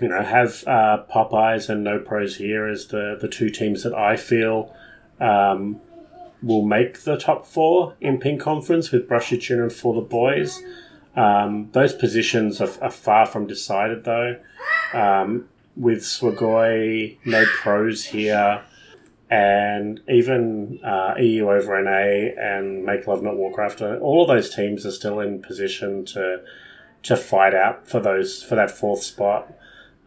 you 0.00 0.08
know 0.08 0.22
have 0.22 0.64
uh, 0.66 1.04
Popeyes 1.10 1.68
and 1.68 1.82
No 1.82 1.98
Pros 1.98 2.36
here 2.36 2.66
as 2.66 2.88
the 2.88 3.16
the 3.20 3.28
two 3.28 3.50
teams 3.50 3.82
that 3.82 3.94
I 3.94 4.16
feel 4.16 4.74
um, 5.20 5.80
will 6.42 6.64
make 6.64 7.00
the 7.00 7.16
top 7.16 7.46
four 7.46 7.94
in 8.00 8.18
Pink 8.18 8.40
Conference 8.40 8.90
with 8.90 9.10
and 9.10 9.72
For 9.72 9.94
the 9.94 10.00
Boys. 10.00 10.62
Um, 11.16 11.70
those 11.72 11.94
positions 11.94 12.60
are, 12.60 12.70
are, 12.80 12.90
far 12.90 13.26
from 13.26 13.46
decided 13.46 14.04
though. 14.04 14.36
Um, 14.92 15.48
with 15.74 16.00
Swagoi, 16.00 17.18
no 17.24 17.44
pros 17.44 18.04
here, 18.04 18.62
and 19.30 20.00
even 20.08 20.80
uh, 20.84 21.14
EU 21.18 21.50
over 21.50 21.80
NA 21.82 22.32
and 22.40 22.84
Make 22.84 23.06
Love 23.06 23.22
Not 23.22 23.36
Warcraft, 23.36 23.82
all 23.82 24.22
of 24.22 24.28
those 24.28 24.54
teams 24.54 24.86
are 24.86 24.90
still 24.90 25.20
in 25.20 25.42
position 25.42 26.04
to 26.06 26.42
to 27.04 27.16
fight 27.16 27.54
out 27.54 27.88
for 27.88 28.00
those 28.00 28.42
for 28.42 28.54
that 28.56 28.70
fourth 28.70 29.02
spot 29.02 29.52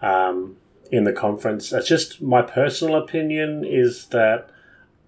um, 0.01 0.57
in 0.91 1.03
the 1.03 1.13
conference. 1.13 1.71
It's 1.71 1.87
just 1.87 2.21
my 2.21 2.41
personal 2.41 2.95
opinion 2.95 3.63
is 3.65 4.07
that 4.07 4.49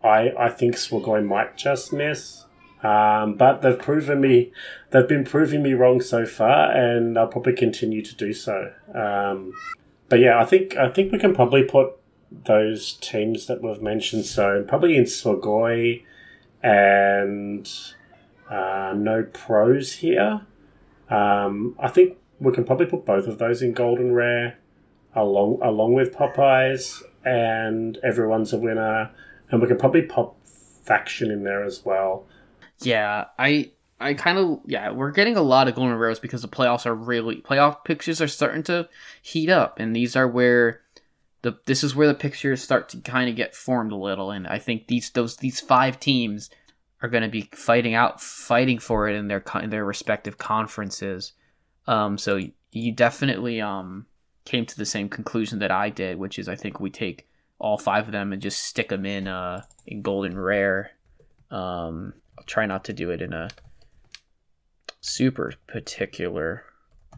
I, 0.03 0.33
I 0.37 0.49
think 0.49 0.75
Swagoi 0.75 1.25
might 1.25 1.57
just 1.57 1.93
miss. 1.93 2.45
Um, 2.83 3.35
but 3.35 3.61
they've 3.61 3.79
proven 3.79 4.19
me, 4.19 4.51
they've 4.91 5.07
been 5.07 5.23
proving 5.23 5.63
me 5.63 5.73
wrong 5.73 6.01
so 6.01 6.25
far, 6.25 6.69
and 6.71 7.17
I'll 7.17 7.27
probably 7.27 7.53
continue 7.53 8.01
to 8.01 8.15
do 8.15 8.33
so. 8.33 8.73
Um, 8.93 9.53
but 10.09 10.19
yeah, 10.19 10.39
I 10.39 10.45
think 10.45 10.75
I 10.75 10.89
think 10.89 11.11
we 11.11 11.17
can 11.17 11.33
probably 11.33 11.63
put 11.63 11.93
those 12.45 12.93
teams 12.93 13.47
that 13.47 13.61
we've 13.61 13.81
mentioned. 13.81 14.25
So 14.25 14.65
probably 14.67 14.97
in 14.97 15.05
Swagoi 15.05 16.03
and 16.61 17.69
uh, 18.49 18.93
no 18.95 19.23
pros 19.31 19.93
here. 19.93 20.41
Um, 21.09 21.75
I 21.79 21.87
think 21.87 22.17
we 22.39 22.51
can 22.51 22.65
probably 22.65 22.85
put 22.87 23.05
both 23.05 23.27
of 23.27 23.37
those 23.37 23.61
in 23.61 23.73
golden 23.73 24.13
rare, 24.13 24.57
along 25.15 25.59
along 25.61 25.93
with 25.93 26.13
Popeyes 26.13 27.01
and 27.25 27.97
everyone's 28.03 28.51
a 28.51 28.57
winner, 28.57 29.11
and 29.53 29.61
we 29.61 29.67
can 29.67 29.77
probably 29.77 30.01
pop 30.01 30.35
faction 30.83 31.29
in 31.29 31.43
there 31.43 31.63
as 31.63 31.85
well. 31.85 32.25
Yeah, 32.79 33.25
I 33.37 33.71
I 34.01 34.15
kind 34.15 34.39
of 34.39 34.59
yeah, 34.65 34.91
we're 34.91 35.11
getting 35.11 35.37
a 35.37 35.43
lot 35.43 35.67
of 35.67 35.75
golden 35.75 35.95
rares 35.95 36.19
because 36.19 36.41
the 36.41 36.47
playoffs 36.47 36.87
are 36.87 36.95
really 36.95 37.41
playoff 37.41 37.85
pictures 37.85 38.19
are 38.19 38.27
starting 38.27 38.63
to 38.63 38.89
heat 39.21 39.49
up, 39.49 39.79
and 39.79 39.95
these 39.95 40.15
are 40.15 40.27
where 40.27 40.81
the 41.43 41.57
this 41.67 41.83
is 41.83 41.95
where 41.95 42.07
the 42.07 42.15
pictures 42.15 42.63
start 42.63 42.89
to 42.89 42.97
kind 42.97 43.29
of 43.29 43.35
get 43.35 43.55
formed 43.55 43.91
a 43.91 43.95
little, 43.95 44.31
and 44.31 44.47
I 44.47 44.57
think 44.57 44.87
these 44.87 45.11
those 45.11 45.37
these 45.37 45.59
five 45.59 45.99
teams 45.99 46.49
are 47.03 47.09
going 47.09 47.23
to 47.23 47.29
be 47.29 47.47
fighting 47.53 47.93
out 47.93 48.19
fighting 48.19 48.79
for 48.79 49.07
it 49.07 49.15
in 49.15 49.27
their 49.27 49.43
in 49.61 49.69
their 49.69 49.85
respective 49.85 50.39
conferences. 50.39 51.33
Um, 51.85 52.17
so 52.17 52.39
you 52.71 52.91
definitely 52.91 53.61
um 53.61 54.07
came 54.45 54.65
to 54.65 54.77
the 54.77 54.85
same 54.85 55.09
conclusion 55.09 55.59
that 55.59 55.69
I 55.69 55.91
did, 55.91 56.17
which 56.17 56.39
is 56.39 56.49
I 56.49 56.55
think 56.55 56.79
we 56.79 56.89
take 56.89 57.27
all 57.59 57.77
five 57.77 58.05
of 58.05 58.11
them 58.11 58.33
and 58.33 58.41
just 58.41 58.63
stick 58.63 58.89
them 58.89 59.05
in 59.05 59.27
uh 59.27 59.63
in 59.87 60.01
golden 60.01 60.37
rare. 60.37 60.91
Um, 61.51 62.13
I'll 62.37 62.45
try 62.45 62.65
not 62.65 62.85
to 62.85 62.93
do 62.93 63.11
it 63.11 63.21
in 63.21 63.33
a 63.33 63.49
super 65.01 65.53
particular 65.67 66.63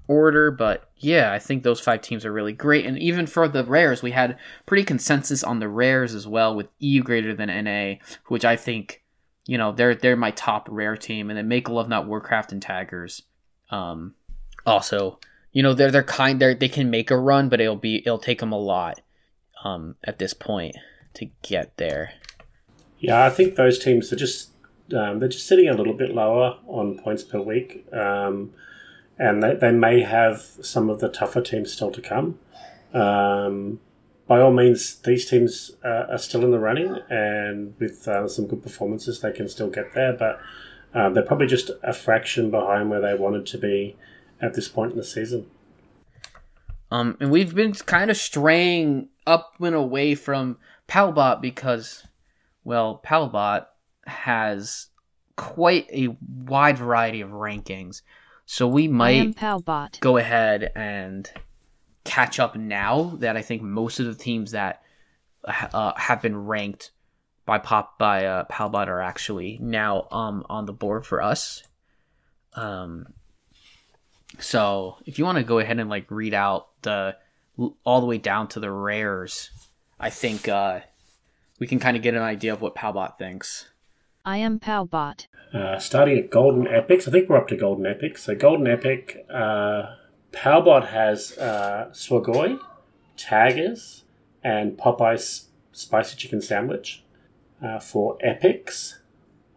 order, 0.08 0.52
but 0.52 0.90
yeah, 0.98 1.32
I 1.32 1.40
think 1.40 1.64
those 1.64 1.80
five 1.80 2.02
teams 2.02 2.26
are 2.26 2.34
really 2.34 2.54
great. 2.54 2.86
And 2.86 2.98
even 3.00 3.28
for 3.28 3.48
the 3.48 3.64
rares, 3.64 4.04
we 4.04 4.12
had 4.12 4.38
pretty 4.66 4.84
consensus 4.84 5.44
on 5.44 5.60
the 5.60 5.70
rares 5.70 6.14
as 6.14 6.28
well, 6.28 6.56
with 6.56 6.68
EU 6.80 7.02
greater 7.04 7.34
than 7.34 7.64
NA, 7.64 7.96
which 8.28 8.46
I 8.46 8.56
think, 8.56 9.04
you 9.46 9.58
know, 9.58 9.72
they're 9.72 9.96
they're 9.96 10.16
my 10.16 10.32
top 10.32 10.68
rare 10.70 10.98
team, 10.98 11.30
and 11.30 11.38
then 11.38 11.48
Make 11.48 11.70
Love 11.70 11.88
Not 11.88 12.08
Warcraft 12.08 12.52
and 12.52 12.62
Taggers. 12.62 13.22
Um, 13.70 14.16
also, 14.66 15.20
you 15.52 15.64
know, 15.64 15.74
they're 15.74 15.92
they're 15.92 16.04
kind 16.04 16.42
they 16.42 16.56
they 16.56 16.70
can 16.70 16.90
make 16.90 17.12
a 17.12 17.18
run, 17.18 17.50
but 17.50 17.62
it'll 17.62 17.76
be 17.76 17.98
it'll 17.98 18.18
take 18.18 18.40
them 18.40 18.52
a 18.52 18.60
lot 18.60 19.02
um, 19.66 19.96
at 20.04 20.20
this 20.20 20.34
point 20.34 20.78
to 21.16 21.26
get 21.42 21.76
there. 21.78 22.14
Yeah, 23.00 23.26
I 23.26 23.30
think 23.30 23.56
those 23.56 23.80
teams 23.80 24.14
are 24.14 24.16
just 24.16 24.52
um, 24.96 25.20
they're 25.20 25.28
just 25.28 25.48
sitting 25.48 25.68
a 25.68 25.74
little 25.74 25.94
bit 25.94 26.14
lower 26.14 26.60
on 26.68 27.00
points 27.00 27.24
per 27.24 27.42
week, 27.42 27.86
um, 27.92 28.54
and 29.18 29.42
they, 29.42 29.56
they 29.56 29.72
may 29.72 30.02
have 30.02 30.42
some 30.62 30.90
of 30.90 31.00
the 31.00 31.10
tougher 31.10 31.42
teams 31.42 31.74
still 31.74 31.92
to 31.92 32.02
come. 32.02 32.40
Um, 32.94 33.80
by 34.28 34.40
all 34.40 34.54
means, 34.54 34.96
these 34.98 35.28
teams 35.28 35.72
uh, 35.84 36.06
are 36.10 36.18
still 36.20 36.44
in 36.44 36.52
the 36.52 36.60
running, 36.60 37.00
and 37.10 37.74
with 37.80 38.08
uh, 38.08 38.28
some 38.28 38.46
good 38.46 38.62
performances, 38.62 39.22
they 39.22 39.32
can 39.32 39.50
still 39.50 39.70
get 39.70 39.94
there. 39.94 40.14
But 40.14 40.40
um, 40.94 41.14
they're 41.14 41.24
probably 41.24 41.48
just 41.48 41.72
a 41.84 41.94
fraction 41.94 42.52
behind 42.52 42.90
where 42.90 43.02
they 43.02 43.16
wanted 43.16 43.48
to 43.48 43.58
be 43.58 43.96
at 44.40 44.54
this 44.54 44.68
point 44.68 44.92
in 44.92 44.98
the 44.98 45.04
season. 45.04 45.48
Um, 46.92 47.18
and 47.20 47.32
we've 47.32 47.56
been 47.56 47.74
kind 47.74 48.12
of 48.12 48.18
straying 48.18 49.10
up 49.26 49.54
and 49.60 49.76
away 49.76 50.16
from 50.16 50.58
Palbot 50.88 51.42
because, 51.42 52.04
well, 52.64 53.02
Palbot 53.06 53.66
has 54.06 54.88
quite 55.36 55.88
a 55.92 56.16
wide 56.44 56.78
variety 56.78 57.22
of 57.22 57.32
rankings. 57.32 58.02
So 58.46 58.68
we 58.68 58.88
might 58.88 59.18
go 60.00 60.18
ahead 60.18 60.72
and 60.76 61.30
catch 62.04 62.40
up 62.40 62.56
now 62.56 63.16
that 63.20 63.36
I 63.36 63.42
think 63.42 63.62
most 63.64 64.00
of 64.00 64.06
the 64.06 64.14
teams 64.14 64.52
that 64.52 64.84
uh, 65.44 65.94
have 65.96 66.22
been 66.22 66.46
ranked 66.46 66.92
by 67.46 67.58
pop 67.60 67.98
by 67.98 68.26
uh, 68.26 68.46
Palbot 68.46 68.88
are 68.88 69.02
actually 69.02 69.60
now 69.62 70.08
um 70.12 70.46
on 70.50 70.66
the 70.66 70.74
board 70.74 71.06
for 71.06 71.22
us. 71.22 71.64
Um, 72.54 73.08
so 74.40 74.98
if 75.06 75.20
you 75.20 75.26
want 75.26 75.38
to 75.38 75.44
go 75.44 75.60
ahead 75.60 75.80
and 75.80 75.90
like 75.90 76.10
read 76.10 76.34
out 76.34 76.68
the 76.82 77.16
all 77.84 78.02
the 78.02 78.08
way 78.08 78.18
down 78.18 78.48
to 78.50 78.60
the 78.60 78.72
rares, 78.72 79.52
I 80.00 80.10
think 80.10 80.48
uh, 80.48 80.82
we 81.60 81.68
can 81.68 81.80
kind 81.80 81.96
of 81.96 82.04
get 82.04 82.14
an 82.14 82.22
idea 82.22 82.54
of 82.54 82.62
what 82.62 82.76
Palbot 82.76 83.18
thinks. 83.18 83.70
I 84.26 84.38
am 84.38 84.60
Palbot. 84.60 85.28
Uh, 85.54 85.80
starting 85.80 86.18
at 86.18 86.30
Golden 86.30 86.68
Epics, 86.68 87.08
I 87.08 87.12
think 87.12 87.30
we're 87.30 87.38
up 87.38 87.48
to 87.48 87.56
Golden 87.56 87.86
Epics. 87.86 88.24
So 88.24 88.36
Golden 88.36 88.68
Epic, 88.68 89.26
uh, 89.34 89.96
Palbot 90.32 90.90
has 90.90 91.38
uh, 91.38 91.90
Swagoi, 91.92 92.60
Taggers, 93.16 94.04
and 94.44 94.78
Popeye's 94.78 95.50
Spicy 95.72 96.18
Chicken 96.18 96.42
Sandwich. 96.42 97.04
Uh, 97.64 97.80
for 97.80 98.18
Epics, 98.22 99.00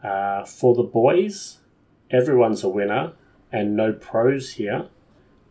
uh, 0.05 0.45
for 0.45 0.75
the 0.75 0.85
boys, 0.85 1.59
everyone's 2.11 2.63
a 2.63 2.69
winner 2.69 3.13
and 3.51 3.75
no 3.75 3.93
pros 3.93 4.53
here. 4.53 4.87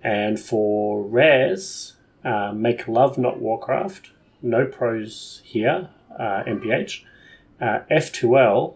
And 0.02 0.40
for 0.40 1.04
Rares, 1.04 1.97
uh, 2.24 2.52
Make 2.54 2.88
Love 2.88 3.18
Not 3.18 3.40
Warcraft, 3.40 4.12
no 4.42 4.66
pros 4.66 5.42
here, 5.44 5.90
uh, 6.18 6.44
NPH. 6.46 7.04
Uh, 7.60 7.80
F2L 7.90 8.76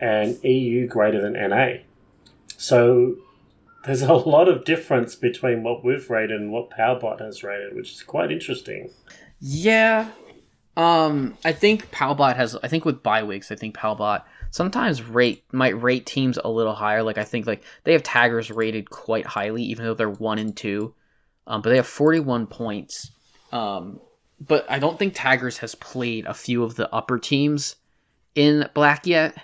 and 0.00 0.42
EU 0.42 0.88
greater 0.88 1.20
than 1.20 1.34
NA. 1.34 1.82
So 2.56 3.16
there's 3.84 4.02
a 4.02 4.12
lot 4.12 4.48
of 4.48 4.64
difference 4.64 5.14
between 5.14 5.62
what 5.62 5.84
we've 5.84 6.08
rated 6.10 6.40
and 6.40 6.50
what 6.52 6.70
Powerbot 6.70 7.20
has 7.20 7.44
rated, 7.44 7.74
which 7.74 7.92
is 7.92 8.02
quite 8.02 8.32
interesting. 8.32 8.90
Yeah. 9.40 10.10
Um, 10.76 11.36
I 11.44 11.52
think 11.52 11.90
Palbot 11.90 12.36
has. 12.36 12.56
I 12.62 12.68
think 12.68 12.84
with 12.84 13.02
bye 13.02 13.22
I 13.22 13.40
think 13.40 13.76
Palbot 13.76 14.22
sometimes 14.50 15.02
rate 15.02 15.42
might 15.52 15.80
rate 15.80 16.06
teams 16.06 16.38
a 16.42 16.48
little 16.48 16.74
higher. 16.74 17.02
Like 17.02 17.18
I 17.18 17.24
think 17.24 17.46
like 17.46 17.64
they 17.84 17.92
have 17.92 18.02
taggers 18.02 18.50
rated 18.50 18.90
quite 18.90 19.26
highly, 19.26 19.62
even 19.64 19.84
though 19.84 19.94
they're 19.94 20.08
one 20.08 20.38
and 20.38 20.56
two. 20.56 20.94
Um, 21.48 21.62
but 21.62 21.70
they 21.70 21.76
have 21.76 21.86
forty 21.86 22.20
one 22.20 22.46
points. 22.46 23.10
Um, 23.50 24.00
but 24.40 24.70
I 24.70 24.78
don't 24.78 24.98
think 24.98 25.14
Tigers 25.14 25.58
has 25.58 25.74
played 25.74 26.26
a 26.26 26.34
few 26.34 26.62
of 26.62 26.76
the 26.76 26.92
upper 26.94 27.18
teams 27.18 27.76
in 28.34 28.68
black 28.74 29.06
yet. 29.06 29.36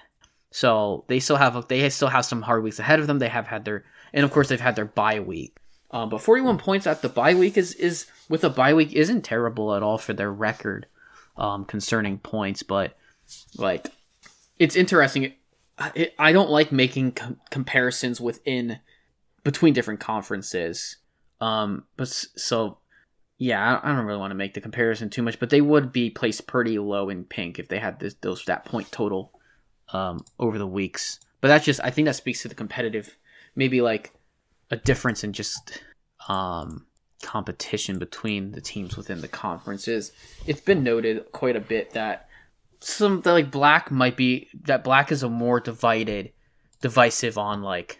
So 0.50 1.04
they 1.08 1.18
still 1.18 1.36
have 1.36 1.66
they 1.66 1.88
still 1.90 2.08
have 2.08 2.24
some 2.24 2.42
hard 2.42 2.62
weeks 2.62 2.78
ahead 2.78 3.00
of 3.00 3.08
them. 3.08 3.18
They 3.18 3.28
have 3.28 3.46
had 3.46 3.64
their 3.64 3.84
and 4.12 4.24
of 4.24 4.30
course 4.30 4.48
they've 4.48 4.60
had 4.60 4.76
their 4.76 4.84
bye 4.84 5.20
week. 5.20 5.56
Um, 5.90 6.08
but 6.08 6.20
41 6.20 6.58
points 6.58 6.86
at 6.86 7.02
the 7.02 7.08
bye 7.08 7.34
week 7.34 7.56
is 7.56 7.74
is 7.74 8.06
with 8.28 8.44
a 8.44 8.50
bye 8.50 8.74
week 8.74 8.92
isn't 8.92 9.22
terrible 9.22 9.74
at 9.74 9.82
all 9.82 9.98
for 9.98 10.12
their 10.12 10.32
record 10.32 10.86
um, 11.36 11.64
concerning 11.64 12.18
points. 12.18 12.62
But 12.62 12.96
like 13.56 13.88
it's 14.58 14.76
interesting. 14.76 15.32
It, 15.94 16.14
I 16.20 16.30
don't 16.30 16.50
like 16.50 16.70
making 16.70 17.12
com- 17.12 17.40
comparisons 17.50 18.20
within 18.20 18.78
between 19.42 19.74
different 19.74 19.98
conferences. 19.98 20.98
Um, 21.44 21.84
but 21.96 22.08
so 22.08 22.78
yeah, 23.36 23.80
I 23.82 23.94
don't 23.94 24.06
really 24.06 24.18
want 24.18 24.30
to 24.30 24.36
make 24.36 24.54
the 24.54 24.60
comparison 24.60 25.10
too 25.10 25.22
much, 25.22 25.38
but 25.38 25.50
they 25.50 25.60
would 25.60 25.92
be 25.92 26.08
placed 26.08 26.46
pretty 26.46 26.78
low 26.78 27.10
in 27.10 27.24
pink 27.24 27.58
if 27.58 27.68
they 27.68 27.78
had 27.78 28.00
this 28.00 28.14
those 28.22 28.44
that 28.46 28.64
point 28.64 28.90
total 28.90 29.32
um, 29.92 30.24
over 30.38 30.56
the 30.56 30.66
weeks. 30.66 31.20
But 31.40 31.48
that's 31.48 31.66
just 31.66 31.80
I 31.84 31.90
think 31.90 32.06
that 32.06 32.16
speaks 32.16 32.42
to 32.42 32.48
the 32.48 32.54
competitive, 32.54 33.16
maybe 33.56 33.82
like 33.82 34.12
a 34.70 34.76
difference 34.76 35.22
in 35.22 35.34
just 35.34 35.82
um, 36.28 36.86
competition 37.22 37.98
between 37.98 38.52
the 38.52 38.62
teams 38.62 38.96
within 38.96 39.20
the 39.20 39.28
conferences. 39.28 40.12
It's 40.46 40.62
been 40.62 40.82
noted 40.82 41.30
quite 41.32 41.56
a 41.56 41.60
bit 41.60 41.90
that 41.92 42.28
some 42.80 43.20
that 43.20 43.32
like 43.32 43.50
black 43.50 43.90
might 43.90 44.16
be 44.16 44.48
that 44.62 44.82
black 44.82 45.12
is 45.12 45.22
a 45.22 45.28
more 45.28 45.60
divided, 45.60 46.32
divisive 46.80 47.36
on 47.36 47.60
like 47.60 47.98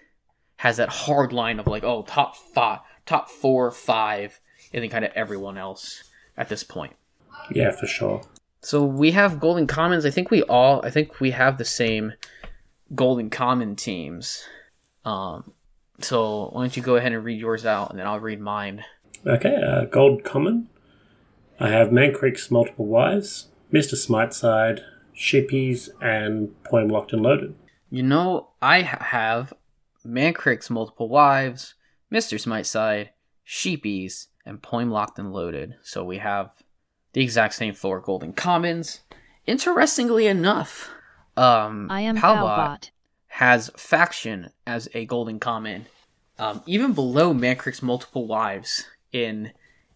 has 0.57 0.79
that 0.79 0.89
hard 0.89 1.35
line 1.35 1.59
of 1.59 1.67
like 1.67 1.85
oh 1.85 2.05
top 2.05 2.37
five, 2.37 2.81
top 3.07 3.29
four, 3.31 3.71
five, 3.71 4.41
and 4.73 4.83
then 4.83 4.91
kind 4.91 5.05
of 5.05 5.13
everyone 5.15 5.59
else 5.59 6.05
at 6.37 6.49
this 6.49 6.65
point. 6.65 6.95
Yeah, 7.51 7.71
for 7.71 7.87
sure. 7.87 8.23
So 8.61 8.83
we 8.85 9.11
have 9.11 9.41
golden 9.41 9.67
commons. 9.67 10.07
I 10.07 10.11
think 10.11 10.31
we 10.31 10.43
all. 10.45 10.85
I 10.85 10.91
think 10.91 11.21
we 11.21 11.31
have 11.33 11.59
the 11.59 11.65
same 11.65 12.15
golden 12.95 13.31
common 13.31 13.77
teams. 13.77 14.45
Um, 15.05 15.53
so 16.01 16.49
why 16.53 16.63
don't 16.63 16.77
you 16.77 16.83
go 16.83 16.97
ahead 16.97 17.13
and 17.13 17.25
read 17.25 17.39
yours 17.39 17.67
out, 17.67 17.91
and 17.91 17.99
then 17.99 18.07
I'll 18.07 18.21
read 18.21 18.41
mine. 18.41 18.85
Okay, 19.27 19.55
uh, 19.55 19.85
Gold 19.85 20.25
Common. 20.25 20.69
I 21.61 21.69
have 21.71 21.89
Mancreek's 21.89 22.51
Multiple 22.51 22.87
Wives, 22.87 23.49
Mr. 23.73 23.95
Smiteside, 23.95 24.81
Sheepies, 25.17 25.89
and 26.01 26.63
Poem 26.65 26.89
Locked 26.89 27.13
and 27.13 27.23
Loaded. 27.23 27.55
You 27.91 28.03
know, 28.03 28.49
I 28.61 28.83
ha- 28.83 29.05
have 29.05 29.53
Mancreek's 30.07 30.69
Multiple 30.69 31.09
Wives, 31.09 31.75
Mr. 32.13 32.41
Smiteside, 32.41 33.11
Sheepies, 33.47 34.29
and 34.47 34.63
Poem 34.63 34.91
Locked 34.91 35.19
and 35.19 35.33
Loaded. 35.33 35.77
So 35.83 36.05
we 36.05 36.19
have 36.19 36.51
the 37.13 37.23
exact 37.23 37.55
same 37.55 37.75
four 37.75 38.01
golden 38.01 38.33
commons. 38.33 39.01
Interestingly 39.47 40.27
enough, 40.27 40.91
um, 41.37 41.91
I 41.91 42.03
am 42.03 42.17
Palbot 42.17 42.91
has 43.29 43.71
faction 43.77 44.51
as 44.67 44.89
a 44.95 45.05
golden 45.07 45.41
common, 45.41 45.87
um, 46.39 46.63
even 46.67 46.93
below 46.93 47.35
Mancreek's 47.35 47.83
multiple 47.83 48.27
wives 48.27 48.87
in 49.13 49.53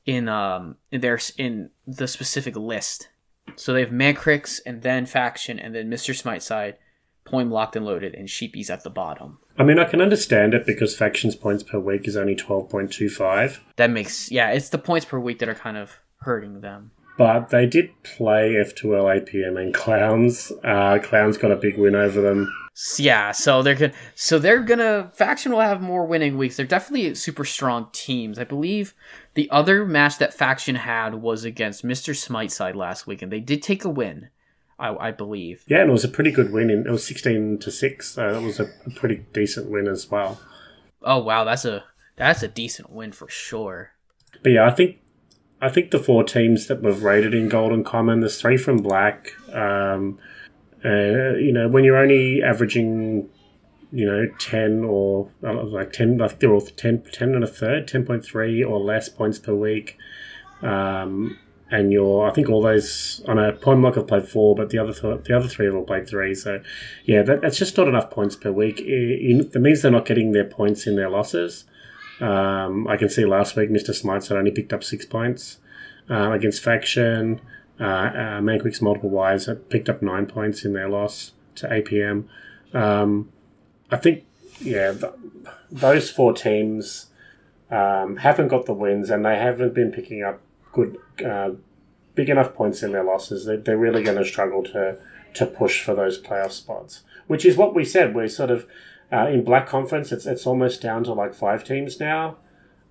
in 0.06 0.28
um 0.28 0.76
in 0.90 1.00
their 1.00 1.18
in 1.36 1.70
the 1.86 2.08
specific 2.08 2.56
list. 2.56 3.08
So 3.56 3.72
they 3.72 3.80
have 3.80 3.90
Mancreek's 3.90 4.58
and 4.60 4.82
then 4.82 5.06
faction 5.06 5.58
and 5.58 5.74
then 5.74 5.90
Mr. 5.90 6.14
Smiteside, 6.14 6.76
Poem 7.24 7.50
locked 7.50 7.76
and 7.76 7.84
loaded, 7.84 8.14
and 8.14 8.28
Sheepies 8.28 8.70
at 8.70 8.82
the 8.84 8.90
bottom. 8.90 9.38
I 9.58 9.64
mean, 9.64 9.78
I 9.78 9.84
can 9.84 10.00
understand 10.00 10.54
it 10.54 10.64
because 10.64 10.96
factions 10.96 11.34
points 11.34 11.64
per 11.64 11.78
week 11.78 12.06
is 12.06 12.16
only 12.16 12.36
twelve 12.36 12.68
point 12.68 12.92
two 12.92 13.08
five. 13.08 13.60
That 13.76 13.90
makes 13.90 14.30
yeah, 14.30 14.50
it's 14.50 14.68
the 14.68 14.78
points 14.78 15.04
per 15.04 15.18
week 15.18 15.40
that 15.40 15.48
are 15.48 15.54
kind 15.54 15.76
of 15.76 16.00
hurting 16.20 16.60
them. 16.60 16.92
But 17.18 17.48
they 17.48 17.66
did 17.66 17.90
play 18.04 18.54
F2L 18.54 19.26
APM 19.26 19.60
and 19.60 19.74
Clowns. 19.74 20.52
Uh, 20.62 21.00
Clowns 21.02 21.36
got 21.36 21.50
a 21.50 21.56
big 21.56 21.76
win 21.76 21.96
over 21.96 22.20
them. 22.20 22.54
Yeah, 22.96 23.32
so 23.32 23.60
they're 23.60 23.74
gonna 23.74 23.92
so 24.14 24.38
they're 24.38 24.62
gonna 24.62 25.10
faction 25.12 25.50
will 25.50 25.60
have 25.60 25.82
more 25.82 26.06
winning 26.06 26.38
weeks. 26.38 26.56
They're 26.56 26.64
definitely 26.64 27.16
super 27.16 27.44
strong 27.44 27.88
teams. 27.90 28.38
I 28.38 28.44
believe 28.44 28.94
the 29.34 29.50
other 29.50 29.84
match 29.84 30.18
that 30.18 30.32
faction 30.32 30.76
had 30.76 31.16
was 31.16 31.42
against 31.42 31.84
Mr. 31.84 32.14
Smiteside 32.14 32.76
last 32.76 33.08
week, 33.08 33.20
and 33.20 33.32
they 33.32 33.40
did 33.40 33.62
take 33.64 33.84
a 33.84 33.88
win. 33.88 34.28
I, 34.78 35.08
I 35.08 35.10
believe. 35.10 35.64
Yeah, 35.66 35.80
and 35.80 35.90
it 35.90 35.92
was 35.92 36.04
a 36.04 36.08
pretty 36.08 36.30
good 36.30 36.52
win. 36.52 36.70
In, 36.70 36.86
it 36.86 36.90
was 36.90 37.06
16 37.06 37.58
to 37.58 37.70
6, 37.70 38.08
so 38.14 38.28
it 38.28 38.42
was 38.42 38.60
a, 38.60 38.70
a 38.86 38.90
pretty 38.90 39.24
decent 39.32 39.70
win 39.70 39.88
as 39.88 40.10
well. 40.10 40.40
Oh 41.02 41.18
wow, 41.18 41.44
that's 41.44 41.64
a 41.64 41.84
that's 42.16 42.42
a 42.42 42.48
decent 42.48 42.90
win 42.90 43.12
for 43.12 43.28
sure. 43.28 43.92
But 44.42 44.52
yeah, 44.52 44.66
I 44.66 44.70
think 44.70 44.98
I 45.60 45.68
think 45.68 45.90
the 45.90 45.98
four 45.98 46.24
teams 46.24 46.66
that 46.66 46.82
we've 46.82 47.02
rated 47.02 47.34
in 47.34 47.48
Golden 47.48 47.84
Common, 47.84 48.20
there's 48.20 48.40
three 48.40 48.56
from 48.56 48.78
Black. 48.78 49.32
Um, 49.52 50.18
uh, 50.84 51.34
you 51.34 51.52
know, 51.52 51.68
when 51.68 51.82
you're 51.84 51.96
only 51.96 52.42
averaging, 52.42 53.28
you 53.90 54.06
know, 54.06 54.28
10 54.38 54.84
or 54.84 55.30
uh, 55.42 55.64
like 55.64 55.92
10, 55.92 56.20
I 56.22 56.28
think 56.28 56.40
they're 56.40 56.52
all 56.52 56.60
10, 56.60 57.02
10 57.12 57.34
and 57.34 57.42
a 57.42 57.48
third, 57.48 57.88
10.3 57.88 58.68
or 58.68 58.78
less 58.78 59.08
points 59.08 59.40
per 59.40 59.54
week. 59.54 59.98
Um, 60.62 61.38
and 61.70 61.92
you're, 61.92 62.26
I 62.26 62.32
think 62.32 62.48
all 62.48 62.62
those 62.62 63.22
on 63.28 63.38
a 63.38 63.52
point 63.52 63.94
have 63.94 64.06
played 64.06 64.26
four, 64.26 64.54
but 64.54 64.70
the 64.70 64.78
other 64.78 64.92
th- 64.92 65.24
the 65.24 65.36
other 65.36 65.48
three 65.48 65.66
have 65.66 65.74
all 65.74 65.84
played 65.84 66.08
three. 66.08 66.34
So, 66.34 66.60
yeah, 67.04 67.22
that, 67.22 67.42
that's 67.42 67.58
just 67.58 67.76
not 67.76 67.88
enough 67.88 68.10
points 68.10 68.36
per 68.36 68.50
week. 68.50 68.80
It, 68.80 68.84
it, 68.84 69.52
that 69.52 69.58
means 69.58 69.82
they're 69.82 69.90
not 69.90 70.06
getting 70.06 70.32
their 70.32 70.46
points 70.46 70.86
in 70.86 70.96
their 70.96 71.10
losses. 71.10 71.64
Um, 72.20 72.88
I 72.88 72.96
can 72.96 73.08
see 73.08 73.24
last 73.24 73.54
week 73.54 73.70
Mr. 73.70 73.94
Smites 73.94 74.28
had 74.28 74.38
only 74.38 74.50
picked 74.50 74.72
up 74.72 74.82
six 74.82 75.04
points 75.04 75.58
uh, 76.10 76.32
against 76.32 76.62
Faction. 76.62 77.40
Uh, 77.78 77.84
uh, 77.84 78.40
Manquick's 78.40 78.82
Multiple 78.82 79.10
Wives 79.10 79.46
had 79.46 79.68
picked 79.68 79.88
up 79.88 80.02
nine 80.02 80.26
points 80.26 80.64
in 80.64 80.72
their 80.72 80.88
loss 80.88 81.32
to 81.56 81.68
APM. 81.68 82.24
Um, 82.72 83.30
I 83.90 83.96
think, 83.96 84.24
yeah, 84.60 84.92
th- 84.92 85.12
those 85.70 86.10
four 86.10 86.32
teams 86.32 87.06
um, 87.70 88.16
haven't 88.16 88.48
got 88.48 88.66
the 88.66 88.72
wins 88.72 89.10
and 89.10 89.24
they 89.24 89.36
haven't 89.36 89.74
been 89.74 89.92
picking 89.92 90.24
up 90.24 90.40
good, 90.78 91.26
uh, 91.26 91.50
big 92.14 92.28
enough 92.28 92.54
points 92.54 92.82
in 92.82 92.92
their 92.92 93.04
losses. 93.04 93.44
They, 93.46 93.56
they're 93.56 93.78
really 93.78 94.02
going 94.02 94.18
to 94.18 94.24
struggle 94.24 94.62
to 94.64 94.98
to 95.34 95.46
push 95.46 95.82
for 95.82 95.94
those 95.94 96.20
playoff 96.20 96.52
spots, 96.52 97.02
which 97.26 97.44
is 97.44 97.56
what 97.56 97.74
we 97.74 97.84
said. 97.84 98.14
We're 98.14 98.28
sort 98.28 98.50
of 98.50 98.66
uh, 99.12 99.28
in 99.28 99.44
Black 99.44 99.66
Conference. 99.66 100.12
It's 100.12 100.26
it's 100.26 100.46
almost 100.46 100.80
down 100.80 101.04
to 101.04 101.12
like 101.12 101.34
five 101.34 101.64
teams 101.64 102.00
now. 102.00 102.36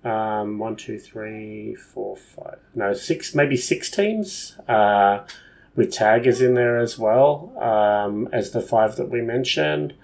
Um, 0.04 0.58
one, 0.58 0.76
two, 0.76 0.98
three, 0.98 1.74
four, 1.74 2.16
five. 2.16 2.58
No, 2.74 2.92
six, 2.92 3.34
maybe 3.34 3.56
six 3.56 3.90
teams. 3.90 4.56
Uh, 4.68 5.26
with 5.74 5.92
Tag 5.92 6.26
is 6.26 6.40
in 6.40 6.54
there 6.54 6.78
as 6.78 6.98
well 6.98 7.52
um, 7.60 8.28
as 8.32 8.50
the 8.50 8.60
five 8.60 8.96
that 8.96 9.10
we 9.10 9.20
mentioned. 9.20 9.94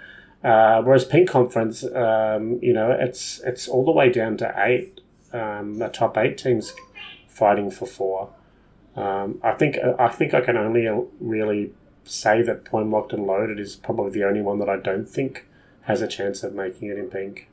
Uh, 0.45 0.83
whereas 0.83 1.05
Pink 1.05 1.29
Conference, 1.29 1.83
um, 1.85 2.59
you 2.63 2.73
know, 2.73 2.91
it's 2.93 3.41
it's 3.45 3.67
all 3.67 3.85
the 3.85 3.91
way 3.91 4.11
down 4.11 4.37
to 4.37 4.55
eight. 4.59 5.01
Um, 5.33 5.79
the 5.79 5.89
top 5.89 6.17
eight 6.17 6.39
teams 6.39 6.75
fighting 7.35 7.71
for 7.71 7.87
four. 7.87 8.31
Um, 8.97 9.41
I 9.43 9.53
think 9.53 9.77
I 9.99 10.09
think 10.09 10.33
I 10.35 10.41
can 10.41 10.57
only 10.57 10.89
really 11.21 11.73
say 12.05 12.43
that 12.43 12.65
Point 12.65 12.91
Locked 12.91 13.13
and 13.13 13.27
Loaded 13.27 13.59
is 13.59 13.77
probably 13.77 14.13
the 14.13 14.25
only 14.25 14.41
one 14.41 14.59
that 14.61 14.69
I 14.69 14.77
don't 14.77 15.09
think 15.09 15.47
has 15.83 16.01
a 16.01 16.07
chance 16.07 16.43
of 16.43 16.55
making 16.55 16.89
it 16.89 16.99
in 16.99 17.11
pink. 17.11 17.49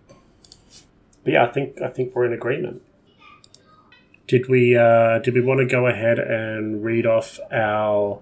But 1.23 1.33
yeah, 1.33 1.43
I 1.43 1.47
think 1.47 1.81
I 1.81 1.89
think 1.89 2.15
we're 2.15 2.25
in 2.25 2.33
agreement. 2.33 2.83
Did 4.27 4.47
we 4.47 4.77
uh, 4.77 5.19
did 5.19 5.33
we 5.33 5.41
want 5.41 5.59
to 5.59 5.65
go 5.65 5.87
ahead 5.87 6.19
and 6.19 6.83
read 6.83 7.05
off 7.05 7.39
our 7.51 8.21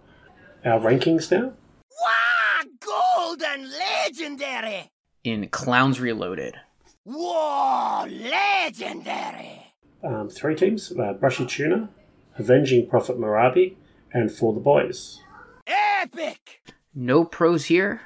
our 0.65 0.79
rankings 0.79 1.29
now? 1.29 1.53
Wow, 2.01 2.63
golden 2.79 3.69
legendary! 3.69 4.89
In 5.23 5.49
Clowns 5.49 5.99
Reloaded. 5.99 6.55
Whoa, 7.03 8.05
legendary! 8.07 9.58
Um, 10.03 10.29
three 10.29 10.55
teams: 10.55 10.91
uh, 10.91 11.13
Brushy 11.13 11.45
Tuna, 11.45 11.89
Avenging 12.37 12.87
Prophet 12.87 13.17
Marabi, 13.17 13.75
and 14.13 14.31
For 14.31 14.53
the 14.53 14.59
Boys. 14.59 15.21
Epic! 15.67 16.61
No 16.95 17.25
pros 17.25 17.65
here. 17.65 18.01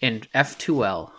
In 0.00 0.20
F2L. 0.34 1.10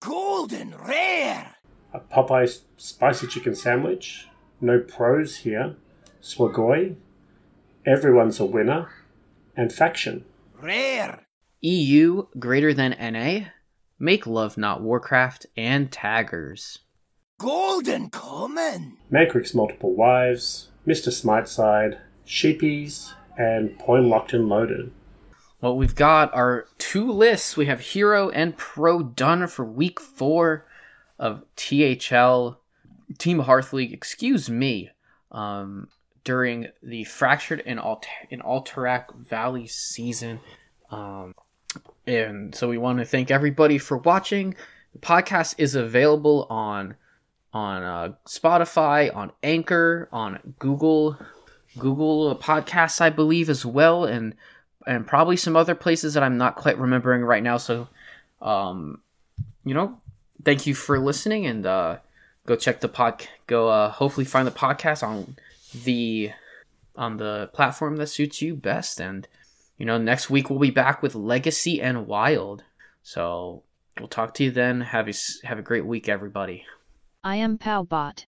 Golden 0.00 0.74
rare! 0.76 1.54
A 1.92 2.00
Popeye 2.00 2.60
spicy 2.76 3.26
chicken 3.26 3.54
sandwich. 3.54 4.28
No 4.60 4.80
pros 4.80 5.38
here. 5.38 5.76
Swagoi. 6.20 6.96
Everyone's 7.86 8.40
a 8.40 8.44
winner. 8.44 8.90
And 9.56 9.72
faction. 9.72 10.24
Rare! 10.60 11.26
EU 11.60 12.26
greater 12.38 12.74
than 12.74 12.96
NA. 13.00 13.46
Make 13.98 14.26
Love 14.26 14.58
Not 14.58 14.82
Warcraft. 14.82 15.46
And 15.56 15.90
Taggers. 15.90 16.80
Golden 17.44 18.08
common! 18.08 18.96
Mancreek's 19.12 19.52
multiple 19.54 19.92
wives. 19.92 20.68
Mr. 20.86 21.12
Smiteside. 21.12 21.98
Sheepies. 22.26 23.12
And 23.36 23.78
Point 23.78 24.06
Locked 24.06 24.32
and 24.32 24.48
Loaded. 24.48 24.90
Well, 25.60 25.76
we've 25.76 25.94
got 25.94 26.34
our 26.34 26.64
two 26.78 27.12
lists. 27.12 27.54
We 27.54 27.66
have 27.66 27.80
Hero 27.80 28.30
and 28.30 28.56
Pro 28.56 29.02
done 29.02 29.46
for 29.48 29.62
week 29.62 30.00
four 30.00 30.64
of 31.18 31.44
THL 31.56 32.60
Team 33.18 33.40
Hearth 33.40 33.74
League. 33.74 33.92
Excuse 33.92 34.48
me. 34.48 34.92
Um, 35.30 35.88
during 36.24 36.68
the 36.82 37.04
Fractured 37.04 37.62
and 37.66 37.78
Alter- 37.78 38.08
in 38.30 38.40
Alterac 38.40 39.14
Valley 39.16 39.66
season. 39.66 40.40
Um, 40.90 41.34
and 42.06 42.54
so 42.54 42.70
we 42.70 42.78
want 42.78 43.00
to 43.00 43.04
thank 43.04 43.30
everybody 43.30 43.76
for 43.76 43.98
watching. 43.98 44.56
The 44.94 45.00
podcast 45.00 45.56
is 45.58 45.74
available 45.74 46.46
on 46.48 46.96
on 47.54 47.82
uh, 47.84 48.12
Spotify, 48.26 49.14
on 49.14 49.30
Anchor, 49.42 50.08
on 50.12 50.54
Google 50.58 51.16
Google 51.78 52.36
Podcasts, 52.36 53.00
I 53.00 53.10
believe, 53.10 53.48
as 53.48 53.64
well, 53.64 54.04
and 54.04 54.34
and 54.86 55.06
probably 55.06 55.36
some 55.36 55.56
other 55.56 55.74
places 55.74 56.14
that 56.14 56.22
I'm 56.22 56.36
not 56.36 56.56
quite 56.56 56.78
remembering 56.78 57.22
right 57.22 57.42
now. 57.42 57.56
So, 57.56 57.88
um, 58.42 59.00
you 59.64 59.72
know, 59.72 59.98
thank 60.44 60.66
you 60.66 60.74
for 60.74 60.98
listening, 60.98 61.46
and 61.46 61.64
uh, 61.64 61.98
go 62.44 62.56
check 62.56 62.80
the 62.80 62.88
pod. 62.88 63.26
Go 63.46 63.68
uh, 63.68 63.90
hopefully 63.90 64.24
find 64.24 64.46
the 64.46 64.52
podcast 64.52 65.06
on 65.06 65.36
the 65.84 66.32
on 66.96 67.16
the 67.16 67.50
platform 67.52 67.96
that 67.96 68.08
suits 68.08 68.42
you 68.42 68.56
best. 68.56 69.00
And 69.00 69.28
you 69.78 69.86
know, 69.86 69.98
next 69.98 70.28
week 70.28 70.50
we'll 70.50 70.58
be 70.58 70.70
back 70.70 71.02
with 71.02 71.14
Legacy 71.14 71.80
and 71.80 72.06
Wild. 72.08 72.64
So 73.04 73.62
we'll 73.98 74.08
talk 74.08 74.34
to 74.34 74.44
you 74.44 74.50
then. 74.50 74.80
Have 74.80 75.08
a 75.08 75.12
have 75.46 75.58
a 75.58 75.62
great 75.62 75.86
week, 75.86 76.08
everybody. 76.08 76.66
I 77.26 77.36
am 77.36 77.56
Powbot. 77.56 78.26